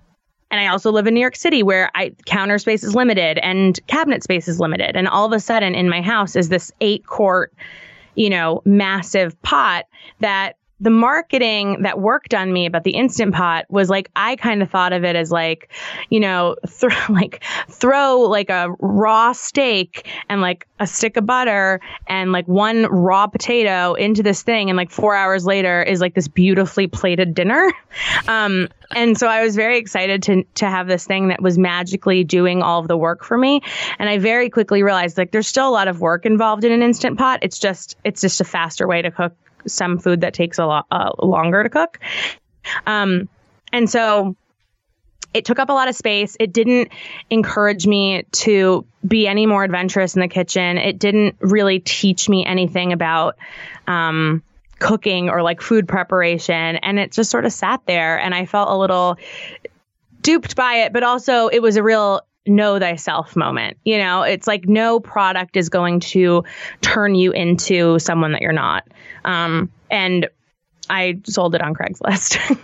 and 0.49 0.61
I 0.61 0.67
also 0.67 0.93
live 0.93 1.07
in 1.07 1.13
New 1.13 1.19
York 1.19 1.35
City 1.35 1.61
where 1.61 1.91
I 1.93 2.15
counter 2.25 2.57
space 2.57 2.85
is 2.85 2.95
limited 2.95 3.37
and 3.39 3.77
cabinet 3.87 4.23
space 4.23 4.47
is 4.47 4.61
limited. 4.61 4.95
And 4.95 5.09
all 5.09 5.25
of 5.25 5.33
a 5.33 5.41
sudden 5.41 5.75
in 5.75 5.89
my 5.89 6.01
house 6.01 6.37
is 6.37 6.47
this 6.47 6.71
eight 6.79 7.05
quart, 7.05 7.53
you 8.15 8.29
know, 8.29 8.61
massive 8.63 9.41
pot 9.41 9.85
that 10.21 10.55
the 10.81 10.89
marketing 10.89 11.83
that 11.83 11.99
worked 11.99 12.33
on 12.33 12.51
me 12.51 12.65
about 12.65 12.83
the 12.83 12.91
instant 12.91 13.33
pot 13.33 13.65
was 13.69 13.89
like 13.89 14.11
I 14.15 14.35
kind 14.35 14.61
of 14.61 14.69
thought 14.69 14.91
of 14.91 15.05
it 15.05 15.15
as 15.15 15.31
like, 15.31 15.71
you 16.09 16.19
know, 16.19 16.57
th- 16.79 17.09
like 17.09 17.43
throw 17.69 18.21
like 18.21 18.49
a 18.49 18.75
raw 18.79 19.31
steak 19.31 20.07
and 20.29 20.41
like 20.41 20.67
a 20.79 20.85
stick 20.85 21.15
of 21.15 21.25
butter 21.25 21.79
and 22.07 22.33
like 22.33 22.47
one 22.47 22.83
raw 22.87 23.27
potato 23.27 23.93
into 23.93 24.21
this 24.21 24.43
thing 24.43 24.69
and 24.69 24.75
like 24.75 24.91
4 24.91 25.15
hours 25.15 25.45
later 25.45 25.81
is 25.81 26.01
like 26.01 26.13
this 26.13 26.27
beautifully 26.27 26.87
plated 26.87 27.33
dinner. 27.33 27.71
Um 28.27 28.67
and 28.93 29.17
so 29.17 29.27
I 29.27 29.41
was 29.41 29.55
very 29.55 29.77
excited 29.77 30.23
to 30.23 30.43
to 30.55 30.69
have 30.69 30.87
this 30.87 31.05
thing 31.05 31.29
that 31.29 31.41
was 31.41 31.57
magically 31.57 32.23
doing 32.25 32.61
all 32.61 32.81
of 32.81 32.87
the 32.87 32.97
work 32.97 33.23
for 33.23 33.37
me 33.37 33.61
and 33.99 34.09
I 34.09 34.17
very 34.17 34.49
quickly 34.49 34.83
realized 34.83 35.17
like 35.17 35.31
there's 35.31 35.47
still 35.47 35.69
a 35.69 35.71
lot 35.71 35.87
of 35.87 36.01
work 36.01 36.25
involved 36.25 36.65
in 36.65 36.71
an 36.73 36.81
instant 36.81 37.17
pot. 37.17 37.39
It's 37.41 37.57
just 37.57 37.95
it's 38.03 38.19
just 38.19 38.41
a 38.41 38.43
faster 38.43 38.87
way 38.87 39.01
to 39.01 39.11
cook 39.11 39.33
some 39.67 39.97
food 39.97 40.21
that 40.21 40.33
takes 40.33 40.59
a 40.59 40.65
lot 40.65 40.85
uh, 40.91 41.11
longer 41.21 41.63
to 41.63 41.69
cook. 41.69 41.99
Um, 42.85 43.29
and 43.71 43.89
so 43.89 44.35
it 45.33 45.43
took 45.43 45.59
up 45.59 45.69
a 45.69 45.73
lot 45.73 45.89
of 45.89 45.95
space. 45.95 46.37
It 46.39 46.53
didn't 46.53 46.91
encourage 47.29 47.85
me 47.85 48.23
to 48.31 48.85
be 49.05 49.27
any 49.27 49.45
more 49.45 49.63
adventurous 49.63 50.15
in 50.15 50.21
the 50.21 50.29
kitchen. 50.29 50.77
It 50.77 50.97
didn't 50.97 51.35
really 51.41 51.79
teach 51.79 52.29
me 52.29 52.45
anything 52.45 52.93
about 52.93 53.35
um, 53.85 54.43
cooking 54.79 55.29
or 55.29 55.43
like 55.43 55.61
food 55.61 55.87
preparation. 55.87 56.77
And 56.77 56.97
it 56.99 57.11
just 57.11 57.29
sort 57.29 57.45
of 57.45 57.51
sat 57.51 57.81
there. 57.85 58.17
And 58.17 58.33
I 58.33 58.45
felt 58.45 58.69
a 58.69 58.77
little 58.77 59.17
duped 60.21 60.55
by 60.55 60.85
it, 60.85 60.93
but 60.93 61.03
also 61.03 61.47
it 61.47 61.61
was 61.61 61.75
a 61.75 61.83
real 61.83 62.21
know 62.45 62.79
thyself 62.79 63.35
moment. 63.35 63.77
You 63.83 63.97
know, 63.97 64.23
it's 64.23 64.47
like 64.47 64.67
no 64.67 64.99
product 64.99 65.57
is 65.57 65.69
going 65.69 65.99
to 66.01 66.43
turn 66.81 67.15
you 67.15 67.31
into 67.31 67.99
someone 67.99 68.31
that 68.33 68.41
you're 68.41 68.53
not. 68.53 68.87
Um, 69.23 69.71
and 69.89 70.27
I 70.89 71.19
sold 71.25 71.55
it 71.55 71.61
on 71.61 71.73
Craigslist. 71.73 72.59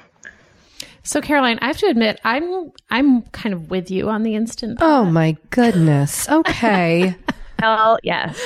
so 1.03 1.21
Caroline, 1.21 1.59
I 1.61 1.67
have 1.67 1.77
to 1.77 1.87
admit, 1.87 2.19
I'm 2.23 2.71
I'm 2.89 3.23
kind 3.23 3.53
of 3.53 3.69
with 3.69 3.91
you 3.91 4.09
on 4.09 4.23
the 4.23 4.35
instant. 4.35 4.79
Oh 4.81 5.05
my 5.05 5.37
goodness. 5.49 6.29
Okay. 6.29 7.15
Hell 7.59 7.99
yes. 8.03 8.39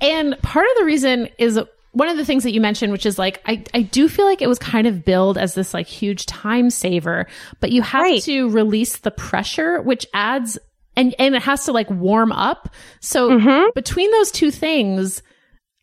And 0.00 0.40
part 0.42 0.66
of 0.66 0.78
the 0.78 0.84
reason 0.84 1.28
is 1.38 1.60
one 1.92 2.08
of 2.08 2.16
the 2.16 2.24
things 2.24 2.44
that 2.44 2.52
you 2.52 2.60
mentioned, 2.60 2.92
which 2.92 3.06
is 3.06 3.18
like, 3.18 3.40
I, 3.46 3.64
I 3.74 3.82
do 3.82 4.08
feel 4.08 4.24
like 4.24 4.42
it 4.42 4.48
was 4.48 4.58
kind 4.58 4.86
of 4.86 5.04
billed 5.04 5.38
as 5.38 5.54
this 5.54 5.74
like 5.74 5.86
huge 5.86 6.26
time 6.26 6.70
saver, 6.70 7.26
but 7.60 7.72
you 7.72 7.82
have 7.82 8.02
right. 8.02 8.22
to 8.22 8.48
release 8.50 8.98
the 8.98 9.10
pressure, 9.10 9.80
which 9.82 10.06
adds 10.12 10.58
and 10.98 11.14
and 11.18 11.34
it 11.34 11.42
has 11.42 11.64
to 11.64 11.72
like 11.72 11.88
warm 11.88 12.32
up. 12.32 12.74
So 13.00 13.30
mm-hmm. 13.30 13.70
between 13.74 14.10
those 14.10 14.30
two 14.30 14.50
things, 14.50 15.22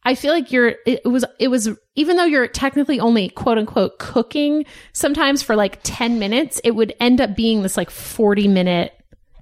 I 0.03 0.13
feel 0.13 0.33
like 0.33 0.51
you're 0.51 0.75
it 0.85 1.05
was 1.05 1.25
it 1.39 1.47
was 1.47 1.69
even 1.95 2.17
though 2.17 2.25
you're 2.25 2.47
technically 2.47 2.99
only 2.99 3.29
quote 3.29 3.57
unquote 3.57 3.97
cooking 3.97 4.65
sometimes 4.93 5.41
for 5.41 5.55
like 5.55 5.79
10 5.83 6.19
minutes, 6.19 6.61
it 6.63 6.71
would 6.71 6.93
end 6.99 7.21
up 7.21 7.35
being 7.35 7.63
this 7.63 7.77
like 7.77 7.89
40 7.89 8.47
minute 8.49 8.93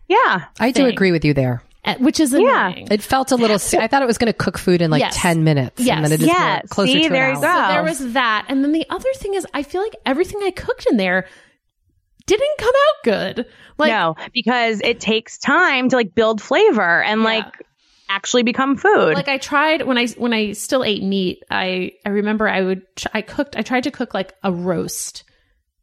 Yeah. 0.07 0.45
I 0.59 0.71
do 0.71 0.85
agree 0.85 1.11
with 1.11 1.25
you 1.25 1.33
there. 1.33 1.63
uh, 1.85 1.95
which 1.95 2.19
is 2.19 2.33
annoying. 2.33 2.87
It 2.91 3.01
felt 3.01 3.31
a 3.31 3.35
little. 3.35 3.55
I 3.79 3.87
thought 3.87 4.01
it 4.01 4.05
was 4.05 4.17
going 4.17 4.31
to 4.31 4.37
cook 4.37 4.57
food 4.57 4.81
in 4.81 4.89
like 4.91 5.01
Yes. 5.01 5.17
ten 5.17 5.43
minutes, 5.43 5.81
Yes. 5.81 5.95
and 5.97 6.05
then 6.05 6.11
it 6.13 6.19
just 6.19 6.31
Yeah. 6.31 6.53
went 6.53 6.69
closer 6.69 6.93
See, 6.93 7.03
to 7.03 7.09
there 7.09 7.31
an 7.31 7.43
hour. 7.43 7.67
So 7.67 7.73
there 7.73 7.83
was 7.83 8.13
that. 8.13 8.45
And 8.47 8.63
then 8.63 8.71
the 8.71 8.85
other 8.89 9.09
thing 9.15 9.33
is, 9.33 9.45
I 9.53 9.63
feel 9.63 9.81
like 9.81 9.95
everything 10.05 10.39
I 10.43 10.51
cooked 10.51 10.85
in 10.89 10.95
there 10.97 11.25
didn't 12.25 12.57
come 12.57 12.73
out 12.75 13.03
good. 13.03 13.45
Like, 13.77 13.91
no, 13.91 14.15
because 14.33 14.81
it 14.81 14.99
takes 14.99 15.37
time 15.37 15.89
to 15.89 15.95
like 15.95 16.13
build 16.15 16.41
flavor 16.41 17.01
and 17.03 17.21
Yeah. 17.21 17.25
like 17.25 17.61
actually 18.09 18.43
become 18.43 18.75
food. 18.77 19.13
like 19.15 19.27
I 19.27 19.37
tried 19.37 19.81
when 19.83 19.97
I 19.97 20.07
when 20.07 20.33
I 20.33 20.51
still 20.53 20.83
ate 20.83 21.03
meat. 21.03 21.43
I 21.49 21.93
I 22.05 22.09
remember 22.09 22.47
I 22.47 22.61
would 22.61 22.83
I 23.13 23.21
cooked. 23.21 23.55
I 23.57 23.61
tried 23.61 23.83
to 23.85 23.91
cook 23.91 24.13
like 24.13 24.33
a 24.43 24.51
roast 24.51 25.23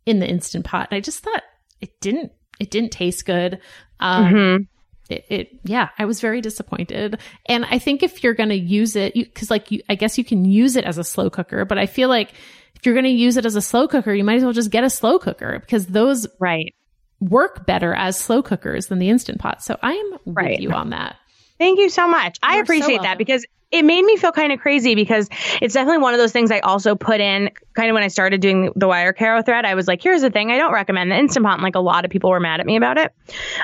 in 0.06 0.18
the 0.18 0.28
instant 0.28 0.64
pot, 0.64 0.88
and 0.90 0.96
I 0.96 1.00
just 1.00 1.20
thought 1.20 1.42
it 1.80 2.00
didn't 2.00 2.32
it 2.58 2.70
didn't 2.70 2.90
taste 2.92 3.24
good. 3.26 3.58
Um, 4.00 4.24
Mhm. 4.34 4.66
it, 5.10 5.24
it 5.28 5.60
yeah 5.64 5.88
i 5.98 6.04
was 6.04 6.20
very 6.20 6.40
disappointed 6.40 7.18
and 7.46 7.64
i 7.66 7.78
think 7.80 8.02
if 8.02 8.22
you're 8.22 8.32
going 8.32 8.48
to 8.48 8.54
use 8.54 8.94
it 8.96 9.12
because 9.12 9.50
like 9.50 9.70
you 9.72 9.82
i 9.90 9.94
guess 9.96 10.16
you 10.16 10.22
can 10.24 10.44
use 10.44 10.76
it 10.76 10.84
as 10.84 10.96
a 10.98 11.04
slow 11.04 11.28
cooker 11.28 11.64
but 11.64 11.76
i 11.78 11.84
feel 11.86 12.08
like 12.08 12.32
if 12.80 12.86
you're 12.86 12.94
going 12.94 13.04
to 13.04 13.10
use 13.10 13.36
it 13.36 13.46
as 13.46 13.54
a 13.54 13.62
slow 13.62 13.86
cooker 13.86 14.12
you 14.12 14.24
might 14.24 14.36
as 14.36 14.42
well 14.42 14.52
just 14.52 14.70
get 14.70 14.82
a 14.84 14.90
slow 14.90 15.18
cooker 15.18 15.60
because 15.60 15.86
those 15.86 16.26
right. 16.40 16.74
work 17.20 17.66
better 17.66 17.94
as 17.94 18.18
slow 18.18 18.42
cookers 18.42 18.88
than 18.88 18.98
the 18.98 19.08
instant 19.08 19.38
pot 19.38 19.62
so 19.62 19.78
i 19.82 19.92
am 19.92 20.18
with 20.24 20.60
you 20.60 20.72
on 20.72 20.90
that 20.90 21.16
Thank 21.60 21.78
you 21.78 21.90
so 21.90 22.08
much. 22.08 22.38
I 22.42 22.56
You're 22.56 22.60
so 22.60 22.62
appreciate 22.62 22.88
welcome. 22.88 23.04
that 23.04 23.18
because 23.18 23.44
it 23.70 23.84
made 23.84 24.02
me 24.02 24.16
feel 24.16 24.32
kind 24.32 24.50
of 24.50 24.60
crazy 24.60 24.94
because 24.94 25.28
it's 25.60 25.74
definitely 25.74 25.98
one 25.98 26.14
of 26.14 26.18
those 26.18 26.32
things 26.32 26.50
I 26.50 26.60
also 26.60 26.96
put 26.96 27.20
in 27.20 27.50
kind 27.74 27.90
of 27.90 27.94
when 27.94 28.02
I 28.02 28.08
started 28.08 28.40
doing 28.40 28.72
the 28.74 28.86
WireCaro 28.88 29.44
thread. 29.44 29.66
I 29.66 29.74
was 29.74 29.86
like, 29.86 30.02
here's 30.02 30.22
the 30.22 30.30
thing. 30.30 30.50
I 30.50 30.56
don't 30.56 30.72
recommend 30.72 31.10
the 31.12 31.18
Instant 31.18 31.44
Pot. 31.44 31.54
And 31.54 31.62
like 31.62 31.74
a 31.74 31.80
lot 31.80 32.06
of 32.06 32.10
people 32.10 32.30
were 32.30 32.40
mad 32.40 32.60
at 32.60 32.66
me 32.66 32.76
about 32.76 32.96
it. 32.96 33.12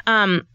Um, 0.07 0.47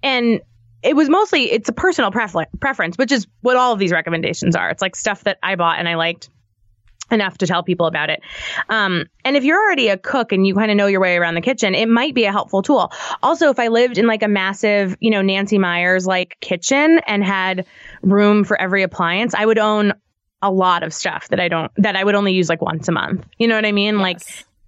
and 0.00 0.40
it 0.80 0.94
was 0.94 1.10
mostly, 1.10 1.50
it's 1.50 1.68
a 1.68 1.72
personal 1.72 2.12
prefer- 2.12 2.46
preference, 2.60 2.96
which 2.96 3.10
is 3.10 3.26
what 3.40 3.56
all 3.56 3.72
of 3.72 3.80
these 3.80 3.90
recommendations 3.90 4.54
are. 4.54 4.70
It's 4.70 4.80
like 4.80 4.94
stuff 4.94 5.24
that 5.24 5.38
I 5.42 5.56
bought 5.56 5.80
and 5.80 5.88
I 5.88 5.96
liked 5.96 6.30
enough 7.10 7.38
to 7.38 7.46
tell 7.46 7.62
people 7.62 7.86
about 7.86 8.10
it. 8.10 8.20
Um, 8.68 9.04
and 9.24 9.36
if 9.36 9.44
you're 9.44 9.58
already 9.58 9.88
a 9.88 9.96
cook 9.96 10.32
and 10.32 10.46
you 10.46 10.54
kind 10.54 10.70
of 10.70 10.76
know 10.76 10.86
your 10.86 11.00
way 11.00 11.16
around 11.16 11.34
the 11.34 11.40
kitchen, 11.40 11.74
it 11.74 11.88
might 11.88 12.14
be 12.14 12.24
a 12.24 12.32
helpful 12.32 12.62
tool. 12.62 12.92
Also, 13.22 13.50
if 13.50 13.58
I 13.58 13.68
lived 13.68 13.98
in 13.98 14.06
like 14.06 14.22
a 14.22 14.28
massive, 14.28 14.96
you 15.00 15.10
know, 15.10 15.22
Nancy 15.22 15.58
Meyers 15.58 16.06
like 16.06 16.36
kitchen 16.40 17.00
and 17.06 17.24
had 17.24 17.66
room 18.02 18.44
for 18.44 18.60
every 18.60 18.82
appliance, 18.82 19.34
I 19.34 19.46
would 19.46 19.58
own 19.58 19.92
a 20.42 20.50
lot 20.50 20.82
of 20.82 20.92
stuff 20.92 21.28
that 21.28 21.40
I 21.40 21.48
don't, 21.48 21.72
that 21.76 21.96
I 21.96 22.04
would 22.04 22.14
only 22.14 22.32
use 22.32 22.48
like 22.48 22.60
once 22.60 22.88
a 22.88 22.92
month. 22.92 23.26
You 23.38 23.48
know 23.48 23.54
what 23.54 23.64
I 23.64 23.72
mean? 23.72 23.98
Like 23.98 24.20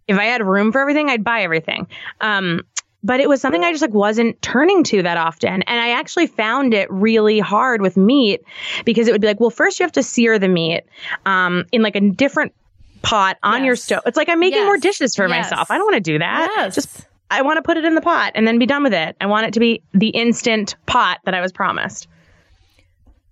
if 0.06 0.18
I 0.18 0.24
had 0.24 0.44
room 0.44 0.72
for 0.72 0.80
everything, 0.80 1.10
I'd 1.10 1.22
buy 1.22 1.42
everything. 1.42 1.86
Um, 2.20 2.62
but 3.08 3.20
it 3.20 3.28
was 3.28 3.40
something 3.40 3.64
I 3.64 3.72
just 3.72 3.80
like 3.80 3.94
wasn't 3.94 4.40
turning 4.42 4.84
to 4.84 5.02
that 5.02 5.16
often. 5.16 5.62
And 5.62 5.80
I 5.80 5.92
actually 5.98 6.26
found 6.26 6.74
it 6.74 6.90
really 6.90 7.40
hard 7.40 7.80
with 7.80 7.96
meat 7.96 8.42
because 8.84 9.08
it 9.08 9.12
would 9.12 9.20
be 9.22 9.26
like, 9.26 9.40
well, 9.40 9.48
first 9.50 9.80
you 9.80 9.84
have 9.84 9.92
to 9.92 10.02
sear 10.02 10.38
the 10.38 10.46
meat 10.46 10.82
um, 11.24 11.64
in 11.72 11.80
like 11.82 11.96
a 11.96 12.00
different 12.00 12.52
pot 13.00 13.38
on 13.42 13.64
your 13.64 13.76
stove. 13.76 14.02
It's 14.04 14.16
like 14.18 14.28
I'm 14.28 14.38
making 14.40 14.62
more 14.64 14.76
dishes 14.76 15.16
for 15.16 15.26
Yes. 15.26 15.50
myself. 15.50 15.70
I 15.70 15.78
don't 15.78 15.86
want 15.86 15.94
to 16.04 16.12
do 16.12 16.18
that. 16.18 16.52
Yes. 16.54 16.74
Just 16.74 17.06
I 17.30 17.40
want 17.42 17.56
to 17.56 17.62
put 17.62 17.76
it 17.78 17.84
in 17.86 17.94
the 17.94 18.00
pot 18.02 18.32
and 18.34 18.46
then 18.46 18.58
be 18.58 18.66
done 18.66 18.82
with 18.82 18.92
it. 18.94 19.16
I 19.20 19.26
want 19.26 19.46
it 19.46 19.54
to 19.54 19.60
be 19.60 19.82
the 19.94 20.08
instant 20.08 20.76
pot 20.86 21.18
that 21.24 21.32
I 21.34 21.40
was 21.40 21.50
promised. 21.50 22.08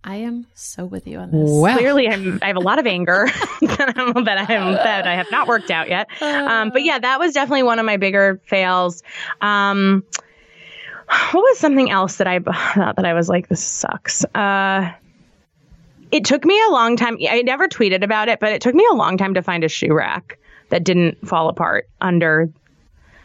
I 0.07 0.16
am 0.16 0.46
so 0.54 0.86
with 0.86 1.07
you 1.07 1.18
on 1.18 1.30
this 1.32 1.50
Wow. 1.50 1.76
Clearly, 1.76 2.09
I'm, 2.09 2.38
I 2.40 2.46
have 2.46 2.57
a 2.57 2.61
lot 2.61 2.78
of 2.78 2.86
anger 2.86 3.26
that, 3.61 3.94
I'm, 3.96 4.24
that 4.24 4.38
I 4.38 4.52
am 4.54 4.72
that 4.72 5.07
I 5.07 5.16
have 5.16 5.30
not 5.30 5.48
worked 5.48 5.70
out 5.70 5.88
yet. 5.88 6.09
Um, 6.22 6.70
but 6.70 6.84
yeah, 6.84 6.98
that 6.98 7.18
was 7.18 7.34
definitely 7.34 7.64
one 7.64 7.78
of 7.78 7.86
my 7.86 7.96
bigger 7.96 8.40
fails. 8.46 9.02
Um, 9.40 10.04
what 11.32 11.42
was 11.42 11.59
something 11.59 11.90
else 11.90 12.16
that 12.16 12.26
I 12.26 12.38
thought 12.38 12.96
that 12.96 13.04
I 13.04 13.14
was 13.14 13.28
like, 13.28 13.48
this 13.48 13.62
sucks. 13.62 14.24
Uh, 14.26 14.92
it 16.12 16.24
took 16.24 16.44
me 16.44 16.61
a 16.68 16.70
long 16.70 16.96
time. 16.96 17.18
I 17.28 17.42
never 17.42 17.68
tweeted 17.68 18.02
about 18.02 18.28
it, 18.28 18.40
but 18.40 18.52
it 18.52 18.61
took 18.61 18.74
me 18.74 18.86
a 18.90 18.94
long 18.94 19.18
time 19.18 19.34
to 19.34 19.42
find 19.42 19.64
a 19.64 19.68
shoe 19.68 19.92
rack 19.92 20.38
that 20.68 20.84
didn't 20.84 21.26
fall 21.26 21.48
apart 21.48 21.88
under 22.00 22.50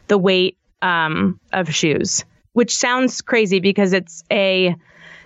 the 0.07 0.17
weight 0.17 0.57
um, 0.81 1.39
of 1.53 1.73
shoes, 1.73 2.25
which 2.53 2.75
sounds 2.75 3.21
crazy 3.21 3.59
because 3.59 3.93
it's 3.93 4.23
a 4.31 4.75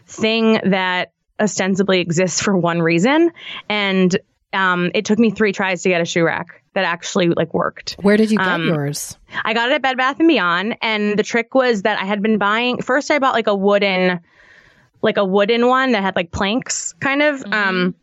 thing 0.05 0.59
that 0.65 1.11
ostensibly 1.39 1.99
exists 1.99 2.41
for 2.41 2.57
one 2.57 2.81
reason. 2.81 3.31
And 3.69 4.17
um, 4.53 4.91
it 4.93 5.05
took 5.05 5.19
me 5.19 5.31
three 5.31 5.51
tries 5.51 5.83
to 5.83 5.89
get 5.89 6.01
a 6.01 6.05
shoe 6.05 6.23
rack 6.23 6.63
that 6.73 6.86
actually 6.86 7.29
like 7.29 7.53
worked. 7.53 7.95
Where 8.01 8.17
did 8.17 8.31
you 8.31 8.38
get 8.38 8.47
Um, 8.47 8.67
yours? 8.67 9.17
I 9.43 9.53
got 9.53 9.69
it 9.69 9.75
at 9.75 9.81
Bed 9.81 9.97
Bath 9.97 10.19
and 10.19 10.27
Beyond, 10.27 10.77
and 10.81 11.17
the 11.17 11.23
trick 11.23 11.53
was 11.53 11.81
that 11.83 11.99
I 12.01 12.05
had 12.05 12.21
been 12.21 12.38
buying. 12.38 12.81
First, 12.81 13.11
I 13.11 13.19
bought 13.19 13.33
like 13.33 13.47
a 13.47 13.55
wooden, 13.55 14.19
like 15.01 15.17
a 15.17 15.25
wooden 15.25 15.67
one 15.67 15.91
that 15.91 16.03
had 16.03 16.15
like 16.15 16.31
planks, 16.31 16.93
kind 16.99 17.21
of. 17.21 17.43
Um, 17.51 17.95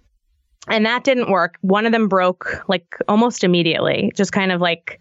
and 0.69 0.87
that 0.87 1.05
didn't 1.05 1.31
work. 1.31 1.59
One 1.63 1.87
of 1.87 1.93
them 1.93 2.09
broke 2.09 2.63
like 2.69 2.97
almost 3.09 3.45
immediately, 3.45 4.13
just 4.15 4.33
kind 4.33 4.53
of 4.53 4.61
like 4.61 5.01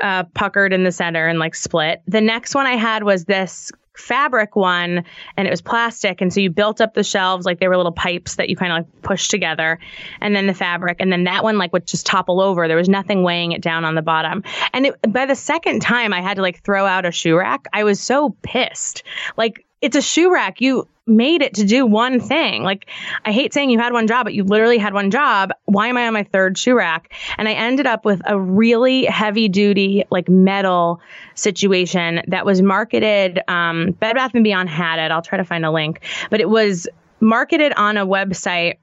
uh, 0.00 0.24
puckered 0.34 0.72
in 0.72 0.84
the 0.84 0.92
center 0.92 1.26
and 1.26 1.38
like 1.38 1.54
split. 1.54 2.02
The 2.06 2.20
next 2.20 2.54
one 2.54 2.66
I 2.66 2.76
had 2.76 3.02
was 3.02 3.24
this 3.24 3.70
fabric 3.94 4.56
one 4.56 5.04
and 5.36 5.46
it 5.46 5.50
was 5.50 5.60
plastic 5.60 6.20
and 6.20 6.32
so 6.32 6.40
you 6.40 6.48
built 6.48 6.80
up 6.80 6.94
the 6.94 7.04
shelves 7.04 7.44
like 7.44 7.60
they 7.60 7.68
were 7.68 7.76
little 7.76 7.92
pipes 7.92 8.36
that 8.36 8.48
you 8.48 8.56
kind 8.56 8.72
of 8.72 8.78
like 8.78 9.02
push 9.02 9.28
together 9.28 9.78
and 10.20 10.34
then 10.34 10.46
the 10.46 10.54
fabric 10.54 10.96
and 11.00 11.12
then 11.12 11.24
that 11.24 11.44
one 11.44 11.58
like 11.58 11.72
would 11.72 11.86
just 11.86 12.06
topple 12.06 12.40
over. 12.40 12.66
There 12.66 12.76
was 12.76 12.88
nothing 12.88 13.22
weighing 13.22 13.52
it 13.52 13.60
down 13.60 13.84
on 13.84 13.94
the 13.94 14.02
bottom. 14.02 14.42
And 14.72 14.86
it, 14.86 14.94
by 15.12 15.26
the 15.26 15.34
second 15.34 15.80
time 15.82 16.12
i 16.12 16.22
had 16.22 16.36
to 16.36 16.42
like 16.42 16.62
throw 16.62 16.86
out 16.86 17.04
a 17.04 17.12
shoe 17.12 17.36
rack 17.36 17.66
i 17.72 17.84
was 17.84 18.00
so 18.00 18.34
pissed. 18.42 19.02
Like 19.36 19.66
it's 19.80 19.96
a 19.96 20.02
shoe 20.02 20.32
rack. 20.32 20.60
You 20.60 20.86
made 21.06 21.42
it 21.42 21.54
to 21.54 21.64
do 21.64 21.84
one 21.84 22.20
thing. 22.20 22.62
Like 22.62 22.86
i 23.24 23.32
hate 23.32 23.52
saying 23.52 23.70
you 23.70 23.78
had 23.78 23.92
one 23.92 24.06
job 24.06 24.24
but 24.24 24.34
you 24.34 24.44
literally 24.44 24.78
had 24.78 24.94
one 24.94 25.10
job. 25.10 25.50
Why 25.64 25.88
am 25.88 25.96
i 25.96 26.06
on 26.06 26.12
my 26.12 26.22
third 26.22 26.56
shoe 26.56 26.76
rack? 26.76 27.12
And 27.36 27.48
i 27.48 27.52
ended 27.52 27.86
up 27.86 28.04
with 28.04 28.22
a 28.24 28.38
really 28.38 29.04
heavy 29.06 29.48
duty 29.48 30.04
like 30.10 30.28
metal 30.28 31.00
situation 31.34 32.22
that 32.28 32.46
was 32.46 32.62
marketed 32.62 33.40
um, 33.48 33.92
bed 33.92 34.14
bath 34.14 34.34
and 34.34 34.44
beyond 34.44 34.68
had 34.68 34.98
it. 34.98 35.10
I'll 35.10 35.22
try 35.22 35.38
to 35.38 35.44
find 35.44 35.64
a 35.64 35.70
link. 35.70 36.00
But 36.30 36.40
it 36.40 36.48
was 36.48 36.88
marketed 37.18 37.72
on 37.74 37.96
a 37.96 38.06
website. 38.06 38.76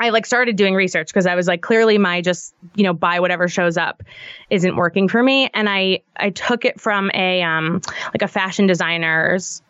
I 0.00 0.08
like 0.10 0.24
started 0.24 0.56
doing 0.56 0.74
research 0.74 1.08
because 1.08 1.26
I 1.26 1.34
was 1.34 1.46
like, 1.46 1.60
clearly 1.60 1.98
my 1.98 2.22
just, 2.22 2.54
you 2.74 2.82
know, 2.82 2.94
buy 2.94 3.20
whatever 3.20 3.46
shows 3.46 3.76
up 3.76 4.02
isn't 4.48 4.74
working 4.74 5.06
for 5.06 5.22
me. 5.22 5.50
And 5.52 5.68
I, 5.68 6.00
I 6.16 6.30
took 6.30 6.64
it 6.64 6.80
from 6.80 7.10
a, 7.12 7.42
um, 7.42 7.82
like 8.06 8.22
a 8.22 8.28
fashion 8.28 8.66
designer's 8.66 9.62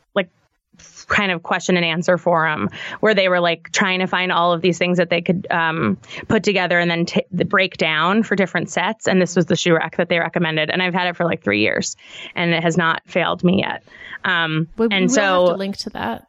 kind 1.13 1.31
of 1.31 1.43
question 1.43 1.77
and 1.77 1.85
answer 1.85 2.17
forum 2.17 2.71
where 3.01 3.15
they 3.15 3.29
were 3.29 3.39
like 3.41 3.71
trying 3.71 4.01
to 4.01 4.07
find 4.07 4.33
all 4.33 4.53
of 4.53 4.63
these 4.63 4.79
things 4.79 4.97
that 4.99 5.11
they 5.11 5.21
could, 5.21 5.47
um, 5.51 5.99
put 6.27 6.43
together 6.43 6.79
and 6.79 6.91
then 6.91 7.05
t- 7.05 7.25
break 7.31 7.77
down 7.77 8.23
for 8.23 8.35
different 8.35 8.71
sets. 8.71 9.07
And 9.07 9.21
this 9.21 9.37
was 9.37 9.47
the 9.47 9.57
shoe 9.57 9.75
rack 9.75 9.97
that 9.99 10.09
they 10.09 10.19
recommended. 10.19 10.71
And 10.71 10.83
I've 10.83 10.95
had 10.95 11.09
it 11.09 11.17
for 11.17 11.25
like 11.25 11.45
three 11.45 11.61
years 11.61 11.97
and 12.35 12.53
it 12.53 12.63
has 12.63 12.77
not 12.77 13.03
failed 13.07 13.45
me 13.45 13.59
yet. 13.61 13.85
Um, 14.25 14.69
We- 14.79 14.87
we 14.89 14.95
and 14.97 15.05
will 15.05 15.15
so 15.15 15.47
to 15.49 15.55
link 15.57 15.77
to 15.79 15.91
that 15.91 16.27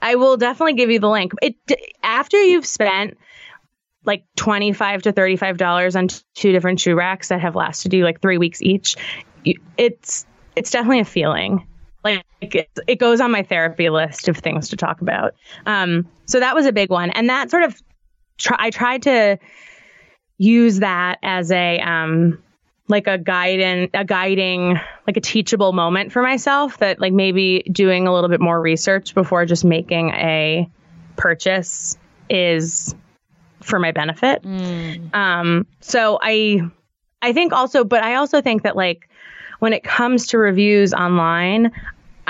I 0.00 0.14
will 0.14 0.36
definitely 0.36 0.74
give 0.74 0.90
you 0.90 1.00
the 1.00 1.08
link. 1.08 1.32
It 1.42 1.56
after 2.02 2.40
you've 2.40 2.66
spent 2.66 3.18
like 4.04 4.24
twenty 4.36 4.72
five 4.72 5.02
to 5.02 5.12
thirty 5.12 5.36
five 5.36 5.56
dollars 5.56 5.96
on 5.96 6.08
t- 6.08 6.20
two 6.34 6.52
different 6.52 6.78
shoe 6.78 6.94
racks 6.94 7.28
that 7.28 7.40
have 7.40 7.56
lasted 7.56 7.92
you 7.92 8.04
like 8.04 8.20
three 8.20 8.38
weeks 8.38 8.62
each. 8.62 8.96
You, 9.42 9.54
it's 9.76 10.26
it's 10.54 10.70
definitely 10.70 11.00
a 11.00 11.04
feeling. 11.04 11.66
Like 12.02 12.24
it, 12.40 12.70
it 12.86 12.96
goes 12.96 13.20
on 13.20 13.30
my 13.30 13.42
therapy 13.42 13.90
list 13.90 14.28
of 14.28 14.36
things 14.36 14.70
to 14.70 14.76
talk 14.76 15.00
about. 15.00 15.34
Um, 15.66 16.08
so 16.26 16.40
that 16.40 16.54
was 16.54 16.66
a 16.66 16.72
big 16.72 16.90
one, 16.90 17.10
and 17.10 17.28
that 17.28 17.50
sort 17.50 17.64
of 17.64 17.80
try, 18.38 18.56
I 18.58 18.70
tried 18.70 19.02
to 19.02 19.38
use 20.38 20.78
that 20.78 21.18
as 21.22 21.52
a 21.52 21.78
um 21.80 22.42
like 22.88 23.06
a 23.06 23.18
guide 23.18 23.60
and 23.60 23.88
a 23.92 24.04
guiding 24.04 24.80
like 25.06 25.16
a 25.16 25.20
teachable 25.20 25.72
moment 25.72 26.12
for 26.12 26.22
myself 26.22 26.78
that 26.78 26.98
like 26.98 27.12
maybe 27.12 27.62
doing 27.70 28.06
a 28.06 28.12
little 28.14 28.30
bit 28.30 28.40
more 28.40 28.60
research 28.60 29.14
before 29.14 29.44
just 29.44 29.64
making 29.64 30.10
a 30.10 30.68
purchase 31.16 31.96
is 32.30 32.94
for 33.60 33.78
my 33.78 33.92
benefit. 33.92 34.42
Um 35.14 35.66
so 35.80 36.18
i 36.22 36.62
i 37.20 37.34
think 37.34 37.52
also 37.52 37.84
but 37.84 38.02
i 38.02 38.14
also 38.14 38.40
think 38.40 38.62
that 38.62 38.74
like 38.76 39.09
when 39.60 39.72
it 39.72 39.84
comes 39.84 40.26
to 40.28 40.38
reviews 40.38 40.92
online 40.92 41.70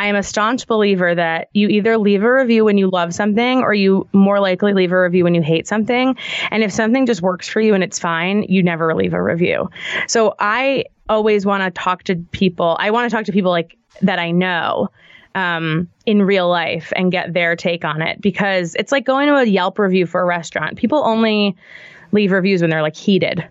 I 0.00 0.06
am 0.06 0.16
a 0.16 0.22
staunch 0.22 0.66
believer 0.66 1.14
that 1.14 1.50
you 1.52 1.68
either 1.68 1.98
leave 1.98 2.22
a 2.22 2.32
review 2.32 2.64
when 2.64 2.78
you 2.78 2.88
love 2.88 3.12
something 3.14 3.60
or 3.60 3.74
you 3.74 4.08
more 4.14 4.40
likely 4.40 4.72
leave 4.72 4.92
a 4.92 5.02
review 5.02 5.24
when 5.24 5.34
you 5.34 5.42
hate 5.42 5.66
something. 5.66 6.16
And 6.50 6.62
if 6.62 6.72
something 6.72 7.04
just 7.04 7.20
works 7.20 7.48
for 7.48 7.60
you 7.60 7.74
and 7.74 7.84
it's 7.84 7.98
fine, 7.98 8.44
you 8.44 8.62
never 8.62 8.94
leave 8.94 9.12
a 9.12 9.22
review. 9.22 9.68
So 10.06 10.34
I 10.38 10.86
always 11.10 11.44
want 11.44 11.64
to 11.64 11.70
talk 11.70 12.04
to 12.04 12.16
people. 12.16 12.78
I 12.80 12.92
want 12.92 13.10
to 13.10 13.14
talk 13.14 13.26
to 13.26 13.32
people 13.32 13.50
like 13.50 13.76
that 14.00 14.18
I 14.18 14.30
know 14.30 14.88
um, 15.34 15.86
in 16.06 16.22
real 16.22 16.48
life 16.48 16.94
and 16.96 17.12
get 17.12 17.34
their 17.34 17.54
take 17.54 17.84
on 17.84 18.00
it 18.00 18.22
because 18.22 18.74
it's 18.76 18.92
like 18.92 19.04
going 19.04 19.28
to 19.28 19.34
a 19.34 19.44
Yelp 19.44 19.78
review 19.78 20.06
for 20.06 20.22
a 20.22 20.24
restaurant. 20.24 20.78
People 20.78 21.04
only 21.04 21.56
leave 22.12 22.32
reviews 22.32 22.62
when 22.62 22.70
they're 22.70 22.80
like 22.80 22.96
heated, 22.96 23.46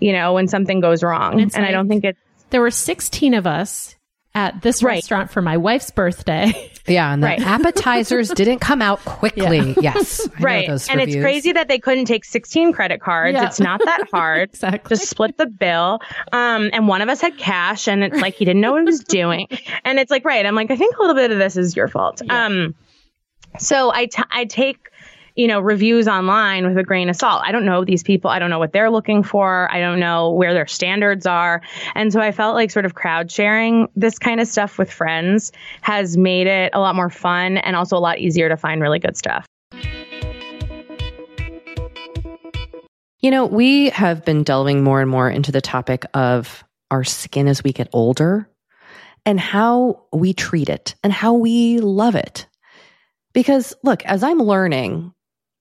you 0.00 0.12
know, 0.12 0.32
when 0.32 0.48
something 0.48 0.80
goes 0.80 1.04
wrong. 1.04 1.34
And, 1.34 1.42
it's 1.42 1.56
I 1.56 1.70
don't 1.70 1.86
think 1.86 2.02
it's 2.02 2.18
there 2.52 2.60
were 2.60 2.70
16 2.70 3.34
of 3.34 3.46
us 3.46 3.96
at 4.34 4.62
this 4.62 4.82
Right. 4.82 4.94
restaurant 4.94 5.30
for 5.30 5.42
my 5.42 5.56
wife's 5.58 5.90
birthday. 5.90 6.70
Yeah, 6.88 7.12
and 7.12 7.22
the 7.22 7.28
Right. 7.28 7.40
appetizers 7.40 8.28
didn't 8.34 8.58
come 8.58 8.82
out 8.82 8.98
quickly. 9.04 9.72
Yes, 9.80 10.20
I 10.26 10.40
know 10.40 10.44
right. 10.44 10.66
those 10.68 10.88
And 10.88 11.00
it's 11.00 11.14
crazy 11.14 11.52
that 11.52 11.68
they 11.68 11.78
couldn't 11.78 12.06
take 12.06 12.24
16 12.24 12.72
credit 12.72 13.00
cards. 13.00 13.34
Yeah. 13.34 13.46
It's 13.46 13.60
not 13.60 13.78
that 13.84 14.08
hard. 14.12 14.48
exactly. 14.48 14.96
Just 14.96 15.08
split 15.08 15.36
the 15.38 15.46
bill. 15.46 16.00
Um, 16.32 16.70
and 16.72 16.88
one 16.88 17.00
of 17.00 17.08
us 17.08 17.20
had 17.20 17.38
cash 17.38 17.86
and 17.86 18.02
it's 18.02 18.20
like 18.20 18.34
he 18.34 18.44
didn't 18.44 18.62
know 18.62 18.72
what 18.72 18.80
he 18.80 18.86
was 18.86 18.98
doing. 19.04 19.46
And 19.84 20.00
it's 20.00 20.10
like, 20.10 20.24
right. 20.24 20.44
I'm 20.44 20.56
like, 20.56 20.72
I 20.72 20.76
think 20.76 20.96
a 20.96 21.00
little 21.00 21.14
bit 21.14 21.30
of 21.30 21.38
this 21.38 21.56
is 21.56 21.76
your 21.76 21.86
fault. 21.86 22.20
Um, 22.28 22.74
so 23.60 23.92
I, 23.92 24.06
t- 24.06 24.22
I 24.32 24.44
take, 24.46 24.88
you 25.34 25.46
know, 25.46 25.60
reviews 25.60 26.08
online 26.08 26.66
with 26.66 26.76
a 26.76 26.82
grain 26.82 27.08
of 27.08 27.16
salt. 27.16 27.42
I 27.44 27.52
don't 27.52 27.64
know 27.64 27.84
these 27.84 28.02
people. 28.02 28.30
I 28.30 28.38
don't 28.38 28.50
know 28.50 28.58
what 28.58 28.72
they're 28.72 28.90
looking 28.90 29.22
for. 29.22 29.70
I 29.70 29.80
don't 29.80 30.00
know 30.00 30.30
where 30.30 30.54
their 30.54 30.66
standards 30.66 31.26
are. 31.26 31.62
And 31.94 32.12
so 32.12 32.20
I 32.20 32.32
felt 32.32 32.54
like 32.54 32.70
sort 32.70 32.84
of 32.84 32.94
crowd 32.94 33.30
sharing 33.30 33.88
this 33.96 34.18
kind 34.18 34.40
of 34.40 34.48
stuff 34.48 34.78
with 34.78 34.92
friends 34.92 35.52
has 35.80 36.16
made 36.16 36.46
it 36.46 36.72
a 36.74 36.80
lot 36.80 36.94
more 36.94 37.10
fun 37.10 37.56
and 37.56 37.76
also 37.76 37.96
a 37.96 38.00
lot 38.00 38.18
easier 38.18 38.48
to 38.48 38.56
find 38.56 38.80
really 38.80 38.98
good 38.98 39.16
stuff. 39.16 39.46
You 43.20 43.30
know, 43.30 43.46
we 43.46 43.90
have 43.90 44.24
been 44.24 44.42
delving 44.42 44.82
more 44.82 45.00
and 45.00 45.08
more 45.08 45.30
into 45.30 45.52
the 45.52 45.60
topic 45.60 46.04
of 46.12 46.64
our 46.90 47.04
skin 47.04 47.46
as 47.46 47.62
we 47.62 47.72
get 47.72 47.88
older 47.92 48.48
and 49.24 49.38
how 49.38 50.06
we 50.12 50.32
treat 50.32 50.68
it 50.68 50.96
and 51.04 51.12
how 51.12 51.34
we 51.34 51.78
love 51.78 52.16
it. 52.16 52.46
Because 53.32 53.74
look, 53.82 54.04
as 54.04 54.22
I'm 54.22 54.38
learning 54.38 55.14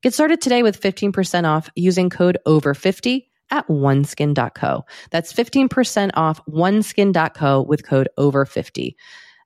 Get 0.00 0.14
started 0.14 0.40
today 0.40 0.62
with 0.62 0.80
15% 0.80 1.44
off 1.44 1.70
using 1.74 2.08
code 2.08 2.38
OVER50 2.46 3.24
at 3.50 3.66
oneskin.co. 3.66 4.84
That's 5.10 5.32
15% 5.32 6.10
off 6.14 6.40
oneskin.co 6.46 7.62
with 7.62 7.84
code 7.84 8.08
OVER50. 8.16 8.94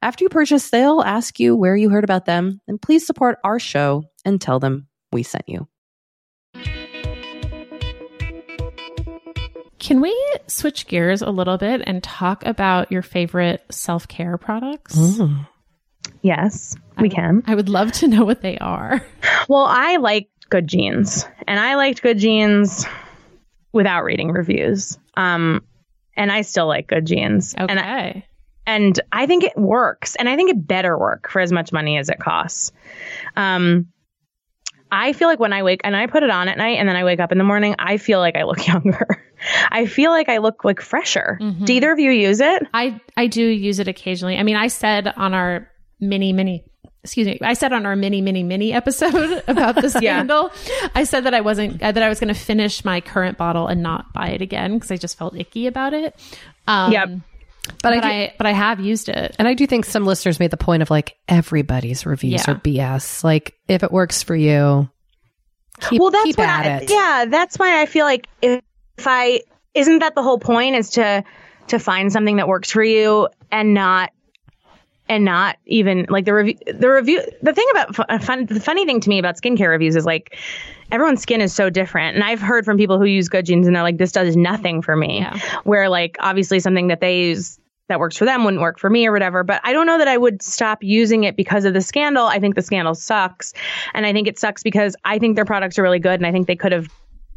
After 0.03 0.25
you 0.25 0.29
purchase, 0.29 0.69
they'll 0.69 1.01
ask 1.01 1.41
you 1.41 1.57
where 1.57 1.75
you 1.75 1.89
heard 1.89 2.05
about 2.05 2.27
them, 2.27 2.61
and 2.69 2.83
please 2.83 3.07
support 3.07 3.39
our 3.45 3.59
show 3.59 4.03
and 4.27 4.41
tell 4.41 4.59
them 4.61 4.89
we 5.11 5.23
sent 5.23 5.49
you. 5.49 5.69
Can 9.79 10.03
we 10.03 10.15
switch 10.49 10.87
gears 10.87 11.23
a 11.23 11.31
little 11.31 11.57
bit 11.57 11.83
and 11.87 12.03
talk 12.03 12.45
about 12.45 12.93
your 12.93 13.03
favorite 13.03 13.65
self 13.71 14.07
care 14.07 14.37
products? 14.37 14.97
Mm. 14.97 15.49
Yes, 16.21 16.77
we 16.99 17.09
can. 17.09 17.43
I 17.47 17.55
would 17.55 17.69
love 17.69 17.93
to 17.93 18.09
know 18.09 18.25
what 18.25 18.43
they 18.43 18.59
are. 18.59 19.05
Well, 19.49 19.65
I 19.65 19.97
like 19.97 20.29
Good 20.53 20.69
Genes, 20.69 21.27
and 21.49 21.59
I 21.59 21.75
liked 21.77 22.03
Good 22.03 22.19
Genes 22.19 22.85
without 23.73 24.05
reading 24.05 24.31
reviews. 24.31 24.99
Um, 25.17 25.65
and 26.15 26.31
I 26.31 26.43
still 26.43 26.67
like 26.67 26.87
Good 26.89 27.07
Genes, 27.07 27.55
Okay. 27.59 27.67
and 27.71 27.81
I, 27.81 28.25
and 28.67 29.01
I 29.11 29.27
think 29.27 29.45
it 29.45 29.57
works, 29.57 30.15
and 30.15 30.29
I 30.29 30.37
think 30.37 30.51
it 30.51 30.67
better 30.69 30.97
work 30.99 31.31
for 31.31 31.41
as 31.41 31.51
much 31.51 31.73
money 31.73 31.97
as 31.97 32.11
it 32.11 32.19
costs. 32.19 32.71
Um, 33.35 33.87
I 34.91 35.15
feel 35.15 35.27
like 35.29 35.41
when 35.41 35.55
I 35.55 35.63
wake 35.63 35.81
and 35.85 35.97
I 35.97 36.07
put 36.07 36.23
it 36.23 36.29
on 36.29 36.49
at 36.49 36.59
night, 36.59 36.77
and 36.79 36.87
then 36.87 36.97
I 36.97 37.05
wake 37.05 37.19
up 37.19 37.33
in 37.33 37.39
the 37.39 37.45
morning, 37.45 37.75
I 37.79 37.97
feel 37.97 38.19
like 38.19 38.37
I 38.37 38.43
look 38.43 38.67
younger. 38.69 39.07
I 39.71 39.87
feel 39.87 40.11
like 40.11 40.29
I 40.29 40.37
look 40.39 40.65
like 40.65 40.83
fresher. 40.83 41.39
Mhm. 41.41 41.65
Do 41.65 41.73
either 41.73 41.91
of 41.93 41.99
you 41.99 42.11
use 42.11 42.41
it? 42.41 42.63
I 42.75 43.01
I 43.17 43.27
do 43.27 43.43
use 43.43 43.79
it 43.79 43.89
occasionally. 43.89 44.37
I 44.37 44.43
mean, 44.43 44.57
I 44.57 44.69
said 44.69 45.09
on 45.17 45.33
our 45.33 45.67
mini 45.99 46.33
mini 46.35 46.65
excuse 47.05 47.27
me, 47.27 47.39
I 47.43 47.55
said 47.55 47.73
on 47.73 47.85
our 47.87 47.97
mini 47.97 48.21
mini 48.21 48.43
mini 48.43 48.73
episode 48.73 49.43
about 49.49 49.75
the 49.77 49.83
Yeah. 50.01 50.19
scandal, 50.21 50.51
I 50.95 51.05
said 51.05 51.25
that 51.25 51.35
I 51.35 51.41
wasn't 51.41 51.83
uh, 51.83 51.93
that 51.93 52.03
I 52.03 52.09
was 52.09 52.21
going 52.21 52.33
to 52.33 52.39
finish 52.41 52.85
my 52.85 53.01
current 53.01 53.39
bottle 53.39 53.67
and 53.67 53.83
not 53.83 54.13
buy 54.13 54.29
it 54.29 54.41
again 54.43 54.75
because 54.75 54.91
I 54.91 54.97
just 54.97 55.19
felt 55.19 55.37
icky 55.37 55.67
about 55.67 55.95
it. 55.95 56.15
Um, 56.67 56.93
Yep. 56.93 57.09
But, 57.81 57.93
I 57.93 57.97
I, 57.97 58.27
do- 58.27 58.33
but 58.39 58.47
I 58.49 58.53
have 58.53 58.81
used 58.81 59.09
it. 59.09 59.37
And 59.39 59.47
I 59.47 59.55
do 59.55 59.69
think 59.69 59.85
some 59.85 60.05
listeners 60.05 60.41
made 60.41 60.51
the 60.51 60.57
point 60.57 60.83
of 60.83 60.91
like 60.91 61.17
everybody's 61.29 62.05
reviews 62.05 62.45
Yeah. 62.47 62.55
are 62.55 62.59
BS. 62.59 63.23
Like 63.23 63.55
if 63.69 63.83
it 63.85 63.93
works 63.93 64.23
for 64.25 64.35
you, 64.35 64.89
keep, 65.81 66.01
well, 66.01 66.11
that's 66.11 66.25
keep 66.25 66.39
what 66.39 66.49
at 66.49 66.67
I, 66.67 66.77
it. 66.79 66.91
Yeah, 66.91 67.25
that's 67.29 67.59
why 67.59 67.81
I 67.81 67.87
feel 67.87 68.05
like 68.05 68.27
if, 68.43 68.61
if 68.99 69.07
I 69.07 69.43
isn't 69.75 70.01
that 70.01 70.15
the 70.17 70.23
whole 70.23 70.39
point 70.39 70.75
is 70.77 70.91
to 70.91 71.23
to 71.69 71.79
find 71.79 72.13
something 72.13 72.37
that 72.37 72.49
works 72.49 72.71
for 72.73 72.83
you 72.83 73.29
and 73.53 73.75
not 73.75 74.11
and 75.13 75.27
not 75.27 75.59
even 75.67 76.07
like 76.09 76.25
the 76.25 76.33
review 76.33 76.57
the 76.73 76.89
review 76.89 77.23
the 77.43 77.53
thing 77.53 77.67
about 77.71 78.25
fun, 78.25 78.47
the 78.47 78.59
funny 78.59 78.87
thing 78.87 78.99
to 78.99 79.11
me 79.11 79.19
about 79.19 79.37
skincare 79.37 79.69
reviews 79.69 79.95
is 79.95 80.07
like 80.07 80.39
everyone's 80.91 81.21
skin 81.21 81.43
is 81.43 81.55
so 81.55 81.69
different. 81.69 82.15
And 82.15 82.25
i've 82.25 82.41
heard 82.41 82.65
from 82.65 82.79
people 82.79 82.99
who 82.99 83.05
use 83.05 83.29
Good 83.29 83.45
Genes 83.45 83.67
and 83.67 83.77
they're 83.77 83.83
like 83.83 83.99
this 83.99 84.11
does 84.11 84.37
nothing 84.37 84.81
for 84.81 84.97
me. 84.97 85.19
Yeah. 85.21 85.39
where 85.65 85.91
like 85.91 86.17
obviously 86.21 86.61
something 86.61 86.89
that 86.89 87.01
they 87.01 87.25
use 87.25 87.59
that 87.89 87.99
works 88.01 88.17
for 88.17 88.25
them 88.25 88.43
wouldn't 88.45 88.63
work 88.63 88.79
for 88.79 88.89
me 88.89 89.07
or 89.07 89.13
whatever. 89.13 89.45
But 89.45 89.61
i 89.65 89.73
don't 89.75 89.87
know 89.87 89.99
that 89.99 90.09
i 90.09 90.17
would 90.17 90.41
stop 90.41 90.83
using 90.83 91.25
it 91.25 91.37
because 91.37 91.67
of 91.67 91.75
the 91.75 91.83
scandal. 91.83 92.25
I 92.25 92.41
think 92.41 92.55
the 92.55 92.63
scandal 92.63 92.95
sucks. 92.95 93.53
And 93.93 94.07
i 94.07 94.15
think 94.15 94.27
it 94.27 94.39
sucks 94.39 94.63
because 94.63 94.97
i 95.05 95.19
think 95.19 95.37
their 95.37 95.45
products 95.45 95.79
are 95.79 95.83
really 95.83 96.01
good 96.01 96.19
and 96.19 96.27
i 96.27 96.33
think 96.33 96.47
they 96.47 96.57
could 96.57 96.73
have 96.73 96.89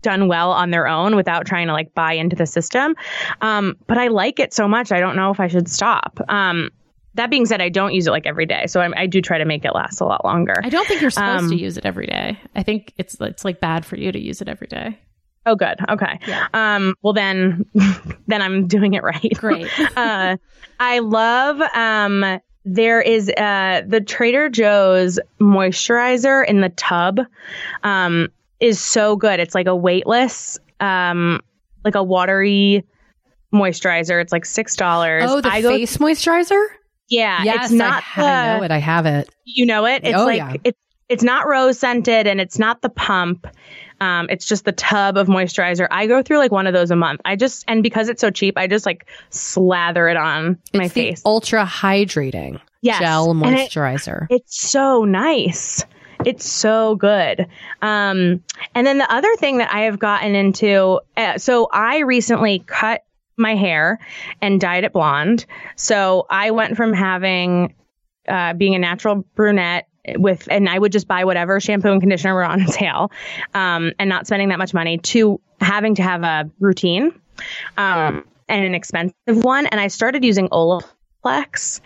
done 0.02 0.30
well 0.30 0.52
on 0.52 0.70
their 0.70 0.88
own 0.88 1.16
without 1.18 1.46
trying 1.46 1.68
to 1.68 1.74
like 1.74 1.94
buy 1.94 2.14
into 2.14 2.38
the 2.38 2.46
system. 2.46 2.96
Um, 3.42 3.76
but 3.88 3.98
i 3.98 4.08
like 4.08 4.40
it 4.40 4.54
so 4.54 4.66
much 4.66 4.94
i 4.94 5.02
don't 5.02 5.18
know 5.18 5.30
if 5.32 5.42
i 5.42 5.48
should 5.48 5.68
stop. 5.68 6.22
Um, 6.30 6.70
that 7.16 7.30
being 7.30 7.46
said 7.46 7.62
i 7.62 7.70
don't 7.70 7.94
use 7.94 8.08
it 8.08 8.12
like 8.12 8.26
every 8.26 8.46
day 8.46 8.68
so 8.68 8.80
I, 8.82 9.02
I 9.02 9.06
do 9.08 9.22
try 9.22 9.38
to 9.40 9.46
make 9.46 9.66
it 9.66 9.74
last 9.74 10.00
a 10.02 10.06
lot 10.06 10.24
longer 10.24 10.56
I 10.64 10.70
don't 10.70 10.88
think 10.88 11.02
you're 11.02 11.10
supposed 11.10 11.44
Um, 11.46 11.50
to 11.50 11.56
use 11.56 11.78
it 11.78 11.86
every 11.86 12.08
day. 12.08 12.40
I 12.56 12.64
think 12.64 12.94
it's 12.98 13.20
it's 13.20 13.44
like 13.44 13.60
bad 13.60 13.86
for 13.86 13.96
you 13.98 14.12
to 14.12 14.20
use 14.20 14.42
it 14.42 14.48
every 14.48 14.68
day. 14.68 15.00
oh 15.46 15.56
good 15.56 15.78
okay 15.90 16.20
Yeah. 16.28 16.48
um, 16.54 16.96
well 17.02 17.14
then 17.14 17.66
then 18.28 18.42
i'm 18.42 18.68
doing 18.68 18.94
it 18.94 19.04
right 19.04 19.34
Great. 19.36 19.68
uh, 19.98 20.38
I 20.80 21.00
love 21.00 21.62
um, 21.74 22.40
there 22.66 23.00
is 23.00 23.30
uh, 23.30 23.82
the 23.88 24.02
Trader 24.02 24.50
Joe's 24.50 25.20
moisturizer 25.40 26.46
in 26.46 26.62
the 26.62 26.70
tub 26.70 27.20
um, 27.84 28.28
is 28.60 28.80
so 28.80 29.16
good. 29.16 29.40
It's 29.40 29.54
like 29.56 29.68
a 29.68 29.76
weightless, 29.76 30.58
um, 30.80 31.42
like 31.84 31.96
a 31.96 32.04
watery 32.04 32.84
moisturizer. 33.54 34.22
It's 34.22 34.32
like 34.32 34.46
six 34.46 34.76
dollars. 34.76 35.24
Oh, 35.28 35.42
the 35.42 35.50
face 35.50 35.98
moisturizer. 35.98 36.64
Yeah, 37.10 37.44
yes, 37.44 37.66
it's 37.66 37.74
not. 37.74 37.98
I, 37.98 38.00
ha- 38.02 38.24
I 38.26 38.58
know 38.58 38.64
it. 38.64 38.72
I 38.72 38.78
have 38.78 39.06
it. 39.06 39.30
You 39.46 39.66
know 39.66 39.86
it. 39.86 40.04
It's 40.04 40.18
Oh, 40.18 40.26
like 40.26 40.38
yeah. 40.38 40.54
it's 40.64 40.80
it's 41.08 41.24
not 41.24 41.48
rose 41.48 41.78
scented 41.78 42.26
and 42.26 42.42
it's 42.42 42.58
not 42.58 42.82
the 42.82 42.90
pump. 42.90 43.46
Um, 44.02 44.28
it's 44.30 44.46
just 44.46 44.66
the 44.66 44.72
tub 44.72 45.18
of 45.18 45.28
moisturizer. 45.28 45.88
I 45.92 46.08
go 46.08 46.22
through 46.24 46.40
like 46.40 46.52
one 46.52 46.66
of 46.68 46.74
those 46.74 46.90
a 46.92 46.96
month. 46.96 47.22
I 47.24 47.36
just 47.36 47.64
and 47.68 47.84
because 47.84 48.10
it's 48.10 48.22
so 48.22 48.32
cheap, 48.32 48.58
I 48.58 48.66
just 48.68 48.86
like 48.88 49.06
slather 49.30 50.10
it 50.10 50.18
on 50.18 50.58
my 50.74 50.86
It's 50.86 50.94
the 50.96 51.10
face. 51.10 51.22
ultra 51.26 51.64
hydrating 51.66 52.60
Yes. 52.82 53.00
gel 53.00 53.32
And 53.32 53.46
it- 53.56 53.70
moisturizer. 53.72 54.26
It's 54.32 54.60
so 54.60 55.04
nice. 55.06 55.86
It's 56.26 56.50
so 56.50 56.96
good. 56.96 57.42
Um, 57.84 58.42
and 58.74 58.88
then 58.88 58.98
the 58.98 59.14
other 59.14 59.34
thing 59.36 59.60
that 59.60 59.72
I 59.72 59.82
have 59.82 60.00
gotten 60.00 60.34
into, 60.34 61.00
uh, 61.16 61.38
so 61.38 61.68
I 61.72 62.00
recently 62.00 62.60
cut 62.66 63.04
my 63.38 63.56
hair 63.56 64.00
and 64.42 64.60
dyed 64.60 64.84
it 64.84 64.94
blonde. 64.94 65.46
So 65.76 66.26
I 66.30 66.52
went 66.52 66.78
from 66.78 66.94
having, 66.94 67.74
uh, 68.28 68.54
being 68.54 68.76
a 68.76 68.80
natural 68.80 69.26
brunette 69.36 69.88
with, 70.18 70.48
and 70.50 70.70
I 70.70 70.78
would 70.78 70.92
just 70.92 71.08
buy 71.08 71.26
whatever 71.26 71.60
shampoo 71.60 71.92
and 71.92 72.02
conditioner 72.02 72.34
were 72.34 72.44
on 72.44 72.68
sale, 72.68 73.12
um, 73.54 73.92
and 74.00 74.10
not 74.10 74.28
spending 74.28 74.50
that 74.50 74.60
much 74.60 74.74
money 74.74 74.98
to 75.00 75.40
having 75.60 75.96
to 75.96 76.04
have 76.04 76.24
a 76.24 76.50
routine, 76.60 77.12
um, 77.78 78.26
and 78.48 78.66
an 78.66 78.76
expensive 78.76 79.44
one. 79.44 79.66
And 79.66 79.80
I 79.80 79.88
started 79.88 80.24
using 80.24 80.48
Olaplex 80.50 81.82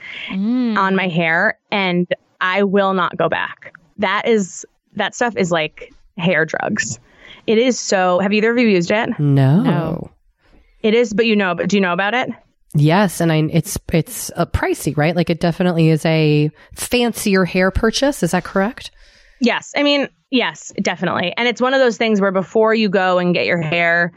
on 0.78 0.96
my 0.96 1.08
hair 1.08 1.58
and 1.72 2.08
I 2.42 2.64
will 2.64 2.94
not 2.94 3.18
go 3.18 3.30
back. 3.30 3.74
That 3.98 4.28
is 4.28 4.66
that 4.96 5.16
stuff 5.16 5.36
is 5.38 5.52
like 5.52 5.94
hair 6.18 6.46
drugs. 6.46 7.00
It 7.48 7.58
is 7.58 7.80
so 7.80 8.20
have 8.20 8.34
either 8.34 8.52
of 8.52 8.58
you 8.58 8.68
used 8.68 8.92
it? 8.92 9.18
no. 9.20 9.62
No. 9.62 10.12
It 10.82 10.94
is, 10.94 11.14
but 11.14 11.26
you 11.26 11.36
know, 11.36 11.56
but 11.56 11.70
do 11.70 11.78
you 11.78 11.82
know 11.82 11.94
about 11.94 12.14
it? 12.14 12.30
Yes, 12.76 13.20
and 13.20 13.32
I 13.32 13.44
it's 13.52 13.78
it's 13.92 14.32
uh, 14.36 14.46
pricey, 14.46 14.96
right? 14.96 15.16
Like 15.16 15.30
it 15.30 15.40
definitely 15.40 15.90
is 15.90 16.06
a 16.06 16.52
fancier 16.74 17.46
hair 17.46 17.72
purchase. 17.72 18.22
Is 18.22 18.32
that 18.32 18.44
correct? 18.44 18.92
Yes. 19.42 19.74
I 19.76 19.84
mean, 19.84 20.10
yes, 20.30 20.72
definitely. 20.82 21.34
And 21.38 21.48
it's 21.48 21.62
one 21.62 21.74
of 21.74 21.80
those 21.80 21.98
things 21.98 22.20
where 22.22 22.32
before 22.32 22.74
you 22.74 22.90
go 22.90 23.18
and 23.20 23.34
get 23.34 23.46
your 23.46 23.62
hair, 23.62 24.12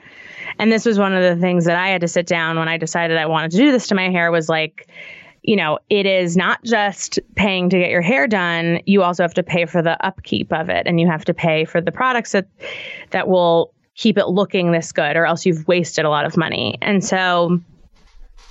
and 0.58 0.70
this 0.70 0.84
was 0.84 0.98
one 0.98 1.14
of 1.14 1.22
the 1.22 1.40
things 1.40 1.64
that 1.64 1.76
I 1.76 1.88
had 1.88 2.00
to 2.02 2.08
sit 2.08 2.26
down 2.26 2.58
when 2.58 2.68
I 2.68 2.76
decided 2.76 3.16
I 3.16 3.26
wanted 3.26 3.52
to 3.52 3.56
do 3.56 3.72
this 3.72 3.86
to 3.88 3.94
my 3.94 4.10
hair 4.10 4.30
was 4.30 4.48
like, 4.48 4.88
you 5.42 5.56
know, 5.56 5.78
it 5.88 6.06
is 6.06 6.36
not 6.36 6.62
just 6.64 7.18
paying 7.36 7.70
to 7.70 7.78
get 7.78 7.90
your 7.90 8.02
hair 8.02 8.26
done. 8.26 8.80
You 8.86 9.02
also 9.02 9.22
have 9.22 9.34
to 9.34 9.42
pay 9.42 9.64
for 9.64 9.82
the 9.82 10.04
upkeep 10.04 10.52
of 10.52 10.68
it 10.68 10.86
and 10.86 11.00
you 11.00 11.08
have 11.08 11.24
to 11.26 11.34
pay 11.34 11.64
for 11.64 11.80
the 11.80 11.92
products 11.92 12.32
that, 12.32 12.46
that 13.10 13.28
will 13.28 13.72
keep 13.94 14.18
it 14.18 14.26
looking 14.26 14.72
this 14.72 14.92
good 14.92 15.16
or 15.16 15.26
else 15.26 15.44
you've 15.46 15.66
wasted 15.68 16.04
a 16.04 16.10
lot 16.10 16.24
of 16.24 16.36
money. 16.36 16.78
And 16.80 17.04
so 17.04 17.60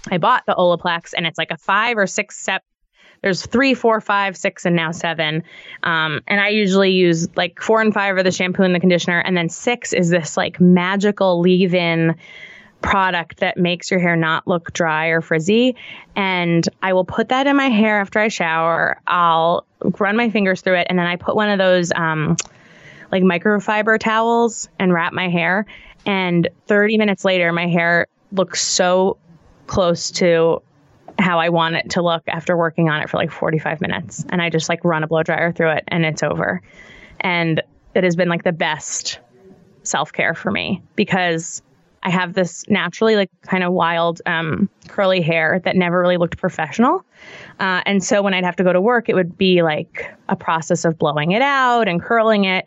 I 0.10 0.18
bought 0.18 0.46
the 0.46 0.54
Olaplex 0.54 1.14
and 1.16 1.26
it's 1.26 1.38
like 1.38 1.52
a 1.52 1.58
five 1.58 1.98
or 1.98 2.08
six 2.08 2.38
step. 2.38 2.64
There's 3.22 3.46
three, 3.46 3.76
four, 3.76 4.02
five, 4.02 4.36
six, 4.36 4.66
and 4.66 4.76
now 4.76 4.92
seven. 4.92 5.44
Um, 5.84 6.22
and 6.28 6.42
I 6.42 6.50
usually 6.50 6.92
use 6.92 7.28
like 7.36 7.62
four 7.62 7.80
and 7.80 7.94
five 7.94 8.16
are 8.16 8.24
the 8.24 8.32
shampoo 8.32 8.64
and 8.64 8.74
the 8.74 8.80
conditioner. 8.80 9.20
And 9.20 9.38
then 9.38 9.48
six 9.50 9.94
is 9.94 10.10
this 10.10 10.38
like 10.38 10.60
magical 10.60 11.39
leave 11.39 11.76
in 11.76 12.16
product 12.82 13.38
that 13.42 13.58
makes 13.58 13.92
your 13.92 14.00
hair 14.00 14.16
not 14.16 14.48
look 14.48 14.74
dry 14.74 15.08
or 15.08 15.22
frizzy. 15.22 15.76
And 16.16 16.68
I 16.82 16.94
will 16.94 17.06
put 17.06 17.30
that 17.30 17.46
in 17.46 17.56
my 17.56 17.70
hair 17.70 18.00
after 18.00 18.20
I 18.20 18.28
shower. 18.28 19.00
I'll 19.06 19.68
run 20.00 20.18
my 20.18 20.32
fingers 20.32 20.62
through 20.62 20.78
it. 20.78 20.88
And 20.89 20.98
then 20.98 21.06
I 21.06 21.16
put 21.16 21.36
one 21.36 21.50
of 21.50 21.60
those, 21.60 21.92
um, 21.96 22.38
like 23.12 23.24
microfiber 23.24 23.99
towels 23.99 24.70
and 24.80 24.93
wrap 24.93 25.14
my 25.14 25.30
hair. 25.30 25.66
And 26.05 26.49
30 26.68 26.97
minutes 26.97 27.26
later, 27.26 27.51
my 27.51 27.68
hair 27.68 28.07
looks 28.32 28.62
so 28.62 29.18
close 29.68 30.12
to 30.12 30.62
how 31.20 31.39
I 31.39 31.49
want 31.49 31.76
it 31.76 31.91
to 31.91 32.01
look 32.01 32.24
after 32.28 32.57
working 32.57 32.89
on 32.89 33.01
it 33.01 33.09
for 33.09 33.18
like 33.18 33.32
45 33.32 33.82
minutes. 33.82 34.26
And 34.30 34.41
I 34.41 34.49
just 34.49 34.70
like 34.70 34.84
run 34.84 35.03
a 35.03 35.07
blow 35.07 35.24
dryer 35.24 35.51
through 35.51 35.72
it 35.72 35.84
and 35.88 36.05
it's 36.05 36.24
over. 36.24 36.62
And 37.20 37.62
it 37.93 38.03
has 38.03 38.16
been 38.16 38.30
like 38.30 38.43
the 38.43 38.51
best 38.51 39.20
self 39.84 40.14
care 40.14 40.34
for 40.34 40.51
me 40.51 40.82
because 40.95 41.62
I 42.04 42.10
have 42.10 42.34
this 42.34 42.68
naturally 42.68 43.16
like 43.16 43.30
kind 43.43 43.64
of 43.64 43.74
wild 43.74 44.22
um, 44.26 44.70
curly 44.88 45.22
hair 45.22 45.62
that 45.64 45.76
never 45.76 45.99
really 45.99 46.18
looked 46.18 46.38
professional. 46.38 47.06
Uh, 47.60 47.82
and 47.86 48.04
so 48.04 48.22
when 48.22 48.34
I'd 48.34 48.43
have 48.43 48.56
to 48.56 48.64
go 48.64 48.74
to 48.74 48.82
work, 48.82 49.08
it 49.08 49.16
would 49.16 49.38
be 49.38 49.62
like 49.62 50.12
a 50.28 50.36
process 50.36 50.84
of 50.86 50.97
blowing 50.97 51.32
it 51.32 51.41
out 51.41 51.88
and 51.88 52.02
curling 52.02 52.45
it. 52.45 52.66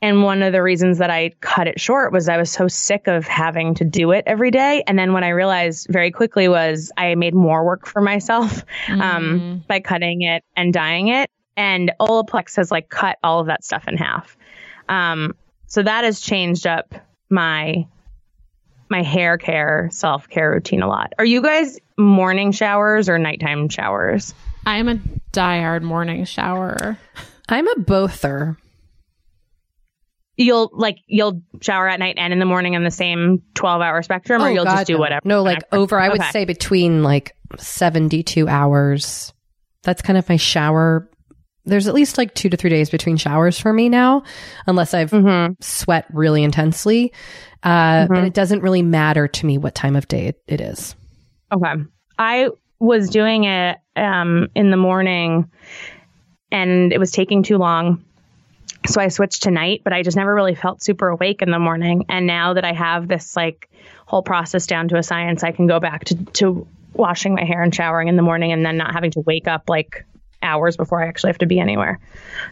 And 0.00 0.24
one 0.24 0.42
of 0.42 0.52
the 0.52 0.62
reasons 0.62 0.98
that 0.98 1.10
I 1.10 1.30
cut 1.40 1.68
it 1.68 1.80
short 1.80 2.12
was 2.12 2.28
I 2.28 2.36
was 2.36 2.50
so 2.50 2.66
sick 2.66 3.06
of 3.06 3.24
having 3.26 3.74
to 3.74 3.84
do 3.84 4.10
it 4.10 4.24
every 4.26 4.50
day. 4.50 4.82
And 4.86 4.98
then 4.98 5.12
what 5.12 5.22
I 5.22 5.28
realized 5.28 5.86
very 5.90 6.10
quickly 6.10 6.48
was 6.48 6.90
I 6.96 7.14
made 7.14 7.34
more 7.34 7.64
work 7.64 7.86
for 7.86 8.02
myself 8.02 8.64
um, 8.88 9.62
by 9.68 9.78
cutting 9.78 10.22
it 10.22 10.44
and 10.56 10.72
dyeing 10.72 11.08
it. 11.08 11.30
And 11.56 11.92
Olaplex 12.00 12.56
has 12.56 12.72
like 12.72 12.88
cut 12.88 13.18
all 13.22 13.38
of 13.38 13.46
that 13.46 13.64
stuff 13.64 13.86
in 13.86 13.96
half. 13.96 14.36
Um, 14.88 15.36
so 15.66 15.84
that 15.84 16.02
has 16.02 16.20
changed 16.20 16.66
up 16.66 16.94
my 17.30 17.86
my 18.92 19.02
hair 19.02 19.36
care 19.38 19.88
self 19.90 20.28
care 20.28 20.52
routine 20.52 20.82
a 20.82 20.86
lot. 20.88 21.12
Are 21.18 21.24
you 21.24 21.42
guys 21.42 21.78
morning 21.98 22.52
showers 22.52 23.08
or 23.08 23.18
nighttime 23.18 23.68
showers? 23.68 24.32
I 24.64 24.76
am 24.76 24.88
a 24.88 24.94
diehard 25.32 25.82
morning 25.82 26.24
shower. 26.24 26.96
I'm 27.48 27.66
a 27.66 27.80
bother. 27.80 28.56
You'll 30.36 30.70
like 30.72 30.96
you'll 31.06 31.42
shower 31.60 31.88
at 31.88 31.98
night 31.98 32.14
and 32.18 32.32
in 32.32 32.38
the 32.38 32.46
morning 32.46 32.74
in 32.74 32.84
the 32.84 32.90
same 32.90 33.42
twelve 33.54 33.82
hour 33.82 34.02
spectrum, 34.02 34.42
or 34.42 34.46
oh, 34.46 34.50
you'll 34.50 34.62
Oh, 34.62 34.64
God, 34.64 34.76
just 34.76 34.86
do 34.86 34.98
whatever. 34.98 35.20
No, 35.28 35.42
like 35.42 35.58
whenever? 35.70 35.82
over. 35.82 36.00
I 36.00 36.08
would 36.08 36.20
Okay. 36.20 36.30
say 36.30 36.44
between 36.44 37.02
like 37.02 37.34
seventy-two 37.58 38.48
hours. 38.48 39.32
That's 39.82 40.00
kind 40.00 40.16
of 40.16 40.28
my 40.28 40.36
shower. 40.36 41.10
There's 41.64 41.86
at 41.86 41.94
least 41.94 42.18
like 42.18 42.34
two 42.34 42.48
to 42.48 42.56
three 42.56 42.70
days 42.70 42.90
between 42.90 43.16
showers 43.16 43.58
for 43.58 43.72
me 43.72 43.88
now, 43.88 44.24
unless 44.66 44.94
I've 44.94 45.10
Mhm. 45.10 45.62
sweat 45.62 46.06
really 46.12 46.42
intensely. 46.42 47.12
Uh, 47.62 48.06
But 48.08 48.24
it 48.24 48.34
doesn't 48.34 48.62
really 48.62 48.82
matter 48.82 49.28
to 49.28 49.46
me 49.46 49.58
what 49.58 49.74
time 49.74 49.94
of 49.94 50.08
day 50.08 50.26
it, 50.26 50.40
it 50.48 50.60
is. 50.60 50.96
Okay. 51.52 51.74
I 52.18 52.48
was 52.80 53.10
doing 53.10 53.44
it 53.44 53.78
um, 53.94 54.48
in 54.56 54.70
the 54.72 54.76
morning 54.76 55.50
and 56.50 56.92
it 56.92 56.98
was 56.98 57.12
taking 57.12 57.42
too 57.42 57.58
long. 57.58 58.02
So 58.86 59.00
I 59.00 59.08
switched 59.08 59.44
to 59.44 59.50
night, 59.52 59.82
but 59.84 59.92
I 59.92 60.02
just 60.02 60.16
never 60.16 60.34
really 60.34 60.56
felt 60.56 60.82
super 60.82 61.08
awake 61.08 61.40
in 61.42 61.50
the 61.52 61.58
morning. 61.60 62.06
And 62.08 62.26
now 62.26 62.54
that 62.54 62.64
I 62.64 62.72
have 62.72 63.06
this 63.06 63.36
like 63.36 63.68
whole 64.06 64.22
process 64.22 64.66
down 64.66 64.88
to 64.88 64.96
a 64.96 65.02
science, 65.02 65.44
I 65.44 65.52
can 65.52 65.68
go 65.68 65.78
back 65.78 66.04
to, 66.06 66.16
to 66.24 66.66
washing 66.94 67.34
my 67.34 67.44
hair 67.44 67.62
and 67.62 67.72
showering 67.74 68.08
in 68.08 68.16
the 68.16 68.22
morning 68.22 68.50
and 68.52 68.66
then 68.66 68.76
not 68.76 68.92
having 68.92 69.12
to 69.12 69.20
wake 69.20 69.46
up 69.46 69.68
like 69.68 70.04
hours 70.42 70.76
before 70.76 71.02
I 71.02 71.06
actually 71.08 71.28
have 71.30 71.38
to 71.38 71.46
be 71.46 71.58
anywhere. 71.60 71.98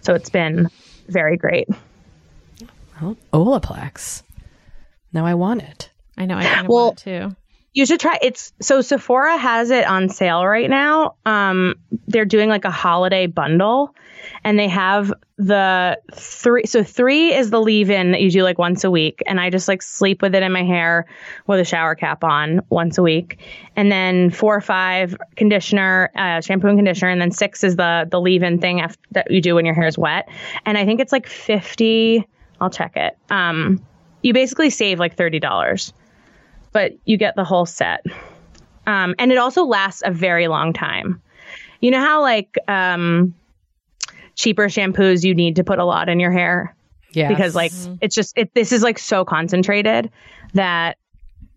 So 0.02 0.14
it's 0.14 0.30
been 0.30 0.68
very 1.08 1.36
great. 1.36 1.68
Oh, 3.02 3.16
Olaplex. 3.32 4.22
Now 5.12 5.26
I 5.26 5.34
want 5.34 5.62
it. 5.62 5.90
I 6.18 6.26
know 6.26 6.36
I 6.36 6.44
kind 6.44 6.60
of 6.66 6.68
Well- 6.68 6.86
want 6.86 7.06
it 7.06 7.28
too. 7.30 7.36
You 7.72 7.86
should 7.86 8.00
try 8.00 8.18
it's 8.20 8.52
so 8.60 8.80
Sephora 8.80 9.36
has 9.36 9.70
it 9.70 9.86
on 9.86 10.08
sale 10.08 10.44
right 10.44 10.68
now. 10.68 11.14
Um 11.24 11.76
they're 12.08 12.24
doing 12.24 12.48
like 12.48 12.64
a 12.64 12.70
holiday 12.70 13.26
bundle 13.26 13.94
and 14.42 14.58
they 14.58 14.66
have 14.68 15.12
the 15.38 15.98
three 16.12 16.66
so 16.66 16.82
3 16.82 17.32
is 17.32 17.50
the 17.50 17.60
leave-in 17.60 18.10
that 18.10 18.20
you 18.20 18.30
do 18.30 18.42
like 18.42 18.58
once 18.58 18.82
a 18.82 18.90
week 18.90 19.22
and 19.24 19.40
I 19.40 19.50
just 19.50 19.68
like 19.68 19.82
sleep 19.82 20.20
with 20.20 20.34
it 20.34 20.42
in 20.42 20.50
my 20.50 20.64
hair 20.64 21.06
with 21.46 21.60
a 21.60 21.64
shower 21.64 21.94
cap 21.94 22.24
on 22.24 22.60
once 22.70 22.98
a 22.98 23.02
week. 23.02 23.38
And 23.76 23.90
then 23.90 24.30
4 24.30 24.56
or 24.56 24.60
5 24.60 25.16
conditioner, 25.36 26.10
uh, 26.16 26.40
shampoo 26.40 26.68
and 26.68 26.78
conditioner 26.78 27.10
and 27.10 27.20
then 27.20 27.30
6 27.30 27.64
is 27.64 27.76
the 27.76 28.08
the 28.10 28.20
leave-in 28.20 28.58
thing 28.58 28.80
after, 28.80 29.00
that 29.12 29.30
you 29.30 29.40
do 29.40 29.54
when 29.54 29.64
your 29.64 29.74
hair 29.74 29.86
is 29.86 29.96
wet. 29.96 30.28
And 30.66 30.76
I 30.76 30.84
think 30.84 31.00
it's 31.00 31.12
like 31.12 31.28
50 31.28 32.26
I'll 32.60 32.70
check 32.70 32.96
it. 32.96 33.16
Um 33.30 33.80
you 34.22 34.34
basically 34.34 34.70
save 34.70 34.98
like 34.98 35.16
$30 35.16 35.92
but 36.72 36.92
you 37.04 37.16
get 37.16 37.36
the 37.36 37.44
whole 37.44 37.66
set. 37.66 38.04
Um, 38.86 39.14
and 39.18 39.30
it 39.32 39.38
also 39.38 39.64
lasts 39.64 40.02
a 40.04 40.10
very 40.10 40.48
long 40.48 40.72
time. 40.72 41.20
You 41.80 41.90
know 41.90 42.00
how 42.00 42.20
like 42.22 42.56
um, 42.68 43.34
cheaper 44.34 44.66
shampoos 44.66 45.24
you 45.24 45.34
need 45.34 45.56
to 45.56 45.64
put 45.64 45.78
a 45.78 45.84
lot 45.84 46.08
in 46.08 46.20
your 46.20 46.30
hair 46.30 46.74
Yeah. 47.12 47.28
because 47.28 47.54
like 47.54 47.72
it's 48.00 48.14
just 48.14 48.36
it 48.36 48.54
this 48.54 48.72
is 48.72 48.82
like 48.82 48.98
so 48.98 49.24
concentrated 49.24 50.10
that 50.54 50.96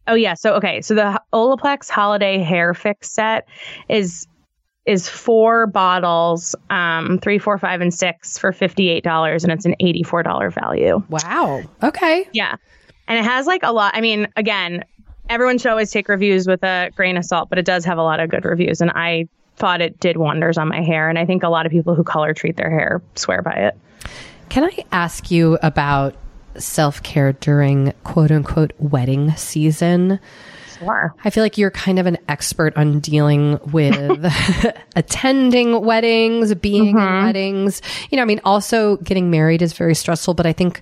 oh 0.07 0.15
yeah 0.15 0.33
so 0.33 0.55
okay 0.55 0.81
so 0.81 0.95
the 0.95 1.21
Olaplex 1.33 1.89
holiday 1.89 2.39
hair 2.39 2.73
fix 2.73 3.09
set 3.09 3.47
is 3.89 4.27
is 4.85 5.07
four 5.07 5.65
bottles 5.67 6.55
um 6.69 7.17
three 7.19 7.39
four 7.39 7.57
five 7.57 7.79
and 7.81 7.93
six 7.93 8.37
for 8.37 8.51
$58 8.51 9.43
and 9.43 9.51
it's 9.51 9.65
an 9.65 9.75
$84 9.81 10.53
value 10.53 11.01
wow. 11.09 11.61
Okay. 11.81 12.27
yeah. 12.33 12.55
And 13.07 13.19
it 13.19 13.25
has 13.25 13.45
like 13.47 13.63
a 13.63 13.71
lot. 13.73 13.95
I 13.97 14.01
mean, 14.01 14.29
again, 14.37 14.85
everyone 15.29 15.57
should 15.57 15.71
always 15.71 15.91
take 15.91 16.09
reviews 16.09 16.47
with 16.47 16.63
a 16.63 16.91
grain 16.95 17.17
of 17.17 17.25
salt, 17.25 17.49
but 17.49 17.57
it 17.59 17.65
does 17.65 17.85
have 17.85 17.97
a 17.97 18.03
lot 18.03 18.19
of 18.19 18.29
good 18.29 18.45
reviews. 18.45 18.81
And 18.81 18.91
I 18.91 19.27
thought 19.55 19.81
it 19.81 19.99
did 19.99 20.17
wonders 20.17 20.57
on 20.57 20.67
my 20.67 20.81
hair. 20.81 21.09
And 21.09 21.17
I 21.19 21.25
think 21.25 21.43
a 21.43 21.49
lot 21.49 21.65
of 21.65 21.71
people 21.71 21.95
who 21.95 22.03
color 22.03 22.33
treat 22.33 22.57
their 22.57 22.69
hair 22.69 23.01
swear 23.15 23.41
by 23.41 23.53
it. 23.53 23.77
Can 24.49 24.63
I 24.63 24.83
ask 24.91 25.31
you 25.31 25.57
about 25.63 26.15
self 26.57 27.01
care 27.03 27.33
during 27.33 27.93
quote 28.03 28.31
unquote 28.31 28.73
wedding 28.77 29.35
season? 29.35 30.19
Sure. 30.79 31.15
I 31.23 31.29
feel 31.29 31.43
like 31.43 31.57
you're 31.57 31.71
kind 31.71 31.97
of 31.97 32.07
an 32.07 32.17
expert 32.27 32.75
on 32.75 32.99
dealing 32.99 33.59
with 33.71 33.95
attending 34.95 35.81
weddings, 35.85 36.53
being 36.55 36.95
Mm-hmm. 36.95 36.97
in 36.97 37.23
weddings. 37.25 37.81
You 38.09 38.17
know, 38.17 38.21
I 38.21 38.25
mean, 38.25 38.41
also 38.43 38.97
getting 38.97 39.29
married 39.31 39.61
is 39.61 39.73
very 39.73 39.95
stressful, 39.95 40.33
but 40.33 40.45
I 40.45 40.51
think 40.53 40.81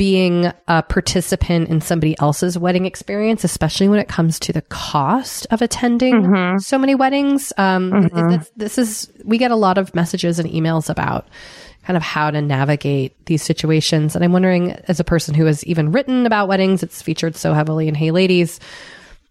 being 0.00 0.50
a 0.66 0.82
participant 0.82 1.68
in 1.68 1.82
somebody 1.82 2.18
else's 2.20 2.56
wedding 2.56 2.86
experience, 2.86 3.44
especially 3.44 3.86
when 3.86 3.98
it 3.98 4.08
comes 4.08 4.38
to 4.38 4.50
the 4.50 4.62
cost 4.62 5.46
of 5.50 5.60
attending 5.60 6.14
Mm-hmm. 6.22 6.56
so 6.56 6.78
many 6.78 6.94
weddings, 6.94 7.52
um, 7.58 8.08
this, 8.08 8.50
this 8.56 8.78
is, 8.78 9.12
we 9.26 9.36
get 9.36 9.50
a 9.50 9.56
lot 9.56 9.76
of 9.76 9.94
messages 9.94 10.38
and 10.38 10.48
emails 10.48 10.88
about 10.88 11.28
kind 11.82 11.98
of 11.98 12.02
how 12.02 12.30
to 12.30 12.40
navigate 12.40 13.26
these 13.26 13.42
situations. 13.42 14.14
And 14.14 14.24
I'm 14.24 14.32
wondering, 14.32 14.72
as 14.88 15.00
a 15.00 15.04
person 15.04 15.34
who 15.34 15.44
has 15.44 15.62
even 15.64 15.92
written 15.92 16.24
about 16.24 16.48
weddings, 16.48 16.82
it's 16.82 17.02
featured 17.02 17.36
so 17.36 17.52
heavily 17.52 17.86
in 17.86 17.94
Hey 17.94 18.10
Ladies, 18.10 18.58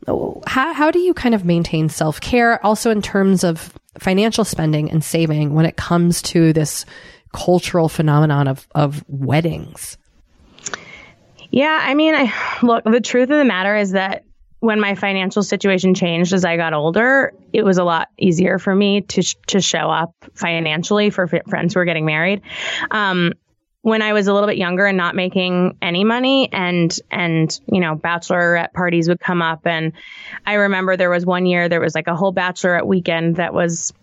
how, 0.05 0.73
how 0.73 0.91
do 0.91 0.99
you 0.99 1.15
kind 1.15 1.33
of 1.33 1.43
maintain 1.43 1.89
self 1.89 2.21
care 2.21 2.63
also 2.63 2.91
in 2.91 3.01
terms 3.01 3.43
of 3.43 3.73
financial 3.97 4.45
spending 4.45 4.91
and 4.91 5.03
saving 5.03 5.55
when 5.55 5.65
it 5.65 5.77
comes 5.77 6.21
to 6.21 6.53
this 6.53 6.85
cultural 7.33 7.89
phenomenon 7.89 8.47
of, 8.47 8.67
of 8.75 9.03
weddings? 9.07 9.97
Yeah, 11.51 11.79
I 11.81 11.93
mean, 11.93 12.15
I 12.15 12.33
look, 12.61 12.83
the 12.83 13.01
truth 13.01 13.29
of 13.29 13.37
the 13.37 13.45
matter 13.45 13.75
is 13.75 13.91
that 13.91 14.23
when 14.59 14.79
my 14.79 14.95
financial 14.95 15.41
situation 15.41 15.93
changed 15.93 16.33
as 16.33 16.43
I 16.43 16.57
got 16.57 16.73
older, 16.73 17.33
it 17.53 17.63
was 17.63 17.77
a 17.77 17.83
lot 17.83 18.09
easier 18.17 18.59
for 18.59 18.75
me 18.75 19.01
to 19.01 19.23
to 19.47 19.61
show 19.61 19.89
up 19.89 20.13
financially 20.33 21.09
for 21.09 21.23
f- 21.33 21.45
friends 21.47 21.73
who 21.73 21.79
were 21.79 21.85
getting 21.85 22.05
married. 22.05 22.41
Um, 22.91 23.33
when 23.81 24.01
I 24.01 24.11
was 24.11 24.27
a 24.27 24.33
little 24.33 24.47
bit 24.47 24.57
younger 24.57 24.85
and 24.85 24.97
not 24.97 25.15
making 25.15 25.77
any 25.81 26.03
money 26.03 26.49
and 26.51 26.95
and 27.09 27.57
you 27.71 27.79
know 27.79 27.95
bachelorette 27.95 28.73
parties 28.73 29.07
would 29.07 29.19
come 29.19 29.41
up 29.41 29.65
and 29.65 29.93
I 30.45 30.55
remember 30.55 30.97
there 30.97 31.09
was 31.09 31.25
one 31.25 31.45
year 31.45 31.69
there 31.69 31.79
was 31.79 31.95
like 31.95 32.07
a 32.07 32.15
whole 32.15 32.33
bachelorette 32.33 32.85
weekend 32.85 33.37
that 33.37 33.53
was 33.53 33.93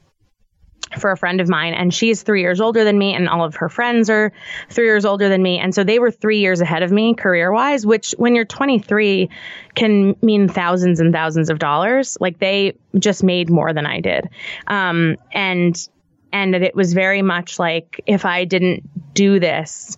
for 0.98 1.10
a 1.10 1.16
friend 1.16 1.40
of 1.40 1.48
mine 1.48 1.74
and 1.74 1.92
she's 1.92 2.22
three 2.22 2.40
years 2.40 2.60
older 2.60 2.84
than 2.84 2.96
me 2.96 3.14
and 3.14 3.28
all 3.28 3.44
of 3.44 3.56
her 3.56 3.68
friends 3.68 4.08
are 4.08 4.32
three 4.70 4.86
years 4.86 5.04
older 5.04 5.28
than 5.28 5.42
me 5.42 5.58
and 5.58 5.74
so 5.74 5.82
they 5.82 5.98
were 5.98 6.10
three 6.10 6.38
years 6.38 6.60
ahead 6.60 6.82
of 6.82 6.92
me 6.92 7.14
career 7.14 7.52
wise 7.52 7.84
which 7.84 8.14
when 8.18 8.34
you're 8.34 8.44
23 8.44 9.28
can 9.74 10.16
mean 10.22 10.48
thousands 10.48 11.00
and 11.00 11.12
thousands 11.12 11.50
of 11.50 11.58
dollars. 11.58 12.16
Like 12.20 12.38
they 12.38 12.76
just 12.98 13.22
made 13.22 13.50
more 13.50 13.72
than 13.72 13.86
i 13.86 14.00
did. 14.00 14.28
Um, 14.66 15.16
and 15.32 15.88
and 16.32 16.54
it 16.54 16.74
was 16.74 16.92
very 16.92 17.22
much 17.22 17.58
like 17.58 18.00
if 18.06 18.24
i 18.24 18.44
didn't 18.44 19.14
do 19.14 19.38
this 19.38 19.96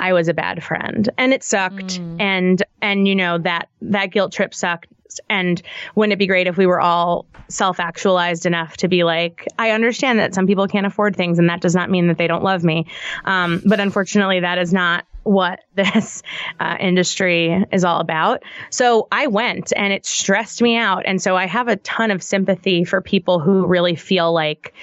I 0.00 0.12
was 0.12 0.28
a 0.28 0.34
bad 0.34 0.62
friend. 0.62 1.08
And 1.18 1.32
it 1.32 1.42
sucked. 1.42 1.98
And 2.20 2.62
and 2.80 3.08
you 3.08 3.16
know 3.16 3.38
that 3.38 3.68
that 3.82 4.12
guilt 4.12 4.32
trip 4.32 4.54
sucked 4.54 4.86
and 5.28 5.62
wouldn't 5.94 6.12
it 6.12 6.18
be 6.18 6.26
great 6.26 6.46
if 6.46 6.56
we 6.56 6.66
were 6.66 6.80
all 6.80 7.26
self-actualized 7.48 8.46
enough 8.46 8.76
to 8.76 8.88
be 8.88 9.04
like 9.04 9.46
I 9.58 9.70
understand 9.70 10.18
that 10.18 10.34
some 10.34 10.46
people 10.46 10.66
can't 10.68 10.86
afford 10.86 11.16
things 11.16 11.38
and 11.38 11.48
that 11.48 11.60
does 11.60 11.74
not 11.74 11.90
mean 11.90 12.08
that 12.08 12.18
they 12.18 12.26
don't 12.26 12.44
love 12.44 12.64
me 12.64 12.86
um, 13.24 13.62
but 13.64 13.80
unfortunately 13.80 14.40
that 14.40 14.58
is 14.58 14.72
not 14.72 15.04
what 15.28 15.60
this 15.74 16.22
uh, 16.58 16.76
industry 16.80 17.64
is 17.70 17.84
all 17.84 18.00
about. 18.00 18.42
So 18.70 19.06
I 19.12 19.26
went 19.28 19.72
and 19.76 19.92
it 19.92 20.06
stressed 20.06 20.62
me 20.62 20.76
out. 20.76 21.04
And 21.06 21.22
so 21.22 21.36
I 21.36 21.46
have 21.46 21.68
a 21.68 21.76
ton 21.76 22.10
of 22.10 22.22
sympathy 22.22 22.84
for 22.84 23.00
people 23.00 23.38
who 23.38 23.66
really 23.66 23.94
feel 23.94 24.32
like, 24.32 24.74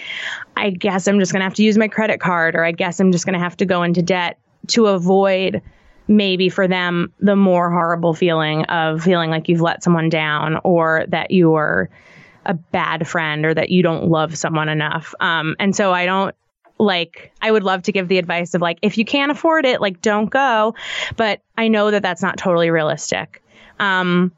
I 0.55 0.69
guess 0.69 1.07
I'm 1.07 1.19
just 1.19 1.31
going 1.31 1.41
to 1.41 1.45
have 1.45 1.55
to 1.55 1.63
use 1.63 1.77
my 1.77 1.87
credit 1.87 2.19
card 2.19 2.55
or 2.55 2.63
I 2.63 2.71
guess 2.71 2.99
I'm 2.99 3.11
just 3.11 3.25
going 3.25 3.33
to 3.33 3.39
have 3.39 3.57
to 3.57 3.65
go 3.65 3.83
into 3.83 4.01
debt 4.01 4.37
to 4.67 4.87
avoid 4.87 5.61
maybe 6.07 6.49
for 6.49 6.67
them 6.67 7.11
the 7.19 7.35
more 7.35 7.71
horrible 7.71 8.13
feeling 8.13 8.63
of 8.65 9.01
feeling 9.01 9.29
like 9.29 9.49
you've 9.49 9.61
let 9.61 9.83
someone 9.83 10.09
down 10.09 10.59
or 10.63 11.05
that 11.07 11.31
you're 11.31 11.89
a 12.45 12.53
bad 12.53 13.07
friend 13.07 13.45
or 13.45 13.53
that 13.53 13.69
you 13.71 13.81
don't 13.81 14.07
love 14.07 14.37
someone 14.37 14.69
enough. 14.69 15.15
Um, 15.19 15.55
and 15.59 15.75
so 15.75 15.91
I 15.91 16.05
don't 16.05 16.35
like, 16.77 17.31
I 17.41 17.49
would 17.49 17.63
love 17.63 17.83
to 17.83 17.91
give 17.91 18.07
the 18.07 18.19
advice 18.19 18.53
of 18.53 18.61
like, 18.61 18.77
if 18.81 18.97
you 18.97 19.05
can't 19.05 19.31
afford 19.31 19.65
it, 19.65 19.81
like, 19.81 20.01
don't 20.01 20.29
go. 20.29 20.75
But 21.15 21.41
I 21.57 21.69
know 21.69 21.89
that 21.89 22.03
that's 22.03 22.21
not 22.21 22.37
totally 22.37 22.69
realistic. 22.69 23.41
Um, 23.79 24.31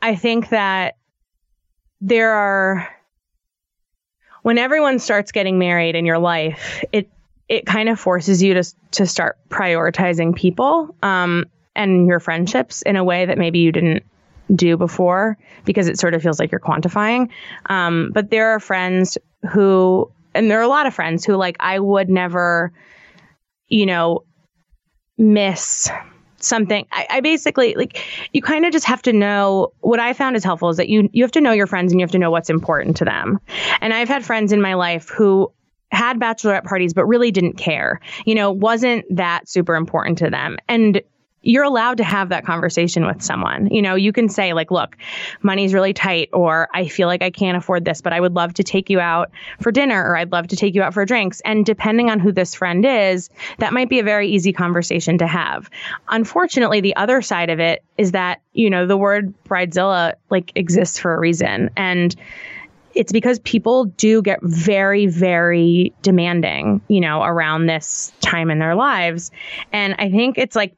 I 0.00 0.14
think 0.14 0.50
that 0.50 0.96
there 2.00 2.32
are, 2.32 2.88
when 4.42 4.58
everyone 4.58 5.00
starts 5.00 5.32
getting 5.32 5.58
married 5.58 5.96
in 5.96 6.06
your 6.06 6.18
life, 6.18 6.84
it 6.92 7.10
it 7.48 7.66
kind 7.66 7.88
of 7.88 7.98
forces 7.98 8.42
you 8.42 8.54
to 8.54 8.64
to 8.92 9.06
start 9.06 9.38
prioritizing 9.48 10.34
people 10.34 10.94
um, 11.02 11.46
and 11.74 12.06
your 12.06 12.20
friendships 12.20 12.82
in 12.82 12.96
a 12.96 13.04
way 13.04 13.26
that 13.26 13.38
maybe 13.38 13.60
you 13.60 13.72
didn't 13.72 14.04
do 14.54 14.76
before 14.76 15.36
because 15.64 15.88
it 15.88 15.98
sort 15.98 16.14
of 16.14 16.22
feels 16.22 16.38
like 16.40 16.50
you're 16.50 16.60
quantifying. 16.60 17.30
Um, 17.66 18.10
but 18.12 18.30
there 18.30 18.50
are 18.50 18.60
friends 18.60 19.18
who, 19.50 20.10
and 20.34 20.50
there 20.50 20.58
are 20.58 20.62
a 20.62 20.68
lot 20.68 20.86
of 20.86 20.94
friends 20.94 21.24
who 21.24 21.36
like 21.36 21.56
I 21.60 21.78
would 21.78 22.08
never, 22.08 22.72
you 23.68 23.86
know, 23.86 24.24
miss 25.16 25.90
something 26.40 26.86
I, 26.92 27.06
I 27.10 27.20
basically 27.20 27.74
like 27.74 28.00
you 28.32 28.40
kind 28.42 28.64
of 28.64 28.72
just 28.72 28.86
have 28.86 29.02
to 29.02 29.12
know 29.12 29.72
what 29.80 29.98
i 29.98 30.12
found 30.12 30.36
is 30.36 30.44
helpful 30.44 30.68
is 30.68 30.76
that 30.76 30.88
you 30.88 31.10
you 31.12 31.24
have 31.24 31.32
to 31.32 31.40
know 31.40 31.50
your 31.50 31.66
friends 31.66 31.90
and 31.90 32.00
you 32.00 32.04
have 32.04 32.12
to 32.12 32.18
know 32.20 32.30
what's 32.30 32.48
important 32.48 32.98
to 32.98 33.04
them 33.04 33.40
and 33.80 33.92
i've 33.92 34.06
had 34.06 34.24
friends 34.24 34.52
in 34.52 34.60
my 34.60 34.74
life 34.74 35.08
who 35.08 35.50
had 35.90 36.18
bachelorette 36.18 36.64
parties 36.64 36.94
but 36.94 37.04
really 37.06 37.30
didn't 37.30 37.54
care 37.54 38.00
you 38.26 38.34
know 38.34 38.50
wasn't 38.52 39.04
that 39.10 39.48
super 39.48 39.74
important 39.74 40.18
to 40.18 40.30
them 40.30 40.56
and 40.68 41.02
you're 41.42 41.64
allowed 41.64 41.98
to 41.98 42.04
have 42.04 42.30
that 42.30 42.44
conversation 42.44 43.06
with 43.06 43.22
someone. 43.22 43.68
You 43.68 43.80
know, 43.80 43.94
you 43.94 44.12
can 44.12 44.28
say 44.28 44.52
like, 44.52 44.70
look, 44.70 44.96
money's 45.40 45.72
really 45.72 45.92
tight 45.92 46.30
or 46.32 46.68
I 46.74 46.88
feel 46.88 47.06
like 47.06 47.22
I 47.22 47.30
can't 47.30 47.56
afford 47.56 47.84
this, 47.84 48.02
but 48.02 48.12
I 48.12 48.20
would 48.20 48.34
love 48.34 48.54
to 48.54 48.64
take 48.64 48.90
you 48.90 48.98
out 48.98 49.30
for 49.60 49.70
dinner 49.70 50.02
or 50.02 50.16
I'd 50.16 50.32
love 50.32 50.48
to 50.48 50.56
take 50.56 50.74
you 50.74 50.82
out 50.82 50.94
for 50.94 51.04
drinks. 51.04 51.40
And 51.44 51.64
depending 51.64 52.10
on 52.10 52.18
who 52.18 52.32
this 52.32 52.54
friend 52.54 52.84
is, 52.84 53.30
that 53.58 53.72
might 53.72 53.88
be 53.88 54.00
a 54.00 54.04
very 54.04 54.28
easy 54.28 54.52
conversation 54.52 55.18
to 55.18 55.26
have. 55.26 55.70
Unfortunately, 56.08 56.80
the 56.80 56.96
other 56.96 57.22
side 57.22 57.50
of 57.50 57.60
it 57.60 57.84
is 57.96 58.12
that, 58.12 58.42
you 58.52 58.68
know, 58.68 58.86
the 58.86 58.96
word 58.96 59.32
bridezilla 59.44 60.14
like 60.30 60.52
exists 60.56 60.98
for 60.98 61.14
a 61.14 61.18
reason. 61.18 61.70
And 61.76 62.14
it's 62.98 63.12
because 63.12 63.38
people 63.38 63.84
do 63.84 64.22
get 64.22 64.40
very, 64.42 65.06
very 65.06 65.94
demanding, 66.02 66.80
you 66.88 67.00
know, 67.00 67.22
around 67.22 67.66
this 67.66 68.12
time 68.20 68.50
in 68.50 68.58
their 68.58 68.74
lives. 68.74 69.30
And 69.72 69.94
I 70.00 70.10
think 70.10 70.36
it's 70.36 70.56
like 70.56 70.74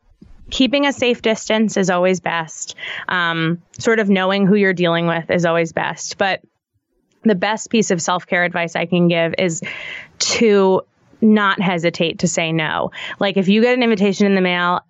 keeping 0.50 0.84
a 0.84 0.92
safe 0.92 1.22
distance 1.22 1.78
is 1.78 1.88
always 1.88 2.20
best. 2.20 2.74
Um, 3.08 3.62
sort 3.78 4.00
of 4.00 4.10
knowing 4.10 4.46
who 4.46 4.54
you're 4.54 4.74
dealing 4.74 5.06
with 5.06 5.30
is 5.30 5.46
always 5.46 5.72
best. 5.72 6.18
But 6.18 6.42
the 7.22 7.34
best 7.34 7.70
piece 7.70 7.90
of 7.90 8.02
self 8.02 8.26
care 8.26 8.44
advice 8.44 8.76
I 8.76 8.84
can 8.84 9.08
give 9.08 9.34
is 9.38 9.62
to 10.18 10.82
not 11.22 11.58
hesitate 11.58 12.18
to 12.18 12.28
say 12.28 12.52
no. 12.52 12.90
Like 13.18 13.38
if 13.38 13.48
you 13.48 13.62
get 13.62 13.72
an 13.72 13.82
invitation 13.82 14.26
in 14.26 14.34
the 14.34 14.42
mail, 14.42 14.82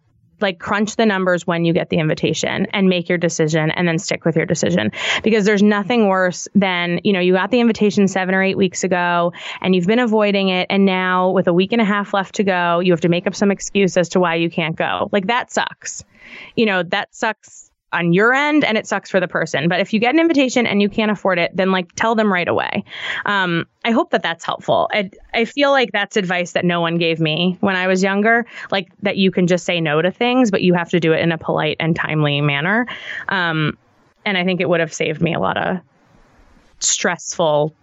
like 0.42 0.58
crunch 0.58 0.96
the 0.96 1.06
numbers 1.06 1.46
when 1.46 1.64
you 1.64 1.72
get 1.72 1.90
the 1.90 1.98
invitation 1.98 2.66
and 2.72 2.88
make 2.88 3.08
your 3.08 3.18
decision 3.18 3.70
and 3.70 3.86
then 3.86 3.98
stick 3.98 4.24
with 4.24 4.36
your 4.36 4.46
decision. 4.46 4.92
Because 5.22 5.44
there's 5.44 5.62
nothing 5.62 6.08
worse 6.08 6.48
than 6.54 7.00
you 7.04 7.12
know 7.12 7.20
you 7.20 7.32
got 7.32 7.50
the 7.50 7.60
invitation 7.60 8.08
7 8.08 8.34
or 8.34 8.42
8 8.42 8.56
weeks 8.56 8.84
ago 8.84 9.32
and 9.60 9.74
you've 9.74 9.86
been 9.86 9.98
avoiding 9.98 10.48
it 10.48 10.66
and 10.70 10.84
now 10.84 11.30
with 11.30 11.46
a 11.46 11.52
week 11.52 11.72
and 11.72 11.80
a 11.80 11.84
half 11.84 12.14
left 12.14 12.36
to 12.36 12.44
go 12.44 12.80
you 12.80 12.92
have 12.92 13.00
to 13.00 13.08
make 13.08 13.26
up 13.26 13.34
some 13.34 13.50
excuse 13.50 13.96
as 13.96 14.10
to 14.10 14.20
why 14.20 14.36
you 14.36 14.50
can't 14.50 14.76
go. 14.76 15.08
Like 15.12 15.26
that 15.26 15.50
sucks. 15.50 16.04
You 16.56 16.66
know 16.66 16.82
that 16.84 17.14
sucks 17.14 17.69
on 17.92 18.12
your 18.12 18.32
end 18.32 18.64
and 18.64 18.78
it 18.78 18.86
sucks 18.86 19.10
for 19.10 19.20
the 19.20 19.28
person. 19.28 19.68
But 19.68 19.80
if 19.80 19.92
you 19.92 20.00
get 20.00 20.14
an 20.14 20.20
invitation 20.20 20.66
and 20.66 20.80
you 20.80 20.88
can't 20.88 21.10
afford 21.10 21.38
it 21.38 21.50
then 21.54 21.72
like 21.72 21.94
tell 21.94 22.14
them 22.14 22.32
right 22.32 22.48
away. 22.48 22.84
Um, 23.24 23.66
i 23.84 23.90
hope 23.92 24.10
that 24.10 24.22
that's 24.22 24.44
helpful. 24.44 24.88
I, 24.92 25.10
I 25.32 25.44
feel 25.44 25.70
like 25.70 25.90
that's 25.92 26.16
advice 26.16 26.52
that 26.52 26.64
no 26.64 26.80
one 26.80 26.98
gave 26.98 27.18
me 27.18 27.56
when 27.60 27.76
i 27.76 27.86
was 27.86 28.02
younger 28.02 28.46
like 28.70 28.88
that 29.02 29.16
you 29.16 29.30
can 29.30 29.46
just 29.46 29.64
say 29.64 29.80
no 29.80 30.02
to 30.02 30.10
things 30.10 30.50
but 30.50 30.62
you 30.62 30.74
have 30.74 30.90
to 30.90 31.00
do 31.00 31.12
it 31.12 31.20
in 31.20 31.32
a 31.32 31.38
polite 31.38 31.76
and 31.80 31.96
timely 31.96 32.40
manner. 32.40 32.86
Um, 33.28 33.78
and 34.24 34.36
i 34.36 34.44
think 34.44 34.60
it 34.60 34.68
would 34.68 34.80
have 34.80 34.92
saved 34.92 35.20
me 35.20 35.34
a 35.34 35.40
lot 35.40 35.56
of 35.56 35.78
stressful 36.80 37.74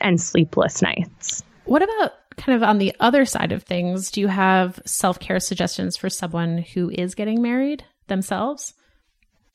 and 0.00 0.20
sleepless 0.20 0.82
nights. 0.82 1.42
What 1.64 1.82
about 1.82 2.14
kind 2.36 2.56
of 2.56 2.68
on 2.68 2.78
the 2.78 2.94
other 3.00 3.24
side 3.24 3.52
of 3.52 3.62
things? 3.62 4.10
Do 4.10 4.20
you 4.20 4.28
have 4.28 4.80
self 4.86 5.20
care 5.20 5.40
suggestions 5.40 5.96
for 5.96 6.08
someone 6.08 6.58
who 6.74 6.90
is 6.90 7.14
getting 7.14 7.42
married 7.42 7.84
themselves? 8.06 8.74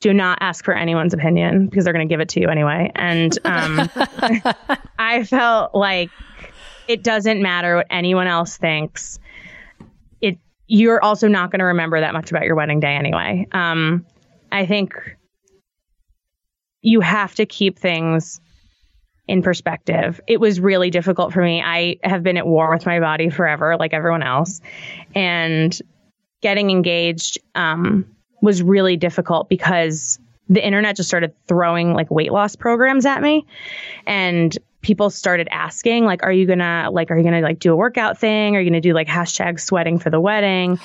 Do 0.00 0.12
not 0.12 0.38
ask 0.40 0.64
for 0.64 0.74
anyone's 0.74 1.14
opinion 1.14 1.66
because 1.66 1.84
they're 1.84 1.92
going 1.92 2.06
to 2.06 2.12
give 2.12 2.20
it 2.20 2.28
to 2.30 2.40
you 2.40 2.48
anyway. 2.48 2.90
And 2.94 3.36
um, 3.44 3.90
I 4.98 5.24
felt 5.24 5.74
like 5.74 6.10
it 6.88 7.02
doesn't 7.02 7.42
matter 7.42 7.76
what 7.76 7.86
anyone 7.90 8.26
else 8.26 8.56
thinks. 8.56 9.18
It 10.20 10.38
you're 10.66 11.02
also 11.02 11.28
not 11.28 11.50
going 11.50 11.60
to 11.60 11.66
remember 11.66 12.00
that 12.00 12.12
much 12.12 12.30
about 12.30 12.44
your 12.44 12.56
wedding 12.56 12.80
day 12.80 12.94
anyway. 12.94 13.46
Um, 13.52 14.06
I 14.52 14.66
think 14.66 14.94
you 16.82 17.00
have 17.00 17.34
to 17.36 17.46
keep 17.46 17.78
things 17.78 18.40
in 19.26 19.42
perspective. 19.42 20.20
It 20.28 20.40
was 20.40 20.60
really 20.60 20.90
difficult 20.90 21.32
for 21.32 21.42
me. 21.42 21.60
I 21.60 21.96
have 22.04 22.22
been 22.22 22.36
at 22.36 22.46
war 22.46 22.70
with 22.70 22.86
my 22.86 23.00
body 23.00 23.28
forever, 23.28 23.76
like 23.76 23.92
everyone 23.92 24.22
else. 24.22 24.60
And 25.14 25.76
getting 26.42 26.70
engaged 26.70 27.38
um, 27.54 28.15
was 28.40 28.62
really 28.62 28.96
difficult 28.96 29.48
because 29.48 30.18
the 30.48 30.64
internet 30.64 30.96
just 30.96 31.08
started 31.08 31.34
throwing 31.48 31.92
like 31.92 32.10
weight 32.10 32.32
loss 32.32 32.56
programs 32.56 33.06
at 33.06 33.20
me. 33.20 33.46
And 34.06 34.56
people 34.82 35.10
started 35.10 35.48
asking, 35.50 36.04
like, 36.04 36.22
are 36.22 36.32
you 36.32 36.46
gonna, 36.46 36.88
like, 36.92 37.10
are 37.10 37.18
you 37.18 37.24
gonna 37.24 37.40
like 37.40 37.58
do 37.58 37.72
a 37.72 37.76
workout 37.76 38.18
thing? 38.18 38.54
Are 38.54 38.60
you 38.60 38.70
gonna 38.70 38.80
do 38.80 38.94
like 38.94 39.08
hashtag 39.08 39.58
sweating 39.58 39.98
for 39.98 40.10
the 40.10 40.20
wedding? 40.20 40.78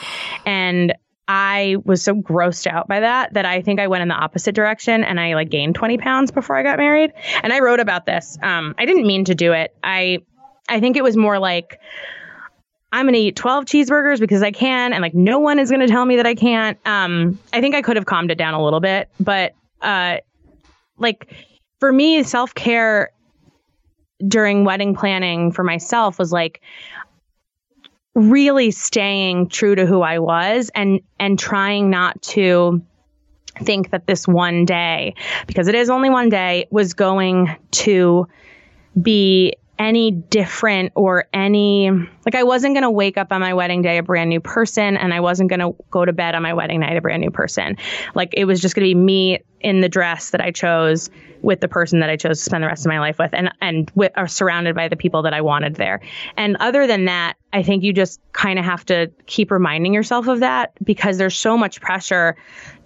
And 0.45 0.95
I 1.27 1.77
was 1.85 2.01
so 2.01 2.15
grossed 2.15 2.67
out 2.67 2.87
by 2.87 3.01
that 3.01 3.35
that 3.35 3.45
I 3.45 3.61
think 3.61 3.79
I 3.79 3.87
went 3.87 4.01
in 4.01 4.07
the 4.07 4.15
opposite 4.15 4.55
direction 4.55 5.03
and 5.03 5.19
I 5.19 5.35
like 5.35 5.49
gained 5.49 5.75
20 5.75 5.97
pounds 5.99 6.31
before 6.31 6.57
I 6.57 6.63
got 6.63 6.77
married. 6.77 7.13
And 7.43 7.53
I 7.53 7.59
wrote 7.59 7.79
about 7.79 8.05
this. 8.05 8.37
Um, 8.41 8.75
I 8.77 8.85
didn't 8.85 9.05
mean 9.05 9.25
to 9.25 9.35
do 9.35 9.53
it. 9.53 9.73
I, 9.83 10.19
I 10.67 10.79
think 10.79 10.97
it 10.97 11.03
was 11.03 11.15
more 11.15 11.39
like, 11.39 11.79
I'm 12.91 13.05
going 13.05 13.13
to 13.13 13.19
eat 13.19 13.35
12 13.35 13.65
cheeseburgers 13.65 14.19
because 14.19 14.43
I 14.43 14.51
can. 14.51 14.93
And 14.93 15.01
like, 15.01 15.13
no 15.13 15.39
one 15.39 15.59
is 15.59 15.69
going 15.69 15.81
to 15.81 15.87
tell 15.87 16.05
me 16.05 16.17
that 16.17 16.27
I 16.27 16.35
can't. 16.35 16.77
Um, 16.85 17.39
I 17.53 17.61
think 17.61 17.75
I 17.75 17.81
could 17.81 17.95
have 17.95 18.05
calmed 18.05 18.31
it 18.31 18.37
down 18.37 18.53
a 18.53 18.63
little 18.63 18.81
bit, 18.81 19.09
but, 19.19 19.53
uh, 19.81 20.17
like 20.97 21.33
for 21.79 21.91
me, 21.91 22.23
self 22.23 22.53
care 22.53 23.11
during 24.25 24.65
wedding 24.65 24.95
planning 24.95 25.51
for 25.51 25.63
myself 25.63 26.19
was 26.19 26.31
like, 26.31 26.61
really 28.13 28.71
staying 28.71 29.47
true 29.47 29.75
to 29.75 29.85
who 29.85 30.01
I 30.01 30.19
was 30.19 30.69
and 30.75 30.99
and 31.19 31.39
trying 31.39 31.89
not 31.89 32.21
to 32.23 32.81
think 33.59 33.91
that 33.91 34.07
this 34.07 34.27
one 34.27 34.65
day 34.65 35.15
because 35.47 35.67
it 35.67 35.75
is 35.75 35.89
only 35.89 36.09
one 36.09 36.29
day 36.29 36.67
was 36.71 36.93
going 36.93 37.55
to 37.71 38.27
be 39.01 39.53
any 39.79 40.11
different 40.11 40.91
or 40.95 41.27
any 41.33 41.89
like 41.89 42.35
I 42.35 42.43
wasn't 42.43 42.75
going 42.75 42.83
to 42.83 42.91
wake 42.91 43.17
up 43.17 43.31
on 43.31 43.41
my 43.41 43.53
wedding 43.53 43.81
day 43.81 43.97
a 43.97 44.03
brand 44.03 44.29
new 44.29 44.39
person 44.39 44.95
and 44.95 45.13
I 45.13 45.19
wasn't 45.19 45.49
going 45.49 45.59
to 45.59 45.75
go 45.89 46.05
to 46.05 46.13
bed 46.13 46.35
on 46.35 46.43
my 46.43 46.53
wedding 46.53 46.81
night 46.81 46.97
a 46.97 47.01
brand 47.01 47.21
new 47.21 47.31
person. 47.31 47.77
Like 48.13 48.33
it 48.33 48.45
was 48.45 48.61
just 48.61 48.75
going 48.75 48.87
to 48.87 48.93
be 48.93 48.95
me 48.95 49.39
in 49.59 49.81
the 49.81 49.89
dress 49.89 50.31
that 50.31 50.41
I 50.41 50.51
chose 50.51 51.09
with 51.41 51.59
the 51.59 51.67
person 51.67 51.99
that 51.99 52.09
I 52.09 52.15
chose 52.15 52.39
to 52.39 52.43
spend 52.43 52.63
the 52.63 52.67
rest 52.67 52.85
of 52.85 52.89
my 52.89 52.99
life 52.99 53.17
with 53.19 53.33
and 53.33 53.51
and 53.61 53.91
with, 53.95 54.11
are 54.15 54.27
surrounded 54.27 54.75
by 54.75 54.87
the 54.87 54.95
people 54.95 55.23
that 55.23 55.33
I 55.33 55.41
wanted 55.41 55.75
there. 55.75 56.01
And 56.37 56.57
other 56.59 56.87
than 56.87 57.05
that, 57.05 57.35
I 57.53 57.63
think 57.63 57.83
you 57.83 57.93
just 57.93 58.21
kind 58.31 58.57
of 58.57 58.65
have 58.65 58.85
to 58.85 59.11
keep 59.25 59.51
reminding 59.51 59.93
yourself 59.93 60.27
of 60.27 60.39
that 60.39 60.71
because 60.83 61.17
there's 61.17 61.35
so 61.35 61.57
much 61.57 61.81
pressure 61.81 62.37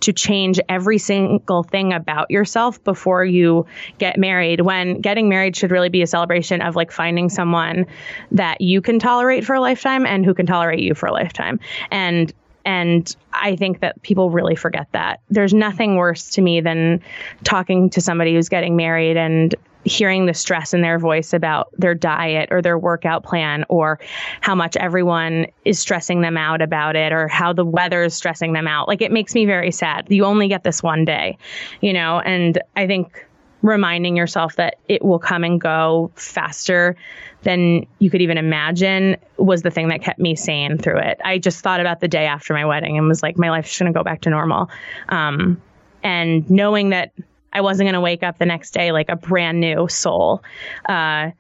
to 0.02 0.14
change 0.14 0.60
every 0.68 0.98
single 0.98 1.64
thing 1.64 1.94
about 1.94 2.32
yourself 2.32 2.84
before 2.84 3.24
you 3.24 3.66
get 4.00 4.18
married 4.18 4.62
when 4.62 5.02
getting 5.02 5.30
married 5.30 5.56
should 5.56 5.72
really 5.72 5.90
be 5.90 6.02
a 6.02 6.08
celebration 6.08 6.62
of 6.62 6.76
like 6.76 6.92
finding 6.92 7.30
someone 7.30 7.86
that 8.32 8.62
you 8.62 8.82
can 8.82 9.00
tolerate 9.00 9.46
for 9.46 9.56
a 9.56 9.62
lifetime 9.62 10.06
and 10.06 10.26
who 10.26 10.34
can 10.34 10.46
tolerate 10.46 10.80
you 10.80 10.96
for 10.96 11.08
a 11.08 11.14
lifetime. 11.14 11.60
And 11.92 12.34
and 12.66 13.16
I 13.32 13.56
think 13.56 13.82
that 13.82 14.02
people 14.02 14.32
really 14.32 14.56
forget 14.56 14.88
that. 14.92 15.22
There's 15.30 15.54
nothing 15.54 15.96
worse 15.96 16.32
to 16.32 16.42
me 16.42 16.62
than 16.62 17.02
talking 17.44 17.90
to 17.92 18.02
somebody 18.02 18.34
who's 18.34 18.50
getting 18.50 18.76
married 18.76 19.18
and 19.18 19.54
hearing 19.86 20.26
the 20.26 20.34
stress 20.34 20.74
in 20.74 20.82
their 20.82 20.98
voice 20.98 21.32
about 21.32 21.70
their 21.78 21.94
diet 21.94 22.50
or 22.52 22.62
their 22.62 22.78
workout 22.78 23.24
plan 23.24 23.64
or 23.70 24.00
how 24.42 24.56
much 24.56 24.76
everyone 24.78 25.46
is 25.64 25.80
stressing 25.80 26.22
them 26.22 26.38
out 26.38 26.62
about 26.62 26.96
it 26.96 27.14
or 27.14 27.28
how 27.28 27.54
the 27.54 27.64
weather 27.64 28.04
is 28.04 28.16
stressing 28.16 28.54
them 28.54 28.68
out. 28.68 28.88
Like 28.88 29.04
it 29.04 29.12
makes 29.12 29.36
me 29.36 29.46
very 29.46 29.72
sad. 29.72 30.08
You 30.10 30.26
only 30.26 30.48
get 30.48 30.64
this 30.64 30.82
one 30.82 31.06
day, 31.06 31.38
you 31.82 31.94
know, 31.94 32.20
and 32.20 32.60
I 32.76 32.88
think 32.88 33.26
reminding 33.66 34.16
yourself 34.16 34.56
that 34.58 34.78
it 34.88 35.04
will 35.04 35.20
come 35.20 35.44
and 35.44 35.60
go 35.60 36.12
faster 36.16 36.96
than 37.44 37.86
you 38.00 38.10
could 38.10 38.22
even 38.22 38.38
imagine 38.38 39.18
was 39.38 39.62
the 39.62 39.72
thing 39.72 39.90
that 39.90 40.02
kept 40.02 40.20
me 40.20 40.36
sane 40.36 40.78
through 40.78 41.00
it. 41.00 41.20
I 41.24 41.38
just 41.38 41.62
thought 41.62 41.80
about 41.80 42.00
the 42.00 42.08
day 42.08 42.26
after 42.26 42.54
my 42.54 42.66
wedding 42.66 42.98
and 42.98 43.08
was 43.08 43.22
like, 43.22 43.38
my 43.38 43.50
life's 43.50 43.78
going 43.78 43.92
to 43.92 43.98
go 43.98 44.04
back 44.04 44.22
to 44.22 44.30
normal. 44.30 44.70
Um, 45.10 45.62
and 46.04 46.50
knowing 46.50 46.90
that 46.90 47.14
I 47.54 47.62
wasn't 47.62 47.86
going 47.86 47.94
to 47.94 48.02
wake 48.02 48.24
up 48.24 48.38
the 48.38 48.46
next 48.46 48.72
day 48.72 48.92
like 48.92 49.10
a 49.10 49.16
brand 49.16 49.60
new 49.60 49.88
soul 49.88 50.44
uh, 50.88 51.32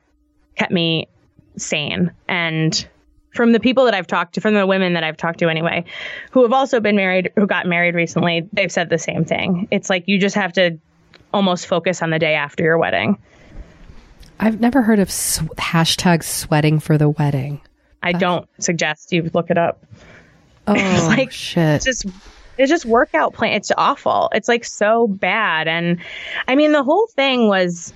kept 0.55 0.71
me 0.71 1.07
sane. 1.57 2.11
And 2.27 2.87
from 3.33 3.51
the 3.51 3.59
people 3.59 3.85
that 3.85 3.93
I've 3.93 4.07
talked 4.07 4.35
to, 4.35 4.41
from 4.41 4.53
the 4.53 4.65
women 4.65 4.93
that 4.93 5.03
I've 5.03 5.17
talked 5.17 5.39
to 5.39 5.49
anyway, 5.49 5.85
who 6.31 6.43
have 6.43 6.53
also 6.53 6.79
been 6.79 6.95
married, 6.95 7.31
who 7.35 7.45
got 7.45 7.65
married 7.65 7.95
recently, 7.95 8.47
they've 8.53 8.71
said 8.71 8.89
the 8.89 8.97
same 8.97 9.25
thing. 9.25 9.67
It's 9.71 9.89
like 9.89 10.07
you 10.07 10.17
just 10.17 10.35
have 10.35 10.53
to 10.53 10.79
almost 11.35 11.67
focus 11.67 12.01
on 12.01 12.09
the 12.09 12.17
day 12.17 12.33
after 12.33 12.63
your 12.63 12.77
wedding. 12.77 13.17
I've 14.39 14.61
never 14.61 14.81
heard 14.81 14.99
of 14.99 15.11
sw- 15.11 15.41
hashtag 15.57 16.23
sweating 16.23 16.79
for 16.79 16.97
the 16.97 17.09
wedding. 17.09 17.61
I 18.01 18.13
That's... 18.13 18.21
don't 18.21 18.49
suggest 18.59 19.11
you 19.11 19.29
look 19.33 19.49
it 19.49 19.57
up. 19.57 19.85
Oh, 20.67 21.05
like 21.15 21.31
shit. 21.31 21.75
It's 21.75 21.85
just 21.85 22.07
it's 22.57 22.71
just 22.71 22.85
workout 22.85 23.35
plan. 23.35 23.53
It's 23.53 23.71
awful. 23.77 24.31
It's 24.33 24.47
like 24.47 24.65
so 24.65 25.05
bad. 25.05 25.67
And 25.67 25.99
I 26.47 26.55
mean, 26.55 26.71
the 26.71 26.81
whole 26.81 27.05
thing 27.05 27.47
was 27.47 27.93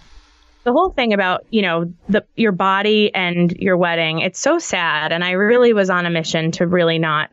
the 0.65 0.71
whole 0.71 0.91
thing 0.91 1.11
about 1.11 1.47
you 1.49 1.63
know 1.63 1.91
the 2.09 2.23
your 2.35 2.51
body 2.51 3.11
and 3.15 3.51
your 3.53 3.75
wedding. 3.75 4.19
It's 4.19 4.39
so 4.39 4.59
sad. 4.59 5.11
And 5.11 5.23
I 5.23 5.31
really 5.31 5.73
was 5.73 5.89
on 5.89 6.05
a 6.05 6.11
mission 6.11 6.51
to 6.51 6.67
really 6.67 6.99
not 6.99 7.31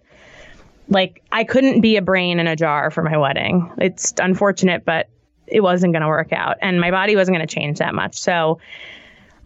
like 0.89 1.23
I 1.31 1.45
couldn't 1.45 1.83
be 1.83 1.99
a 1.99 2.03
brain 2.03 2.41
in 2.41 2.47
a 2.47 2.57
jar 2.57 2.91
for 2.91 3.03
my 3.03 3.19
wedding. 3.19 3.71
It's 3.77 4.15
unfortunate, 4.19 4.87
but 4.87 5.11
it 5.47 5.61
wasn't 5.61 5.93
going 5.93 6.03
to 6.03 6.09
work 6.09 6.33
out 6.33 6.57
and 6.63 6.81
my 6.81 6.91
body 6.91 7.17
wasn't 7.17 7.37
going 7.37 7.47
to 7.47 7.55
change 7.55 7.79
that 7.79 7.95
much. 7.95 8.19
So 8.19 8.59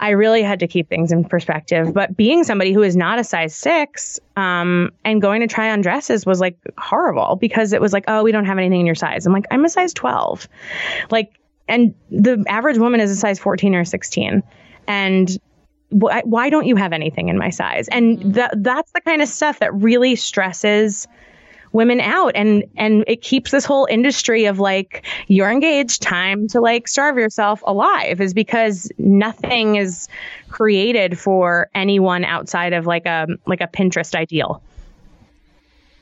I 0.00 0.10
really 0.10 0.42
had 0.42 0.60
to 0.60 0.66
keep 0.66 0.88
things 0.88 1.12
in 1.12 1.24
perspective. 1.24 1.92
But 1.92 2.16
being 2.16 2.42
somebody 2.42 2.72
who 2.72 2.82
is 2.82 2.96
not 2.96 3.18
a 3.18 3.24
size 3.24 3.54
six 3.54 4.18
um, 4.34 4.90
and 5.04 5.20
going 5.20 5.42
to 5.42 5.46
try 5.46 5.70
on 5.70 5.82
dresses 5.82 6.24
was 6.24 6.40
like 6.40 6.56
horrible 6.78 7.36
because 7.36 7.74
it 7.74 7.82
was 7.82 7.92
like, 7.92 8.04
oh, 8.08 8.22
we 8.22 8.32
don't 8.32 8.46
have 8.46 8.56
anything 8.56 8.80
in 8.80 8.86
your 8.86 8.94
size. 8.94 9.26
I'm 9.26 9.34
like, 9.34 9.44
I'm 9.50 9.64
a 9.64 9.68
size 9.68 9.92
12. 9.92 10.48
Like, 11.10 11.38
and 11.68 11.94
the 12.10 12.42
average 12.48 12.78
woman 12.78 13.00
is 13.00 13.10
a 13.10 13.16
size 13.16 13.38
14 13.38 13.74
or 13.74 13.84
16. 13.84 14.42
And 14.88 15.38
why, 15.90 16.22
why 16.24 16.48
don't 16.48 16.66
you 16.66 16.76
have 16.76 16.94
anything 16.94 17.28
in 17.28 17.36
my 17.36 17.50
size? 17.50 17.86
And 17.88 18.34
that 18.34 18.54
that's 18.56 18.90
the 18.92 19.02
kind 19.02 19.20
of 19.20 19.28
stuff 19.28 19.58
that 19.58 19.74
really 19.74 20.16
stresses 20.16 21.06
women 21.72 22.00
out 22.00 22.32
and 22.34 22.64
and 22.76 23.04
it 23.06 23.22
keeps 23.22 23.50
this 23.50 23.64
whole 23.64 23.86
industry 23.86 24.46
of 24.46 24.58
like 24.58 25.06
you're 25.28 25.50
engaged 25.50 26.02
time 26.02 26.48
to 26.48 26.60
like 26.60 26.88
starve 26.88 27.16
yourself 27.16 27.62
alive 27.66 28.20
is 28.20 28.34
because 28.34 28.90
nothing 28.98 29.76
is 29.76 30.08
created 30.48 31.18
for 31.18 31.70
anyone 31.74 32.24
outside 32.24 32.72
of 32.72 32.86
like 32.86 33.06
a 33.06 33.26
like 33.46 33.60
a 33.60 33.68
Pinterest 33.68 34.14
ideal. 34.14 34.62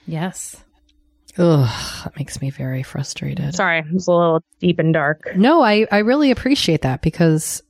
Yes. 0.07 0.57
Ugh, 1.37 2.03
that 2.05 2.17
makes 2.17 2.41
me 2.41 2.51
very 2.51 2.83
frustrated. 2.83 3.55
Sorry, 3.55 3.79
it 3.79 3.93
was 3.93 4.09
a 4.09 4.13
little 4.13 4.43
deep 4.59 4.81
and 4.81 4.93
dark. 4.93 5.37
No, 5.37 5.63
I, 5.63 5.87
I 5.93 5.99
really 5.99 6.33
appreciate 6.33 6.83
that 6.83 7.01
because 7.01 7.63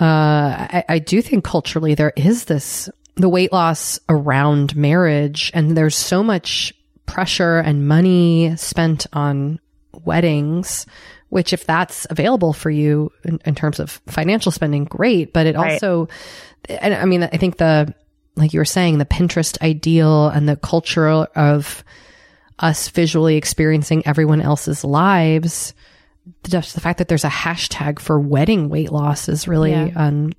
uh, 0.00 0.04
I, 0.04 0.84
I 0.88 0.98
do 0.98 1.20
think 1.20 1.44
culturally 1.44 1.94
there 1.94 2.12
is 2.16 2.46
this 2.46 2.88
the 3.18 3.28
weight 3.28 3.52
loss 3.52 3.98
around 4.08 4.76
marriage 4.76 5.50
and 5.52 5.76
there's 5.76 5.96
so 5.96 6.22
much 6.22 6.72
pressure 7.04 7.58
and 7.58 7.88
money 7.88 8.56
spent 8.56 9.06
on 9.12 9.58
weddings 10.04 10.86
which 11.30 11.52
if 11.52 11.66
that's 11.66 12.06
available 12.08 12.52
for 12.52 12.70
you 12.70 13.10
in, 13.24 13.38
in 13.44 13.54
terms 13.54 13.80
of 13.80 14.00
financial 14.06 14.52
spending 14.52 14.84
great 14.84 15.32
but 15.32 15.46
it 15.46 15.56
right. 15.56 15.72
also 15.72 16.08
and 16.68 16.94
i 16.94 17.04
mean 17.04 17.24
i 17.24 17.36
think 17.36 17.56
the 17.56 17.92
like 18.36 18.52
you 18.52 18.60
were 18.60 18.64
saying 18.64 18.98
the 18.98 19.04
pinterest 19.04 19.60
ideal 19.62 20.28
and 20.28 20.48
the 20.48 20.56
culture 20.56 21.08
of 21.08 21.82
us 22.60 22.88
visually 22.90 23.36
experiencing 23.36 24.06
everyone 24.06 24.40
else's 24.40 24.84
lives 24.84 25.74
just 26.46 26.74
the 26.74 26.80
fact 26.80 26.98
that 26.98 27.08
there's 27.08 27.24
a 27.24 27.28
hashtag 27.28 27.98
for 27.98 28.20
wedding 28.20 28.68
weight 28.68 28.92
loss 28.92 29.28
is 29.28 29.48
really 29.48 29.72
yeah. 29.72 29.90
un, 29.96 30.32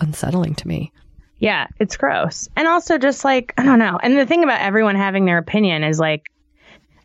unsettling 0.00 0.54
to 0.54 0.68
me 0.68 0.92
yeah, 1.40 1.66
it's 1.78 1.96
gross. 1.96 2.48
And 2.54 2.68
also 2.68 2.98
just 2.98 3.24
like, 3.24 3.54
I 3.56 3.64
don't 3.64 3.78
know. 3.78 3.98
And 4.00 4.16
the 4.16 4.26
thing 4.26 4.44
about 4.44 4.60
everyone 4.60 4.94
having 4.94 5.24
their 5.24 5.38
opinion 5.38 5.82
is 5.82 5.98
like, 5.98 6.30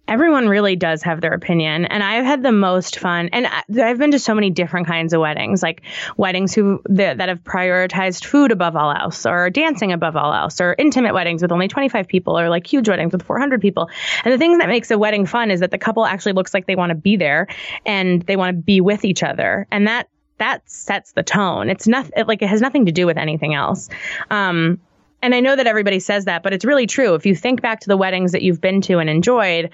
everyone 0.08 0.48
really 0.48 0.76
does 0.76 1.02
have 1.04 1.22
their 1.22 1.34
opinion. 1.34 1.86
And 1.86 2.04
I've 2.04 2.26
had 2.26 2.44
the 2.44 2.52
most 2.52 3.00
fun. 3.00 3.30
And 3.32 3.48
I've 3.48 3.98
been 3.98 4.12
to 4.12 4.20
so 4.20 4.36
many 4.36 4.50
different 4.50 4.88
kinds 4.88 5.14
of 5.14 5.22
weddings, 5.22 5.64
like 5.64 5.82
weddings 6.18 6.54
who 6.54 6.82
that, 6.86 7.18
that 7.18 7.30
have 7.30 7.44
prioritized 7.44 8.26
food 8.26 8.52
above 8.52 8.76
all 8.76 8.92
else, 8.92 9.26
or 9.26 9.50
dancing 9.50 9.92
above 9.92 10.16
all 10.16 10.34
else, 10.34 10.62
or 10.62 10.76
intimate 10.78 11.14
weddings 11.14 11.42
with 11.42 11.52
only 11.52 11.68
25 11.68 12.08
people, 12.08 12.38
or 12.38 12.50
like 12.50 12.68
huge 12.68 12.88
weddings 12.88 13.14
with 13.14 13.24
400 13.24 13.62
people. 13.62 13.90
And 14.24 14.34
the 14.34 14.38
thing 14.38 14.58
that 14.60 14.68
makes 14.68 14.92
a 14.92 14.98
wedding 14.98 15.26
fun 15.26 15.50
is 15.50 15.62
that 15.62 15.72
the 15.72 15.80
couple 15.80 16.06
actually 16.06 16.34
looks 16.34 16.54
like 16.54 16.68
they 16.68 16.76
want 16.76 16.92
to 16.92 16.96
be 16.96 17.16
there 17.16 17.48
and 17.86 18.22
they 18.24 18.36
want 18.36 18.56
to 18.56 18.62
be 18.62 18.82
with 18.82 19.06
each 19.06 19.24
other. 19.24 19.66
And 19.72 19.88
that 19.88 20.10
that 20.38 20.70
sets 20.70 21.14
the 21.14 21.24
tone. 21.24 21.70
It's 21.70 21.88
not 21.88 22.10
like 22.28 22.42
it 22.42 22.48
has 22.48 22.62
nothing 22.62 22.86
to 22.86 22.92
do 22.92 23.06
with 23.06 23.18
anything 23.18 23.54
else. 23.54 23.90
Um, 24.30 24.80
and 25.22 25.34
I 25.34 25.40
know 25.40 25.56
that 25.56 25.66
everybody 25.66 26.00
says 26.00 26.26
that, 26.26 26.44
but 26.44 26.54
it's 26.54 26.66
really 26.66 26.86
true. 26.86 27.16
If 27.16 27.26
you 27.26 27.36
think 27.36 27.62
back 27.62 27.80
to 27.80 27.88
the 27.88 27.98
weddings 27.98 28.32
that 28.34 28.44
you've 28.44 28.62
been 28.62 28.82
to 28.82 29.00
and 29.00 29.10
enjoyed, 29.10 29.72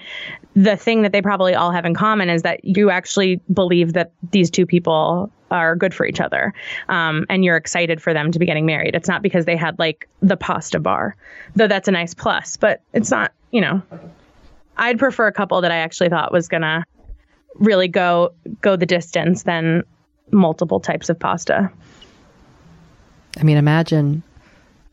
the 0.54 0.76
thing 0.76 1.02
that 1.02 1.12
they 1.12 1.20
probably 1.20 1.54
all 1.54 1.72
have 1.72 1.84
in 1.84 1.94
common 1.94 2.30
is 2.30 2.42
that 2.42 2.64
you 2.64 2.90
actually 2.90 3.40
believe 3.52 3.92
that 3.92 4.12
these 4.30 4.50
two 4.50 4.64
people 4.64 5.30
are 5.50 5.76
good 5.76 5.92
for 5.92 6.06
each 6.06 6.20
other. 6.20 6.54
Um, 6.88 7.26
and 7.28 7.44
you're 7.44 7.58
excited 7.58 8.00
for 8.00 8.14
them 8.14 8.32
to 8.32 8.38
be 8.38 8.46
getting 8.46 8.64
married. 8.64 8.94
It's 8.94 9.08
not 9.08 9.20
because 9.20 9.44
they 9.44 9.56
had 9.56 9.78
like 9.78 10.08
the 10.22 10.38
pasta 10.38 10.80
bar, 10.80 11.16
though 11.54 11.68
that's 11.68 11.88
a 11.88 11.92
nice 11.92 12.14
plus, 12.14 12.56
but 12.56 12.80
it's 12.94 13.10
not, 13.10 13.32
you 13.50 13.60
know, 13.60 13.82
I'd 14.78 14.98
prefer 14.98 15.26
a 15.26 15.32
couple 15.32 15.60
that 15.60 15.70
I 15.70 15.76
actually 15.76 16.08
thought 16.08 16.32
was 16.32 16.48
going 16.48 16.62
to 16.62 16.84
really 17.56 17.88
go, 17.88 18.32
go 18.62 18.76
the 18.76 18.86
distance 18.86 19.42
than 19.42 19.82
multiple 20.30 20.80
types 20.80 21.08
of 21.08 21.18
pasta. 21.18 21.70
I 23.38 23.42
mean, 23.42 23.56
imagine 23.56 24.22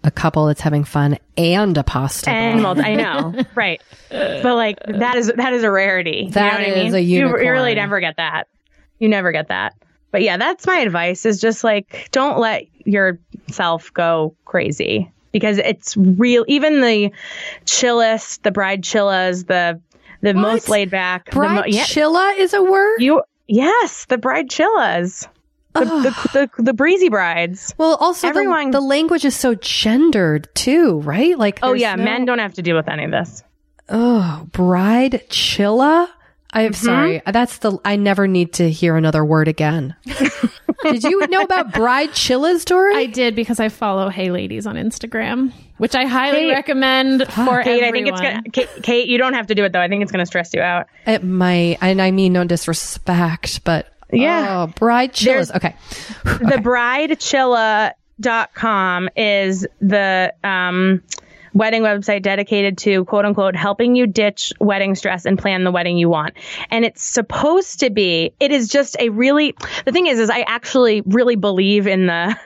a 0.04 0.12
couple 0.12 0.46
that's 0.48 0.62
having 0.62 0.84
fun 0.84 1.18
and 1.38 1.78
a 1.78 1.84
pasta 1.84 2.30
and 2.30 2.62
multi- 2.62 2.82
I 2.82 2.96
know, 2.96 3.36
right? 3.56 3.82
But 4.10 4.56
like 4.56 4.78
that 4.88 5.18
is 5.18 5.32
that 5.36 5.54
is 5.54 5.64
a 5.64 5.72
rarity. 5.72 6.30
That 6.32 6.46
you 6.46 6.52
know 6.52 6.70
what 6.70 6.78
I 6.78 6.84
mean? 6.84 6.96
a 6.96 7.00
You, 7.00 7.20
you 7.28 7.34
really 7.36 7.76
never 7.76 8.00
get 8.00 8.18
that. 8.18 8.48
You 8.98 9.10
never 9.10 9.32
get 9.32 9.50
that. 9.50 9.76
But 10.12 10.22
yeah, 10.22 10.38
that's 10.38 10.66
my 10.66 10.80
advice. 10.80 11.26
Is 11.26 11.40
just 11.40 11.64
like 11.64 12.10
don't 12.12 12.40
let 12.40 12.66
yourself 12.86 13.94
go 13.94 14.36
crazy 14.46 15.12
because 15.32 15.58
it's 15.58 15.96
real. 15.98 16.46
Even 16.48 16.82
the 16.82 17.12
chillest, 17.66 18.44
the 18.44 18.52
bride 18.52 18.84
chillas, 18.84 19.46
the 19.46 19.82
the 20.22 20.34
most 20.34 20.68
laid 20.70 20.92
back, 20.92 21.26
the 21.26 21.32
Bride 21.32 21.56
mo- 21.56 21.64
yeah, 21.66 21.86
chilla 21.86 22.38
is 22.38 22.54
a 22.54 22.62
word? 22.62 23.00
you 23.00 23.22
yes, 23.50 24.06
the 24.06 24.18
bride 24.18 24.50
chillas, 24.50 25.28
the, 25.74 25.84
the, 25.86 26.30
the 26.58 26.64
the 26.64 26.74
breezy 26.74 27.10
brides. 27.10 27.74
well, 27.78 27.96
also, 28.00 28.28
the- 28.28 28.30
everyone- 28.30 28.72
the, 28.72 28.80
language 28.82 29.26
is 29.26 29.36
so 29.36 29.56
gendered 29.56 30.48
too, 30.56 31.00
right? 31.02 31.38
Like, 31.38 31.60
Oh 31.64 31.74
yeah, 31.74 31.96
no- 31.96 32.04
men 32.06 32.26
don't 32.26 32.40
have 32.40 32.54
to 32.54 32.62
deal 32.62 32.76
with 32.78 32.88
any 32.88 33.04
of 33.06 33.12
this. 33.12 33.44
Oh, 33.90 34.48
bride 34.52 35.24
chilla? 35.30 36.08
I'm 36.52 36.72
Mm-hmm. 36.72 36.86
sorry. 36.86 37.22
That's 37.28 37.60
the, 37.60 37.78
I 37.86 37.96
never 37.96 38.28
need 38.28 38.54
to 38.54 38.70
hear 38.72 38.96
another 38.98 39.24
word 39.24 39.48
again. 39.48 39.96
Did 40.84 41.04
you 41.04 41.28
know 41.28 41.42
about 41.42 41.74
bride 41.74 42.14
chilla's 42.14 42.62
story? 42.62 42.96
I 42.96 43.06
did 43.06 43.36
because 43.36 43.60
I 43.60 43.68
follow 43.70 44.08
Hey 44.10 44.32
Ladies 44.32 44.66
on 44.66 44.76
Instagram, 44.76 45.52
which 45.78 45.94
I 45.94 46.06
highly 46.06 46.40
Kate- 46.48 46.52
recommend 46.54 47.28
for 47.34 47.62
Kate, 47.64 47.84
everyone. 47.84 47.84
I 47.84 47.92
think 47.92 48.08
it's 48.08 48.22
gonna. 48.22 48.44
Kate, 48.54 48.70
Kate, 48.84 49.08
you 49.10 49.18
don't 49.18 49.34
have 49.34 49.48
to 49.48 49.56
do 49.56 49.66
it 49.66 49.74
though. 49.74 49.82
I 49.82 49.90
think 49.90 50.04
it's 50.04 50.12
gonna 50.12 50.26
stress 50.26 50.54
you 50.54 50.62
out. 50.62 50.88
It 51.06 51.22
might, 51.24 51.80
and 51.82 52.02
I 52.02 52.12
mean 52.12 52.32
no 52.32 52.46
disrespect, 52.46 53.66
but 53.66 53.88
Yeah. 54.14 54.64
oh, 54.64 54.68
bride 54.68 55.12
chillas. 55.14 55.54
Okay. 55.54 55.76
The 56.24 56.62
bridechilla.com 58.20 59.10
is 59.16 59.68
the 59.82 60.34
um, 60.44 61.02
wedding 61.54 61.82
website 61.82 62.22
dedicated 62.22 62.78
to 62.80 63.06
quote 63.06 63.26
unquote 63.26 63.56
helping 63.56 63.96
you 63.96 64.08
ditch 64.08 64.54
wedding 64.60 64.96
stress 64.96 65.26
and 65.26 65.38
plan 65.38 65.64
the 65.64 65.72
wedding 65.72 65.98
you 65.98 66.10
want. 66.10 66.36
And 66.70 66.86
it's 66.86 67.04
supposed 67.04 67.82
to 67.82 67.90
be, 67.90 68.34
it 68.40 68.52
is 68.52 68.68
just 68.68 68.96
a 69.00 69.10
really, 69.10 69.56
the 69.86 69.92
thing 69.92 70.08
is, 70.08 70.20
is 70.20 70.30
I 70.30 70.42
actually 70.42 71.02
really 71.02 71.36
believe 71.36 71.88
in 71.88 72.08
the, 72.08 72.38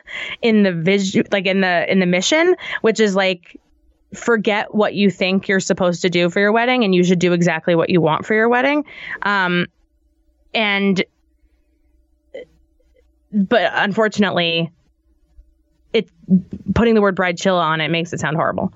in 0.41 0.63
the 0.63 0.73
vision, 0.73 1.25
like 1.31 1.45
in 1.45 1.61
the, 1.61 1.91
in 1.91 1.99
the 1.99 2.05
mission, 2.05 2.55
which 2.81 2.99
is 2.99 3.15
like, 3.15 3.59
forget 4.13 4.73
what 4.73 4.93
you 4.93 5.09
think 5.09 5.47
you're 5.47 5.59
supposed 5.59 6.03
to 6.03 6.09
do 6.09 6.29
for 6.29 6.39
your 6.39 6.51
wedding 6.51 6.83
and 6.83 6.93
you 6.93 7.03
should 7.03 7.19
do 7.19 7.33
exactly 7.33 7.73
what 7.73 7.89
you 7.89 7.99
want 7.99 8.25
for 8.25 8.35
your 8.35 8.47
wedding. 8.47 8.85
Um, 9.23 9.65
and 10.53 11.03
but 13.31 13.71
unfortunately 13.73 14.71
it 15.91 16.09
putting 16.75 16.93
the 16.93 17.01
word 17.01 17.15
bride 17.15 17.37
chilla 17.37 17.61
on 17.61 17.81
it 17.81 17.89
makes 17.89 18.13
it 18.13 18.19
sound 18.19 18.35
horrible 18.35 18.71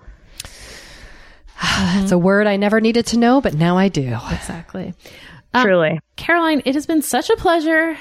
It's 2.03 2.11
a 2.11 2.17
word 2.17 2.47
I 2.47 2.57
never 2.57 2.79
needed 2.81 3.05
to 3.07 3.17
know, 3.17 3.41
but 3.41 3.53
now 3.53 3.77
I 3.77 3.89
do. 3.89 4.17
exactly. 4.31 4.93
Um, 5.53 5.63
truly 5.63 5.99
Caroline, 6.15 6.61
it 6.65 6.75
has 6.75 6.85
been 6.85 7.01
such 7.01 7.29
a 7.29 7.35
pleasure 7.35 7.97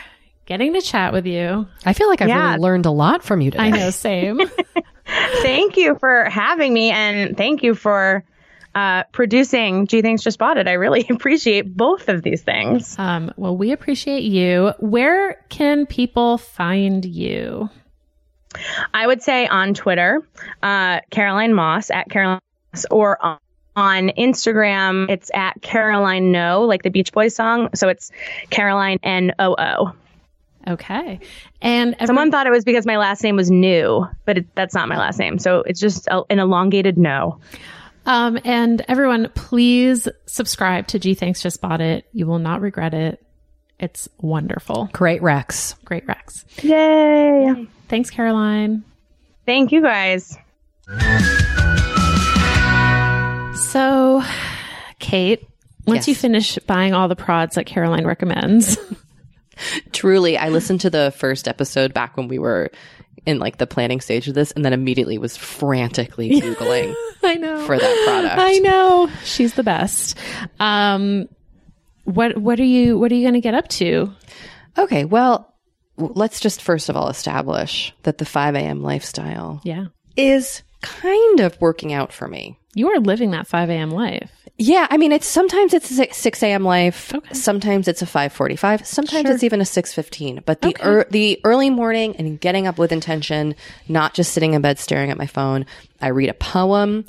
getting 0.46 0.72
to 0.74 0.80
chat 0.80 1.12
with 1.12 1.26
you. 1.26 1.66
I 1.84 1.92
feel 1.92 2.08
like 2.08 2.20
I've 2.22 2.28
Yeah. 2.28 2.48
really 2.50 2.58
learned 2.60 2.86
a 2.86 2.90
lot 2.90 3.22
from 3.24 3.40
you 3.40 3.50
today. 3.50 3.64
I 3.64 3.70
know, 3.70 3.90
same. 3.90 4.40
thank 5.42 5.76
you 5.76 5.96
for 5.98 6.24
having 6.24 6.72
me 6.72 6.90
and 6.90 7.36
thank 7.36 7.62
you 7.62 7.74
for 7.74 8.24
uh, 8.74 9.04
producing 9.12 9.86
Gee 9.86 10.02
Thanks 10.02 10.22
Just 10.22 10.38
Bought 10.38 10.58
It. 10.58 10.68
I 10.68 10.72
really 10.74 11.06
appreciate 11.10 11.62
both 11.76 12.08
of 12.08 12.22
these 12.22 12.42
things. 12.42 12.98
um, 12.98 13.32
well, 13.36 13.56
we 13.56 13.72
appreciate 13.72 14.22
you. 14.24 14.72
Where 14.80 15.42
can 15.48 15.86
people 15.86 16.36
find 16.38 17.04
you? 17.04 17.70
I 18.92 19.06
would 19.06 19.22
say 19.22 19.46
on 19.46 19.74
Twitter, 19.74 20.26
uh, 20.62 21.00
Caroline 21.10 21.54
Moss 21.54 21.90
at 21.90 22.08
Caroline 22.10 22.40
Moss, 22.74 22.86
or 22.90 23.22
on, 23.24 23.38
on 23.76 24.08
Instagram, 24.18 25.10
it's 25.10 25.30
at 25.34 25.60
Caroline 25.62 26.32
No, 26.32 26.62
like 26.62 26.82
the 26.82 26.90
Beach 26.90 27.12
Boys 27.12 27.34
song. 27.34 27.68
So 27.74 27.88
it's 27.88 28.10
Caroline 28.50 28.98
N 29.02 29.32
O 29.38 29.54
O. 29.58 29.92
Okay. 30.68 31.20
And 31.62 31.94
every- 31.94 32.06
Someone 32.06 32.30
thought 32.32 32.46
it 32.46 32.50
was 32.50 32.64
because 32.64 32.86
my 32.86 32.96
last 32.96 33.22
name 33.22 33.36
was 33.36 33.50
New, 33.50 34.06
but 34.24 34.38
it, 34.38 34.54
that's 34.56 34.74
not 34.74 34.88
my 34.88 34.98
last 34.98 35.18
name. 35.18 35.38
So 35.38 35.60
it's 35.60 35.78
just 35.78 36.08
a, 36.08 36.22
an 36.28 36.40
elongated 36.40 36.98
no. 36.98 37.38
Um, 38.04 38.38
and 38.44 38.84
everyone, 38.88 39.30
please 39.34 40.08
subscribe 40.26 40.86
to 40.88 40.98
Gee 40.98 41.14
Thanks 41.14 41.42
Just 41.42 41.60
Bought 41.60 41.80
It. 41.80 42.06
You 42.12 42.26
will 42.26 42.38
not 42.38 42.60
regret 42.60 42.94
it. 42.94 43.22
It's 43.78 44.08
wonderful. 44.20 44.88
Great 44.92 45.22
Rex. 45.22 45.74
Great 45.84 46.06
Rex. 46.08 46.44
Yay. 46.62 47.66
Thanks, 47.88 48.10
Caroline. 48.10 48.84
Thank 49.44 49.70
you 49.70 49.82
guys. 49.82 50.36
So, 53.56 54.22
Kate, 54.98 55.42
once 55.86 56.00
Yes. 56.06 56.08
you 56.08 56.14
finish 56.14 56.58
buying 56.66 56.94
all 56.94 57.08
the 57.08 57.16
prods 57.16 57.54
that 57.56 57.64
Caroline 57.66 58.06
recommends, 58.06 58.76
Truly, 59.92 60.36
I 60.36 60.50
listened 60.50 60.82
to 60.82 60.90
the 60.90 61.14
first 61.16 61.48
episode 61.48 61.94
back 61.94 62.18
when 62.18 62.28
we 62.28 62.38
were 62.38 62.70
in 63.24 63.38
like 63.38 63.56
the 63.56 63.66
planning 63.66 64.02
stage 64.02 64.28
of 64.28 64.34
this, 64.34 64.50
and 64.52 64.62
then 64.62 64.74
immediately 64.74 65.16
was 65.16 65.34
frantically 65.38 66.28
googling 66.40 66.94
I 67.22 67.36
know 67.36 67.64
for 67.64 67.78
that 67.78 68.04
product. 68.06 68.34
I 68.38 68.58
know 68.58 69.08
she's 69.24 69.54
the 69.54 69.62
best. 69.62 70.18
Um, 70.60 71.26
what 72.04 72.36
what 72.36 72.60
are 72.60 72.64
you 72.64 72.98
what 72.98 73.10
are 73.10 73.14
you 73.14 73.22
going 73.22 73.32
to 73.34 73.40
get 73.40 73.54
up 73.54 73.68
to? 73.68 74.12
Okay, 74.76 75.06
well, 75.06 75.54
let's 75.96 76.38
just 76.38 76.60
first 76.60 76.90
of 76.90 76.96
all 76.96 77.08
establish 77.08 77.94
that 78.02 78.18
the 78.18 78.26
5 78.26 78.54
a.m. 78.56 78.82
lifestyle 78.82 79.62
Yeah, 79.64 79.86
is 80.18 80.62
kind 80.82 81.40
of 81.40 81.58
working 81.62 81.94
out 81.94 82.12
for 82.12 82.28
me. 82.28 82.58
You 82.76 82.90
are 82.90 83.00
living 83.00 83.30
that 83.30 83.46
five 83.46 83.70
a.m. 83.70 83.90
life. 83.90 84.30
Yeah, 84.58 84.86
I 84.90 84.98
mean, 84.98 85.10
it's 85.10 85.26
sometimes 85.26 85.72
it's 85.74 85.90
a 85.90 86.12
six- 86.12 86.42
a.m. 86.42 86.62
life. 86.62 87.14
Okay. 87.14 87.34
Sometimes 87.34 87.88
it's 87.88 88.02
a 88.02 88.06
5:45. 88.06 88.84
Sometimes 88.86 89.30
it's 89.30 89.42
even 89.42 89.60
a 89.60 89.64
6:15. 89.64 90.44
But 90.44 90.60
the 90.60 90.76
ear 90.84 91.06
the 91.10 91.40
early 91.42 91.70
morning 91.70 92.14
and 92.16 92.38
getting 92.38 92.66
up 92.66 92.76
with 92.78 92.92
intention, 92.92 93.54
not 93.88 94.12
just 94.12 94.32
sitting 94.32 94.52
in 94.52 94.60
bed 94.60 94.78
staring 94.78 95.10
at 95.10 95.16
my 95.16 95.26
phone. 95.26 95.64
I 96.02 96.08
read 96.08 96.28
a 96.28 96.34
poem, 96.34 97.06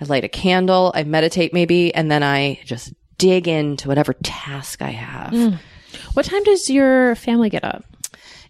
I 0.00 0.06
light 0.06 0.24
a 0.24 0.28
candle, 0.28 0.92
I 0.94 1.04
meditate 1.04 1.52
maybe, 1.52 1.94
and 1.94 2.10
then 2.10 2.22
I 2.22 2.60
just 2.64 2.94
dig 3.18 3.46
into 3.46 3.88
whatever 3.88 4.14
task 4.22 4.80
I 4.80 4.90
have. 4.90 5.32
Mm. 5.32 5.58
What 6.14 6.24
time 6.24 6.42
does 6.44 6.70
your 6.70 7.14
family 7.16 7.50
get 7.50 7.64
up? 7.64 7.84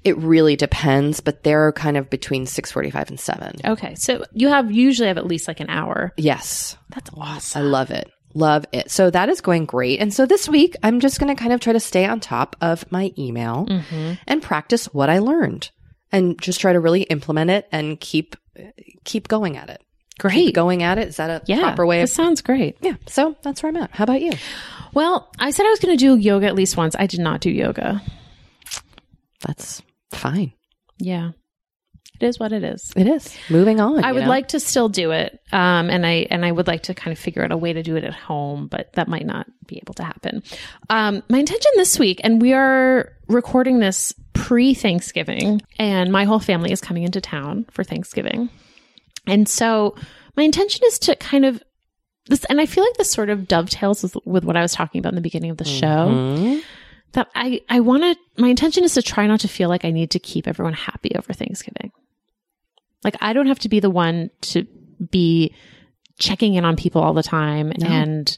It 0.05 0.17
really 0.19 0.57
depends, 0.57 1.21
but 1.21 1.45
they're 1.45 1.73
kind 1.73 1.97
of 1.97 2.11
between 2.11 2.47
6:45 2.47 3.11
and 3.11 3.21
7. 3.21 3.57
Okay, 3.65 3.95
so 3.95 4.25
you 4.33 4.49
have 4.49 4.71
usually 4.73 5.09
have 5.09 5.19
at 5.19 5.27
least 5.27 5.47
like 5.49 5.61
an 5.61 5.71
hour. 5.71 6.13
Yes. 6.17 6.77
That's 6.91 7.11
awesome. 7.17 7.63
I 7.63 7.65
love 7.65 7.91
it. 7.91 8.11
Love 8.35 8.65
it. 8.73 8.91
So 8.91 9.11
that 9.11 9.29
is 9.29 9.41
going 9.41 9.67
great. 9.67 10.01
And 10.01 10.13
so 10.13 10.27
this 10.27 10.49
week, 10.49 10.75
I'm 10.83 11.01
just 11.01 11.21
going 11.21 11.35
to 11.35 11.41
kind 11.41 11.53
of 11.53 11.61
try 11.61 11.73
to 11.75 11.81
stay 11.81 12.07
on 12.07 12.19
top 12.19 12.57
of 12.61 12.91
my 12.91 13.13
email 13.19 13.67
mm-hmm. 13.67 14.15
and 14.27 14.43
practice 14.43 14.87
what 14.87 15.11
I 15.11 15.19
learned 15.19 15.71
and 16.11 16.41
just 16.41 16.61
try 16.61 16.73
to 16.73 16.81
really 16.81 17.03
implement 17.03 17.51
it 17.51 17.69
and 17.71 18.01
keep, 18.01 18.35
keep 19.05 19.29
going 19.29 19.57
at 19.57 19.69
it. 19.71 19.83
Great. 20.19 20.35
Keep 20.35 20.55
going 20.55 20.83
at 20.83 20.99
it. 20.99 21.09
Is 21.09 21.17
that 21.17 21.31
a 21.31 21.43
Yeah, 21.47 21.61
proper 21.61 21.87
way 21.87 22.01
of? 22.01 22.05
this 22.05 22.15
sounds 22.15 22.43
great. 22.43 22.77
Yeah. 22.81 22.97
So 23.07 23.37
that's 23.43 23.63
where 23.63 23.71
I'm 23.71 23.77
at. 23.77 23.91
How 23.93 24.05
about 24.05 24.21
you? 24.23 24.33
Well, 24.95 25.31
I 25.39 25.51
said 25.51 25.67
I 25.67 25.71
was 25.71 25.81
going 25.81 25.97
to 25.97 26.03
do 26.03 26.17
yoga 26.17 26.47
at 26.47 26.55
least 26.55 26.77
once. 26.77 26.95
I 26.99 27.07
did 27.07 27.21
not 27.21 27.41
do 27.41 27.51
yoga. 27.51 28.03
That's 29.47 29.83
fine. 30.15 30.53
Yeah, 30.99 31.33
it 32.21 32.27
is 32.27 32.39
what 32.39 32.53
it 32.53 32.63
is. 32.63 32.93
It 32.95 33.09
is. 33.09 33.35
Moving 33.51 33.81
on. 33.81 34.05
I 34.05 34.13
would 34.13 34.23
know? 34.23 34.29
like 34.29 34.49
to 34.49 34.61
still 34.61 34.89
do 34.89 35.11
it, 35.11 35.41
um, 35.51 35.91
and 35.91 36.07
I 36.07 36.27
and 36.31 36.45
I 36.45 36.53
would 36.53 36.67
like 36.67 36.85
to 36.85 36.95
kind 36.95 37.13
of 37.13 37.19
figure 37.19 37.43
out 37.43 37.51
a 37.51 37.57
way 37.57 37.73
to 37.73 37.83
do 37.83 37.97
it 37.97 38.05
at 38.05 38.15
home, 38.15 38.69
but 38.69 38.93
that 38.93 39.09
might 39.09 39.27
not 39.27 39.47
be 39.67 39.79
able 39.79 39.95
to 39.95 40.05
happen. 40.05 40.43
Um, 40.89 41.23
my 41.29 41.39
intention 41.39 41.71
this 41.75 41.99
week, 41.99 42.21
and 42.23 42.41
we 42.41 42.53
are 42.53 43.13
recording 43.29 43.81
this 43.81 44.15
pre 44.35 44.73
Thanksgiving, 44.75 45.63
and 45.79 46.13
my 46.13 46.25
whole 46.25 46.39
family 46.39 46.71
is 46.71 46.81
coming 46.81 47.03
into 47.03 47.21
town 47.21 47.67
for 47.73 47.83
Thanksgiving, 47.83 48.51
and 49.27 49.49
so 49.49 49.97
my 50.37 50.45
intention 50.45 50.83
is 50.87 51.01
to 51.01 51.17
kind 51.17 51.45
of 51.45 51.61
this, 52.27 52.45
and 52.45 52.61
I 52.61 52.67
feel 52.67 52.85
like 52.85 52.95
this 52.95 53.11
sort 53.11 53.31
of 53.31 53.49
dovetails 53.49 54.03
with, 54.05 54.17
with 54.25 54.45
what 54.45 54.57
I 54.57 54.63
was 54.63 54.73
talking 54.73 55.01
about 55.01 55.11
in 55.11 55.17
the 55.17 55.23
beginning 55.23 55.51
of 55.51 55.57
the 55.57 55.65
show. 55.65 56.61
That 57.13 57.29
I 57.35 57.61
I 57.69 57.81
want 57.81 58.03
to. 58.03 58.43
My 58.43 58.49
intention 58.49 58.85
is 58.85 58.95
to 58.95 59.03
try 59.03 59.27
not 59.27 59.41
to 59.41 59.49
feel 59.49 59.69
like 59.69 59.85
I 59.85 59.91
need 59.91 60.11
to 60.13 60.19
keep 60.19 60.49
everyone 60.49 60.73
happy 60.73 61.13
over 61.17 61.33
Thanksgiving. 61.33 61.93
Like 63.05 63.17
I 63.21 63.33
don't 63.33 63.47
have 63.49 63.59
to 63.61 63.69
be 63.69 63.81
the 63.81 63.91
one 63.91 64.31
to 64.43 64.67
be 65.11 65.55
checking 66.19 66.55
in 66.55 66.65
on 66.65 66.77
people 66.77 67.03
all 67.03 67.13
the 67.15 67.23
time 67.23 67.73
No. 67.79 67.87
and 67.87 68.37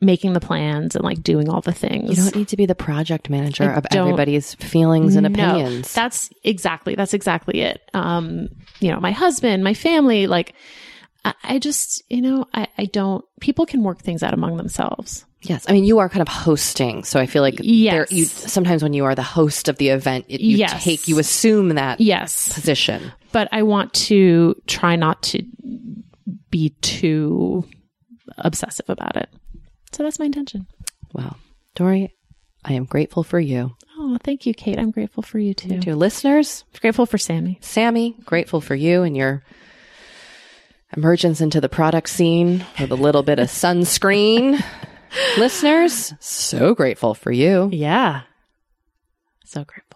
making 0.00 0.32
the 0.32 0.40
plans 0.40 0.94
and 0.96 1.04
like 1.04 1.22
doing 1.22 1.50
all 1.50 1.60
the 1.60 1.72
things. 1.72 2.08
You 2.10 2.16
don't 2.16 2.34
need 2.36 2.48
to 2.48 2.56
be 2.56 2.64
the 2.64 2.74
project 2.74 3.28
manager 3.28 3.64
I 3.70 3.74
of 3.74 3.86
everybody's 3.90 4.54
feelings 4.54 5.14
and 5.16 5.30
No, 5.30 5.44
opinions. 5.56 5.92
that's 5.92 6.30
exactly 6.42 6.94
that's 6.94 7.12
exactly 7.12 7.60
it. 7.60 7.82
Um, 7.92 8.48
you 8.80 8.90
know, 8.90 9.00
my 9.00 9.10
husband, 9.12 9.62
my 9.62 9.74
family, 9.74 10.26
like 10.26 10.54
I, 11.24 11.34
I 11.44 11.58
just, 11.58 12.02
you 12.10 12.22
know, 12.22 12.46
I, 12.54 12.68
I 12.78 12.84
don't 12.86 13.24
people 13.40 13.66
can 13.66 13.82
work 13.82 14.00
things 14.00 14.22
out 14.22 14.34
among 14.34 14.56
themselves. 14.56 15.24
yes. 15.42 15.64
I 15.68 15.72
mean, 15.72 15.84
you 15.84 15.98
are 15.98 16.08
kind 16.08 16.22
of 16.22 16.28
hosting. 16.28 17.04
So 17.04 17.18
I 17.20 17.26
feel 17.26 17.42
like 17.42 17.56
Yes. 17.60 17.92
there, 17.92 18.06
you, 18.18 18.24
sometimes 18.24 18.82
when 18.82 18.92
you 18.92 19.04
are 19.04 19.14
the 19.14 19.22
host 19.22 19.68
of 19.68 19.76
the 19.78 19.88
event, 19.88 20.26
it, 20.28 20.40
you 20.40 20.56
Yes. 20.58 20.82
take, 20.84 21.08
you 21.08 21.18
assume 21.18 21.70
that 21.70 22.00
Yes. 22.00 22.52
position. 22.52 23.12
But 23.32 23.48
I 23.52 23.62
want 23.62 23.92
to 24.08 24.54
try 24.66 24.96
not 24.96 25.22
to 25.24 25.42
be 26.50 26.70
too 26.80 27.64
obsessive 28.38 28.88
about 28.88 29.16
it. 29.16 29.28
So 29.92 30.02
that's 30.02 30.18
my 30.18 30.24
intention. 30.26 30.66
Wow. 31.12 31.36
Doree, 31.74 32.12
I 32.64 32.74
am 32.74 32.84
grateful 32.84 33.22
for 33.22 33.40
you. 33.40 33.76
Oh, 33.98 34.16
thank 34.22 34.46
you, 34.46 34.54
Kate. 34.54 34.78
I'm 34.78 34.90
grateful 34.90 35.22
for 35.22 35.38
you 35.38 35.54
too. 35.54 35.80
To 35.80 35.96
listeners, 35.96 36.64
Grateful 36.80 37.06
for 37.06 37.18
Sammy. 37.18 37.58
Sammy, 37.60 38.16
grateful 38.24 38.60
for 38.60 38.74
you 38.74 39.02
and 39.02 39.16
your 39.16 39.42
emergence 40.96 41.40
into 41.40 41.60
the 41.60 41.68
product 41.68 42.08
scene 42.08 42.64
with 42.78 42.90
a 42.90 42.96
little 42.96 43.22
bit 43.22 43.38
of 43.38 43.48
sunscreen. 43.48 44.62
listeners, 45.38 46.14
so 46.20 46.74
grateful 46.74 47.14
for 47.14 47.32
you. 47.32 47.68
Yeah. 47.72 48.22
So 49.44 49.64
grateful. 49.64 49.90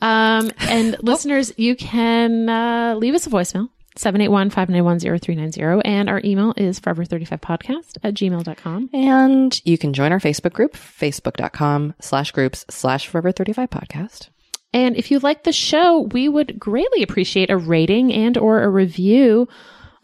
Um, 0.00 0.50
and 0.60 0.96
listeners, 1.02 1.52
you 1.56 1.76
can 1.76 2.48
uh, 2.48 2.94
leave 2.96 3.14
us 3.14 3.26
a 3.26 3.30
voicemail. 3.30 3.68
781-591-0390 3.96 5.82
and 5.84 6.08
our 6.10 6.20
email 6.24 6.52
is 6.56 6.80
forever35podcast 6.80 7.96
at 8.02 8.14
gmail.com. 8.14 8.90
And 8.92 9.60
you 9.64 9.78
can 9.78 9.92
join 9.92 10.10
our 10.10 10.18
Facebook 10.18 10.52
group, 10.52 10.74
facebook.com 10.74 11.94
slash 12.00 12.32
groups 12.32 12.64
slash 12.68 13.06
forever 13.06 13.30
35 13.30 13.70
podcast. 13.70 14.30
And 14.72 14.96
if 14.96 15.12
you 15.12 15.20
like 15.20 15.44
the 15.44 15.52
show, 15.52 16.00
we 16.00 16.28
would 16.28 16.58
greatly 16.58 17.04
appreciate 17.04 17.50
a 17.50 17.56
rating 17.56 18.12
and 18.12 18.36
or 18.36 18.64
a 18.64 18.68
review 18.68 19.46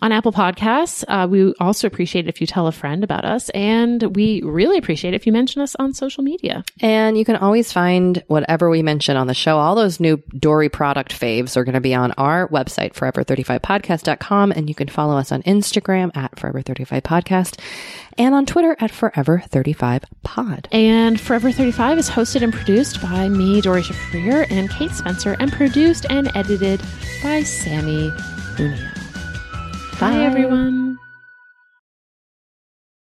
on 0.00 0.12
Apple 0.12 0.32
Podcasts. 0.32 1.04
Uh, 1.06 1.26
we 1.28 1.54
also 1.60 1.86
appreciate 1.86 2.26
it 2.26 2.28
if 2.28 2.40
you 2.40 2.46
tell 2.46 2.66
a 2.66 2.72
friend 2.72 3.04
about 3.04 3.24
us, 3.24 3.48
and 3.50 4.14
we 4.16 4.42
really 4.42 4.78
appreciate 4.78 5.14
it 5.14 5.16
if 5.16 5.26
you 5.26 5.32
mention 5.32 5.62
us 5.62 5.74
on 5.76 5.92
social 5.92 6.24
media. 6.24 6.64
And 6.80 7.16
you 7.16 7.24
can 7.24 7.36
always 7.36 7.72
find 7.72 8.22
whatever 8.26 8.70
we 8.70 8.82
mention 8.82 9.16
on 9.16 9.26
the 9.26 9.34
show. 9.34 9.58
All 9.58 9.74
those 9.74 10.00
new 10.00 10.16
Doree 10.36 10.68
product 10.68 11.12
faves 11.18 11.56
are 11.56 11.64
going 11.64 11.74
to 11.74 11.80
be 11.80 11.94
on 11.94 12.12
our 12.12 12.48
website, 12.48 12.94
forever35podcast.com. 12.94 14.52
And 14.52 14.68
you 14.68 14.74
can 14.74 14.88
follow 14.88 15.16
us 15.16 15.32
on 15.32 15.42
Instagram 15.42 16.16
at 16.16 16.36
forever35podcast 16.36 17.58
and 18.18 18.34
on 18.34 18.46
Twitter 18.46 18.76
at 18.80 18.90
forever35pod. 18.90 20.66
And 20.72 21.20
Forever 21.20 21.52
35 21.52 21.98
is 21.98 22.10
hosted 22.10 22.42
and 22.42 22.52
produced 22.52 23.00
by 23.00 23.28
me, 23.28 23.60
Doree 23.60 23.82
Shafrir, 23.82 24.50
and 24.50 24.70
Kate 24.70 24.90
Spencer, 24.90 25.36
and 25.38 25.52
produced 25.52 26.06
and 26.10 26.30
edited 26.34 26.80
by 27.22 27.42
Sammy 27.42 28.10
Unio. 28.56 28.89
Bye, 30.00 30.24
everyone. 30.24 30.98